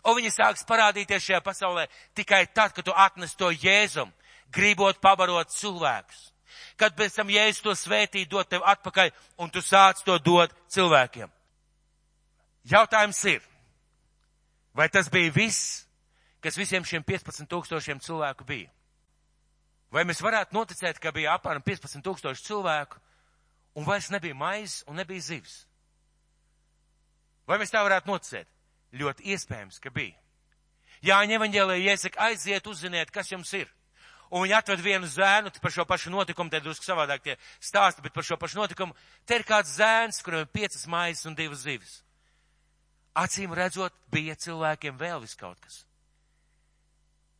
Un 0.09 0.19
viņa 0.19 0.33
sāks 0.35 0.66
parādīties 0.69 1.25
šajā 1.25 1.41
pasaulē 1.45 1.87
tikai 2.16 2.45
tad, 2.55 2.75
kad 2.77 2.85
tu 2.87 2.95
atnes 2.95 3.35
to 3.39 3.51
jēzum, 3.53 4.11
gribot 4.55 5.01
pabarot 5.01 5.53
cilvēkus. 5.55 6.33
Kad 6.79 6.97
pēc 6.99 7.17
tam 7.19 7.31
jēzus 7.33 7.65
to 7.65 7.75
svētī 7.77 8.25
dot 8.29 8.49
tev 8.51 8.65
atpakaļ, 8.67 9.13
un 9.43 9.51
tu 9.51 9.63
sāc 9.65 10.03
to 10.07 10.19
dot 10.23 10.55
cilvēkiem. 10.73 11.31
Jautājums 12.69 13.21
ir, 13.31 13.43
vai 14.77 14.89
tas 14.93 15.09
bija 15.11 15.33
viss, 15.33 15.85
kas 16.45 16.59
visiem 16.59 16.85
šiem 16.85 17.05
15 17.07 17.49
tūkstošiem 17.49 18.03
cilvēku 18.05 18.45
bija? 18.49 18.69
Vai 19.91 20.05
mēs 20.05 20.21
varētu 20.21 20.53
noticēt, 20.53 21.01
ka 21.01 21.15
bija 21.17 21.39
apmēram 21.39 21.65
15 21.65 22.05
tūkstoši 22.05 22.45
cilvēku, 22.45 23.01
un 23.79 23.87
vairs 23.89 24.11
nebija 24.13 24.37
maizes 24.37 24.83
un 24.87 25.01
nebija 25.01 25.25
zivs? 25.25 25.63
Vai 27.49 27.57
mēs 27.61 27.73
tā 27.73 27.81
varētu 27.81 28.11
noticēt? 28.11 28.49
Ļoti 28.99 29.33
iespējams, 29.33 29.81
ka 29.81 29.93
bija. 29.93 30.17
Jāņa 31.05 31.39
evaņģēlē 31.39 31.77
iesaka 31.87 32.27
aiziet, 32.29 32.67
uzziniet, 32.67 33.11
kas 33.15 33.31
jums 33.33 33.53
ir. 33.57 33.69
Un 34.29 34.45
viņi 34.45 34.57
atved 34.59 34.83
vienu 34.85 35.09
zēnu 35.09 35.53
par 35.62 35.72
šo 35.72 35.87
pašu 35.89 36.12
notikumu, 36.12 36.51
te 36.53 36.61
drusku 36.61 36.85
savādāk 36.85 37.22
tie 37.24 37.37
stāsti, 37.64 38.05
bet 38.05 38.12
par 38.12 38.26
šo 38.26 38.37
pašu 38.37 38.61
notikumu. 38.61 38.97
Te 39.24 39.39
ir 39.39 39.45
kāds 39.49 39.79
zēns, 39.79 40.20
kuram 40.24 40.45
ir 40.45 40.53
piecas 40.53 40.85
maizes 40.87 41.24
un 41.29 41.37
divas 41.39 41.64
zivis. 41.64 42.03
Acīm 43.16 43.55
redzot, 43.57 43.95
bija 44.12 44.37
cilvēkiem 44.37 44.99
vēl 45.01 45.24
vis 45.24 45.35
kaut 45.39 45.59
kas. 45.64 45.81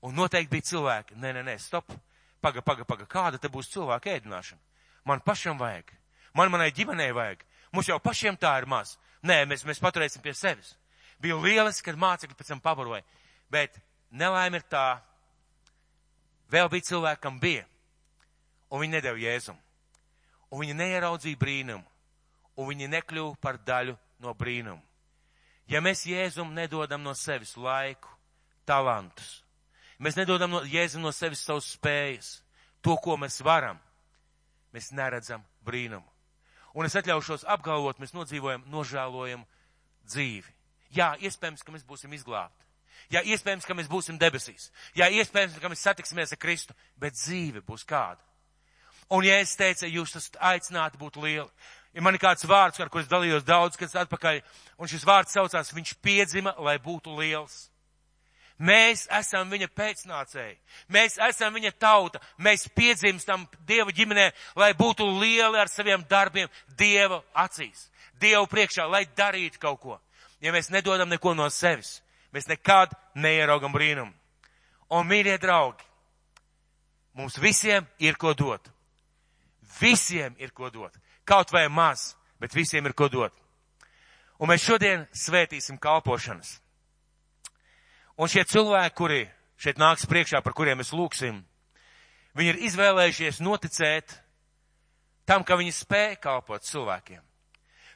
Un 0.03 0.17
noteikti 0.17 0.55
bija 0.55 0.69
cilvēki. 0.73 1.19
Nē, 1.21 1.35
nē, 1.37 1.45
nē, 1.45 1.59
stop. 1.61 1.93
Paga, 2.41 2.63
paga, 2.63 2.87
paga, 2.87 3.07
kāda 3.11 3.39
te 3.39 3.51
būs 3.51 3.71
cilvēka 3.75 4.15
ēdināšana? 4.17 4.61
Man 5.05 5.23
pašam 5.27 5.59
vajag. 5.59 5.91
Man 6.35 6.53
manai 6.55 6.71
ģimenei 6.75 7.11
vajag. 7.15 7.43
Mums 7.75 7.89
jau 7.91 7.99
pašiem 8.01 8.39
tā 8.39 8.55
ir 8.63 8.69
maz. 8.71 8.97
Nē, 9.27 9.43
mēs, 9.51 9.65
mēs 9.67 9.83
paturēsim 9.83 10.23
pie 10.23 10.35
sevis. 10.39 10.77
Bija 11.21 11.37
lieliski, 11.43 11.89
kad 11.89 11.99
mācekļi 11.99 12.39
pēc 12.39 12.53
tam 12.53 12.63
pabaroja. 12.63 13.03
Bet 13.51 13.79
nelaime 14.11 14.61
ir 14.61 14.67
tā, 14.71 15.01
vēl 16.53 16.69
bija 16.73 16.89
cilvēkam 16.91 17.39
bija, 17.41 17.65
un 18.71 18.83
viņi 18.83 18.99
nedēļ 18.99 19.23
jēzumu. 19.25 19.65
Un 20.49 20.63
viņi 20.65 20.77
neieraudzīja 20.79 21.41
brīnumu, 21.41 21.85
un 22.57 22.69
viņi 22.71 22.89
nekļuva 22.95 23.37
par 23.41 23.59
daļu 23.61 23.97
no 24.25 24.33
brīnuma. 24.35 24.83
Ja 25.69 25.83
mēs 25.85 26.07
jēzumu 26.09 26.55
nedodam 26.57 27.03
no 27.05 27.13
sevis 27.13 27.53
laiku, 27.61 28.09
talantus, 28.65 29.43
mēs 30.01 30.17
nedodam 30.17 30.55
no, 30.57 30.63
jēzum 30.65 31.05
no 31.05 31.13
sevis 31.13 31.45
savus 31.45 31.69
spējas, 31.75 32.39
to, 32.81 32.97
ko 33.05 33.19
mēs 33.21 33.43
varam, 33.45 33.77
mēs 34.73 34.93
neredzam 34.97 35.45
brīnumu. 35.67 36.07
Un 36.79 36.89
es 36.89 36.97
atļaušos 36.97 37.45
apgalvot, 37.49 38.01
mēs 38.01 38.15
nodzīvojam 38.17 38.65
nožēlojumu 38.71 39.45
dzīvi. 40.09 40.55
Jā, 40.97 41.13
iespējams, 41.21 41.65
ka 41.65 41.75
mēs 41.75 41.85
būsim 41.85 42.13
izglābti. 42.17 42.68
Jā, 43.13 43.23
iespējams, 43.25 43.67
ka 43.67 43.77
mēs 43.77 43.89
būsim 43.91 44.19
debesīs. 44.21 44.71
Jā, 44.97 45.09
iespējams, 45.09 45.59
ka 45.63 45.71
mēs 45.73 45.85
satiksimies 45.87 46.35
ar 46.35 46.41
Kristu, 46.41 46.77
bet 47.01 47.17
dzīve 47.17 47.63
būs 47.65 47.87
kāda. 47.89 48.21
Un 49.09 49.25
ja 49.25 49.39
es 49.41 49.55
teicu, 49.57 49.89
jūs 49.89 50.17
esat 50.19 50.37
aicināti 50.51 51.01
būt 51.01 51.17
lieli, 51.17 51.49
ja 51.97 52.05
man 52.05 52.15
ir 52.15 52.21
kāds 52.21 52.45
vārds, 52.45 52.81
ar 52.81 52.91
ko 52.93 53.01
es 53.01 53.09
dalījos 53.09 53.47
daudz, 53.49 53.79
kas 53.81 53.97
atpakaļ, 53.97 54.43
un 54.77 54.91
šis 54.91 55.07
vārds 55.09 55.33
saucās, 55.33 55.73
viņš 55.73 55.95
piedzima, 56.05 56.53
lai 56.61 56.77
būtu 56.83 57.17
liels. 57.17 57.71
Mēs 58.59 59.07
esam 59.15 59.51
viņa 59.53 59.69
pēcnācēji. 59.71 60.57
Mēs 60.91 61.15
esam 61.29 61.55
viņa 61.55 61.71
tauta. 61.79 62.19
Mēs 62.43 62.67
piedzimstam 62.75 63.47
Dieva 63.67 63.95
ģimenē, 63.95 64.33
lai 64.59 64.73
būtu 64.75 65.07
lieli 65.21 65.61
ar 65.61 65.71
saviem 65.71 66.03
darbiem 66.11 66.51
Dieva 66.79 67.23
acīs. 67.39 67.87
Dievu 68.19 68.49
priekšā, 68.51 68.89
lai 68.91 69.05
darītu 69.17 69.63
kaut 69.63 69.81
ko. 69.81 70.01
Ja 70.43 70.51
mēs 70.53 70.73
nedodam 70.75 71.09
neko 71.09 71.37
no 71.39 71.47
sevis, 71.51 72.01
mēs 72.39 72.49
nekad 72.49 72.95
neieraugam 73.19 73.75
brīnumu. 73.75 74.15
Un, 74.89 75.05
mīļie 75.09 75.37
draugi, 75.43 75.85
mums 77.19 77.37
visiem 77.43 77.87
ir 78.01 78.17
ko 78.17 78.33
dot. 78.35 78.71
Visiem 79.81 80.37
ir 80.41 80.55
ko 80.57 80.71
dot. 80.71 80.95
Kaut 81.29 81.53
vai 81.53 81.67
maz, 81.69 82.15
bet 82.41 82.55
visiem 82.57 82.87
ir 82.87 82.95
ko 82.97 83.11
dot. 83.13 83.35
Un 84.39 84.49
mēs 84.49 84.65
šodien 84.65 85.05
svētīsim 85.13 85.81
kalpošanas. 85.83 86.61
Un 88.19 88.31
šie 88.31 88.47
cilvēki, 88.49 88.95
kuri 88.97 89.21
šeit 89.59 89.79
nāks 89.79 90.07
priekšā, 90.09 90.41
par 90.43 90.55
kuriem 90.55 90.79
mēs 90.81 90.95
lūksim, 90.95 91.43
viņi 92.39 92.55
ir 92.55 92.63
izvēlējušies 92.71 93.43
noticēt 93.43 94.15
tam, 95.27 95.45
ka 95.45 95.59
viņi 95.59 95.75
spēja 95.75 96.17
kalpot 96.23 96.65
cilvēkiem. 96.65 97.21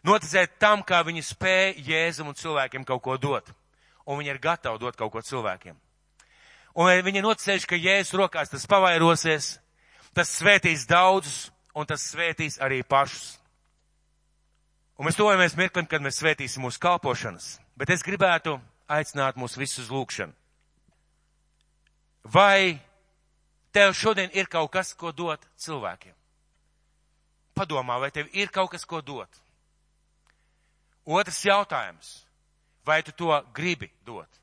Noticēt 0.03 0.59
tam, 0.59 0.83
kā 0.83 1.01
viņi 1.07 1.23
spēja 1.23 1.75
Jēzum 1.79 2.31
un 2.31 2.39
cilvēkiem 2.39 2.85
kaut 2.85 3.03
ko 3.03 3.17
dot. 3.17 3.53
Un 4.07 4.19
viņi 4.19 4.35
ir 4.35 4.43
gatavi 4.43 4.81
dot 4.83 4.99
kaut 4.99 5.13
ko 5.15 5.23
cilvēkiem. 5.23 5.77
Un 6.75 6.89
ir 6.89 7.25
noticējuši, 7.25 7.69
ka 7.69 7.77
Jēzus 7.77 8.17
rokās 8.17 8.51
tas 8.51 8.67
pavairosies, 8.67 9.59
tas 10.17 10.31
svētīs 10.39 10.87
daudzus, 10.89 11.51
un 11.77 11.87
tas 11.87 12.05
svētīs 12.13 12.59
arī 12.61 12.83
pašus. 12.83 13.37
Un 14.97 15.09
mēs 15.09 15.19
tojamies 15.19 15.57
mirklim, 15.57 15.87
kad 15.89 16.05
mēs 16.05 16.21
svētīsim 16.21 16.65
mūsu 16.65 16.81
kalpošanas. 16.81 17.57
Bet 17.77 17.91
es 17.91 18.05
gribētu 18.05 18.59
aicināt 18.93 19.39
mūs 19.41 19.57
visus 19.59 19.91
lūkšanu. 19.93 20.33
Vai 22.33 22.79
tev 23.75 23.97
šodien 23.99 24.31
ir 24.37 24.47
kaut 24.47 24.71
kas, 24.73 24.93
ko 24.95 25.13
dot 25.13 25.45
cilvēkiem? 25.59 26.15
Padomā, 27.57 27.99
vai 28.01 28.13
tev 28.15 28.31
ir 28.33 28.53
kaut 28.53 28.71
kas, 28.73 28.85
ko 28.89 29.01
dot? 29.05 29.41
Otrs 31.05 31.41
jautājums. 31.45 32.23
Vai 32.87 33.03
tu 33.03 33.13
to 33.13 33.31
gribi 33.55 33.91
dot? 34.07 34.41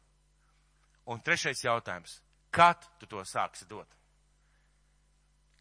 Un 1.10 1.22
trešais 1.22 1.64
jautājums. 1.64 2.20
Kad 2.52 2.86
tu 3.00 3.06
to 3.06 3.24
sāksi 3.26 3.68
dot? 3.70 3.88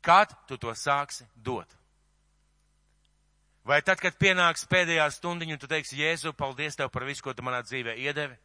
Kad 0.05 0.33
tu 0.49 0.57
to 0.57 0.73
sāksi 0.77 1.27
dot? 1.35 1.69
Vai 3.69 3.83
tad, 3.85 4.01
kad 4.01 4.17
pienāks 4.17 4.65
pēdējā 4.71 5.09
stundiņa, 5.13 5.57
un 5.57 5.61
tu 5.61 5.69
teiksi, 5.69 5.99
Jēzu, 6.01 6.33
paldies 6.33 6.79
tev 6.79 6.89
par 6.89 7.05
visu, 7.05 7.21
ko 7.25 7.35
tu 7.37 7.45
manā 7.45 7.61
dzīvē 7.67 7.99
iedevi? 8.01 8.39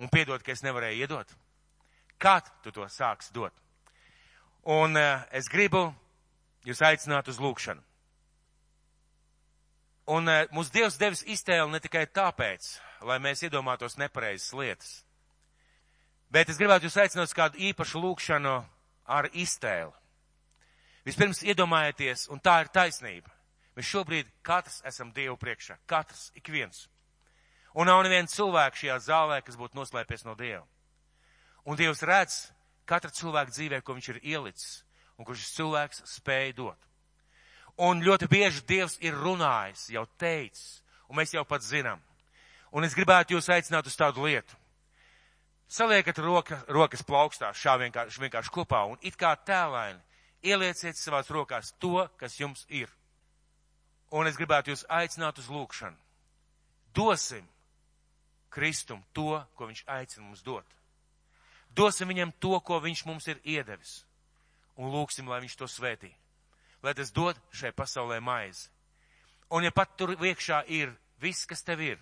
un 0.00 0.10
piedod, 0.10 0.42
ka 0.42 0.54
es 0.54 0.62
nevarēju 0.64 1.04
iedot? 1.04 1.34
Kad 2.18 2.48
tu 2.64 2.72
to 2.74 2.86
sāks 2.90 3.30
dot? 3.34 3.54
Un 4.64 4.96
uh, 4.96 5.24
es 5.34 5.48
gribu 5.52 5.90
jūs 6.64 6.80
aicināt 6.84 7.28
uz 7.28 7.40
lūkšanu. 7.42 7.82
Un 10.14 10.28
uh, 10.28 10.44
mūsu 10.54 10.72
Dievs 10.72 10.98
devis 11.00 11.24
iztēli 11.28 11.68
ne 11.70 11.80
tikai 11.84 12.06
tāpēc, 12.12 12.70
lai 13.04 13.18
mēs 13.22 13.44
iedomātos 13.46 13.98
nepareizas 14.00 14.52
lietas, 14.56 14.94
bet 16.32 16.50
es 16.50 16.58
gribētu 16.60 16.88
jūs 16.88 16.98
aicināt 17.02 17.30
uz 17.30 17.36
kādu 17.36 17.60
īpašu 17.70 18.00
lūkšanu 18.02 18.54
ar 19.04 19.28
iztēli. 19.32 19.92
Vispirms 21.04 21.42
iedomājieties, 21.44 22.28
un 22.32 22.40
tā 22.40 22.62
ir 22.64 22.72
taisnība. 22.72 23.28
Mēs 23.76 23.90
šobrīd 23.90 24.30
katrs 24.46 24.80
esam 24.88 25.10
Dievu 25.12 25.36
priekšā. 25.36 25.76
Katrs, 25.90 26.30
ik 26.38 26.48
viens. 26.48 26.86
Un 27.74 27.90
nav 27.90 28.04
neviena 28.06 28.30
cilvēka 28.30 28.78
šajā 28.78 28.98
zālē, 29.02 29.40
kas 29.44 29.58
būtu 29.58 29.76
noslēpies 29.76 30.24
no 30.24 30.36
Dieva. 30.38 30.64
Un 31.66 31.76
Dievs 31.76 32.04
redz 32.06 32.38
katra 32.88 33.10
cilvēka 33.10 33.52
dzīvē, 33.52 33.80
ko 33.82 33.96
viņš 33.96 34.10
ir 34.14 34.20
ielicis 34.22 34.84
un 35.18 35.26
ko 35.26 35.34
šis 35.36 35.54
cilvēks 35.58 36.02
spēja 36.10 36.54
dot. 36.58 36.88
Un 37.84 38.02
ļoti 38.06 38.28
bieži 38.30 38.62
Dievs 38.66 38.96
ir 39.02 39.16
runājis, 39.18 39.88
jau 39.94 40.04
teicis, 40.18 40.82
un 41.10 41.18
mēs 41.18 41.34
jau 41.34 41.44
pat 41.46 41.64
zinām. 41.66 42.02
Un 42.74 42.82
es 42.82 42.94
gribētu 42.96 43.36
jūs 43.36 43.48
aicināt 43.54 43.86
uz 43.86 43.94
tādu 43.94 44.26
lietu. 44.26 44.56
Saliekat 45.70 46.18
roka, 46.18 46.58
rokas 46.68 47.04
plaukstās 47.06 47.58
šā 47.58 47.76
vienkārši, 47.80 48.20
vienkārši 48.26 48.52
kopā 48.52 48.82
un 48.90 48.98
it 49.02 49.16
kā 49.16 49.32
tēlaini 49.46 50.02
ielieciet 50.44 50.98
savās 50.98 51.30
rokās 51.32 51.72
to, 51.80 52.04
kas 52.20 52.36
jums 52.40 52.66
ir. 52.68 52.90
Un 54.12 54.28
es 54.28 54.36
gribētu 54.38 54.74
jūs 54.74 54.84
aicināt 54.92 55.38
uz 55.40 55.48
lūkšanu. 55.50 55.96
Dosim 56.94 57.46
Kristum 58.54 59.02
to, 59.12 59.40
ko 59.54 59.66
viņš 59.66 59.82
aicina 59.90 60.26
mums 60.26 60.42
dot. 60.46 60.66
Dosim 61.74 62.10
viņam 62.12 62.34
to, 62.38 62.54
ko 62.60 62.78
viņš 62.82 63.04
mums 63.06 63.26
ir 63.26 63.40
iedevis. 63.42 64.04
Un 64.78 64.92
lūksim, 64.94 65.26
lai 65.26 65.40
viņš 65.42 65.56
to 65.58 65.66
svētī. 65.70 66.12
Lai 66.82 66.94
tas 66.94 67.10
dod 67.10 67.38
šai 67.50 67.72
pasaulē 67.74 68.20
maizi. 68.22 68.68
Un 69.50 69.66
ja 69.66 69.72
pat 69.74 69.96
tur 69.98 70.14
iekšā 70.14 70.64
ir 70.70 70.92
viss, 71.22 71.46
kas 71.46 71.62
tev 71.66 71.82
ir, 71.82 71.98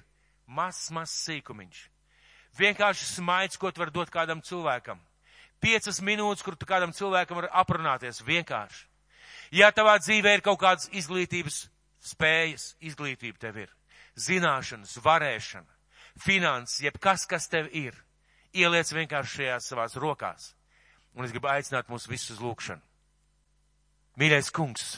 mazs, 0.46 0.90
mazs 0.94 1.16
sīkumiņš. 1.26 1.82
Vienkārši 2.58 3.08
smaids, 3.08 3.56
ko 3.56 3.70
tu 3.72 3.80
vari 3.80 3.94
dot 3.94 4.10
kādam 4.12 4.42
cilvēkam. 4.44 5.00
Piecas 5.62 6.00
minūtes, 6.04 6.42
kur 6.44 6.56
tu 6.58 6.66
kādam 6.68 6.92
cilvēkam 6.92 7.38
var 7.40 7.50
aprunāties. 7.62 8.20
Vienkārši. 8.26 8.88
Ja 9.52 9.70
tavā 9.72 9.98
dzīvē 10.00 10.36
ir 10.36 10.44
kaut 10.44 10.60
kādas 10.60 10.88
izglītības 10.92 11.66
spējas, 12.02 12.72
izglītība 12.80 13.38
tev 13.38 13.62
ir. 13.64 13.70
Zināšanas, 14.18 14.98
varēšana 15.04 15.72
finanses, 16.18 16.80
jebkas, 16.82 17.26
kas 17.26 17.48
tev 17.48 17.68
ir, 17.72 17.96
ieliec 18.52 18.90
vienkārši 18.92 19.38
šajās 19.38 19.68
savās 19.70 19.96
rokās. 19.96 20.52
Un 21.16 21.26
es 21.26 21.32
gribu 21.32 21.50
aicināt 21.52 21.90
mūs 21.92 22.08
visus 22.08 22.36
uz 22.36 22.42
lūkšanu. 22.42 22.82
Mīļais 24.20 24.50
kungs, 24.52 24.96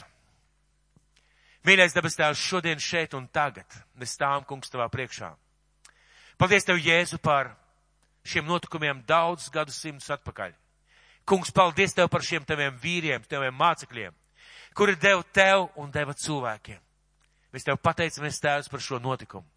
mīļais 1.65 1.95
dabas 1.95 2.17
tēvs 2.17 2.41
šodien 2.41 2.81
šeit 2.81 3.13
un 3.17 3.27
tagad, 3.27 3.67
mēs 3.99 4.15
stāvam 4.17 4.45
kungs 4.47 4.71
tavā 4.71 4.87
priekšā. 4.91 5.31
Paldies 6.37 6.67
tev, 6.67 6.79
Jēzu, 6.83 7.19
par 7.23 7.53
šiem 8.27 8.47
notikumiem 8.49 9.03
daudzus 9.07 9.51
gadus 9.53 9.77
simtus 9.79 10.11
atpakaļ. 10.11 10.53
Kungs, 11.25 11.53
paldies 11.55 11.95
tev 11.95 12.09
par 12.11 12.25
šiem 12.25 12.43
taviem 12.45 12.75
vīriem, 12.81 13.23
taviem 13.29 13.55
mācekļiem, 13.55 14.13
kuri 14.77 14.97
deva 15.01 15.23
tev 15.33 15.69
un 15.79 15.93
deva 15.93 16.13
cilvēkiem. 16.13 16.81
Mēs 17.55 17.63
tev 17.63 17.79
pateicamies, 17.79 18.41
Tēvs, 18.43 18.67
par 18.69 18.83
šo 18.83 18.99
notikumu. 18.99 19.47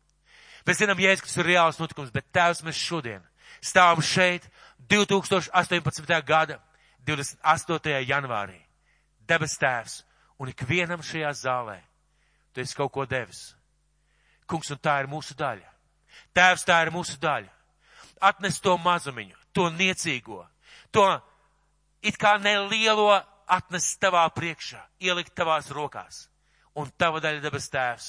Mēs 0.67 0.79
zinām, 0.79 1.01
Jēzus, 1.03 1.25
kas 1.27 1.37
ir 1.41 1.51
reāls 1.51 1.81
notikums, 1.81 2.13
bet 2.15 2.31
Tēvs, 2.33 2.63
mēs 2.63 2.79
šodien 2.79 3.25
stāvam 3.65 4.05
šeit 4.05 4.47
2018. 4.89 6.23
gada 6.25 6.61
28. 7.09 7.99
janvārī. 8.07 8.61
Debes 9.27 9.59
Tēvs 9.59 10.03
un 10.39 10.53
ikvienam 10.53 11.03
šajā 11.03 11.35
zālē 11.43 11.79
tu 12.53 12.63
esi 12.63 12.77
kaut 12.77 12.93
ko 12.95 13.07
devis. 13.09 13.53
Kungs, 14.49 14.71
un 14.73 14.81
tā 14.81 14.99
ir 15.03 15.11
mūsu 15.11 15.37
daļa. 15.39 15.67
Tēvs, 16.35 16.65
tā 16.69 16.81
ir 16.85 16.93
mūsu 16.95 17.19
daļa. 17.21 17.51
Atnes 18.31 18.59
to 18.61 18.75
mazumiņu, 18.83 19.37
to 19.55 19.69
niecīgo, 19.71 20.41
to 20.91 21.05
it 22.03 22.17
kā 22.19 22.35
nelielo 22.43 23.13
atnes 23.47 23.93
tavā 24.01 24.25
priekšā, 24.35 24.81
ielikt 25.01 25.37
tavās 25.39 25.71
rokās. 25.71 26.27
Un 26.79 26.91
tava 26.99 27.23
daļa 27.23 27.45
debes 27.45 27.71
Tēvs 27.71 28.09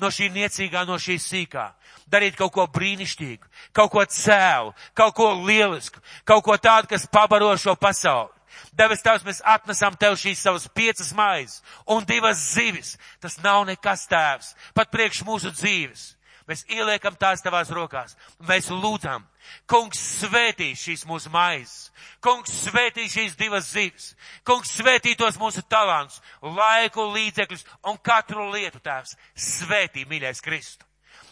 no 0.00 0.10
šī 0.12 0.30
niecīgā, 0.32 0.84
no 0.88 0.96
šī 1.00 1.16
sīkā. 1.20 1.66
Darīt 2.10 2.36
kaut 2.38 2.52
ko 2.54 2.66
brīnišķīgu, 2.72 3.48
kaut 3.76 3.92
ko 3.92 4.04
cēlu, 4.04 4.74
kaut 4.96 5.14
ko 5.16 5.30
lielisku, 5.38 6.02
kaut 6.24 6.44
ko 6.46 6.56
tādu, 6.56 6.90
kas 6.90 7.06
pabaro 7.10 7.52
šo 7.60 7.76
pasauli. 7.78 8.32
Debes 8.76 9.02
Tēvs, 9.04 9.26
mēs 9.26 9.42
atnesam 9.46 9.96
Tev 10.00 10.16
šīs 10.20 10.42
savas 10.42 10.68
piecas 10.74 11.12
maizes 11.16 11.60
un 11.86 12.06
divas 12.08 12.40
zivis. 12.54 12.96
Tas 13.20 13.38
nav 13.44 13.64
nekas 13.68 14.06
Tēvs, 14.10 14.54
pat 14.74 14.90
priekš 14.92 15.24
mūsu 15.28 15.52
dzīves. 15.54 16.14
Mēs 16.50 16.64
ieliekam 16.66 17.14
tās 17.14 17.44
tavās 17.44 17.68
rokās. 17.70 18.16
Mēs 18.48 18.72
lūdzam, 18.74 19.22
kungs 19.70 20.00
svētī 20.18 20.72
šīs 20.74 21.04
mūsu 21.06 21.30
maizes. 21.30 21.92
Kungs 22.24 22.50
svētī 22.64 23.04
šīs 23.06 23.36
divas 23.38 23.68
zivis. 23.70 24.14
Kungs 24.46 24.72
svētī 24.74 25.14
tos 25.18 25.38
mūsu 25.38 25.62
talants, 25.70 26.18
laiku, 26.42 27.06
līdzekļus 27.14 27.62
un 27.86 28.00
katru 28.02 28.48
lietu 28.50 28.82
tēvs. 28.82 29.14
Svētī, 29.38 30.02
mīļais 30.10 30.42
Kristu. 30.42 30.88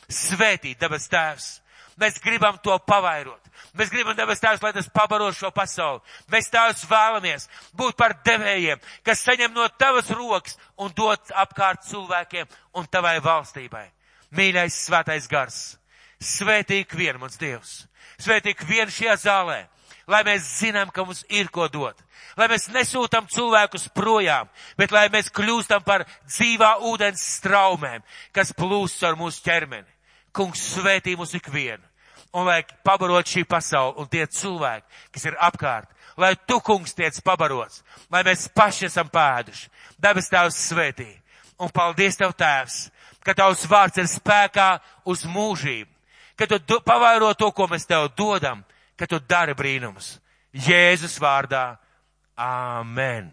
Svētī, 0.07 0.77
debes 0.79 1.11
tēvs. 1.11 1.49
Mēs 1.99 2.20
gribam 2.22 2.59
to 2.62 2.76
pavairot. 2.86 3.49
Mēs 3.78 3.90
gribam 3.92 4.16
debes 4.16 4.40
tēvs, 4.42 4.62
lai 4.62 4.72
tas 4.74 4.88
pabaro 4.90 5.28
šo 5.34 5.51
pasauli. 5.55 6.01
Mēs 6.32 6.51
tēvs 6.53 6.84
vēlamies 6.88 7.49
būt 7.78 7.96
par 7.99 8.14
devējiem, 8.26 8.80
kas 9.07 9.22
saņem 9.26 9.55
no 9.55 9.66
tavas 9.78 10.11
rokas 10.14 10.57
un 10.78 10.92
dod 10.96 11.32
apkārt 11.34 11.86
cilvēkiem 11.88 12.49
un 12.78 12.86
tavai 12.90 13.18
valstībai. 13.24 13.86
Mīļais 14.34 14.76
svētais 14.86 15.26
gars, 15.30 15.59
svētī 16.20 16.82
ikvienu 16.82 17.22
mans 17.22 17.38
Dievs, 17.40 17.86
svētī 18.20 18.53
ikvienu 18.53 18.92
šajā 18.92 19.16
zālē, 19.24 19.59
lai 20.09 20.22
mēs 20.26 20.46
zinām, 20.59 20.90
ka 20.92 21.05
mums 21.05 21.24
ir 21.32 21.49
ko 21.53 21.68
dot, 21.72 22.01
lai 22.36 22.49
mēs 22.53 22.68
nesūtam 22.74 23.28
cilvēkus 23.32 23.88
projām, 23.96 24.51
bet 24.76 24.92
lai 24.92 25.07
mēs 25.12 25.32
kļūstam 25.32 25.84
par 25.86 26.05
dzīvā 26.28 26.74
ūdens 26.90 27.24
straumēm, 27.38 28.05
kas 28.36 28.53
plūst 28.57 29.07
ar 29.09 29.16
mūsu 29.16 29.42
ķermeni. 29.46 29.88
Kungs 30.36 30.61
svētī 30.74 31.16
mūs 31.16 31.32
ikvienu, 31.38 31.82
un 32.37 32.47
lai 32.49 32.62
pabarot 32.85 33.26
šī 33.26 33.45
pasauli 33.49 33.97
un 34.03 34.09
tie 34.11 34.26
cilvēki, 34.26 34.87
kas 35.14 35.24
ir 35.29 35.39
apkārt, 35.41 35.89
lai 36.18 36.35
tu, 36.47 36.61
kungs, 36.64 36.95
tiec 36.95 37.20
pabarots, 37.24 37.83
lai 38.11 38.24
mēs 38.26 38.49
paši 38.55 38.89
esam 38.89 39.09
pēduši. 39.12 39.70
Debes 39.99 40.31
tēvs 40.31 40.59
svētī. 40.68 41.11
Un 41.59 41.70
paldies 41.74 42.18
tev, 42.18 42.35
tēvs, 42.39 42.89
ka 43.24 43.35
tavs 43.35 43.64
vārds 43.66 43.99
ir 43.99 44.07
spēkā 44.07 44.68
uz 45.11 45.24
mūžību, 45.26 45.91
ka 46.39 46.47
tu 46.47 46.79
pavairo 46.87 47.33
to, 47.35 47.51
ko 47.51 47.66
mēs 47.70 47.87
tev 47.89 48.11
dodam, 48.16 48.62
ka 48.99 49.07
tu 49.07 49.18
dari 49.18 49.57
brīnumus. 49.59 50.18
Jēzus 50.55 51.18
vārdā. 51.22 51.76
Āmen. 52.39 53.33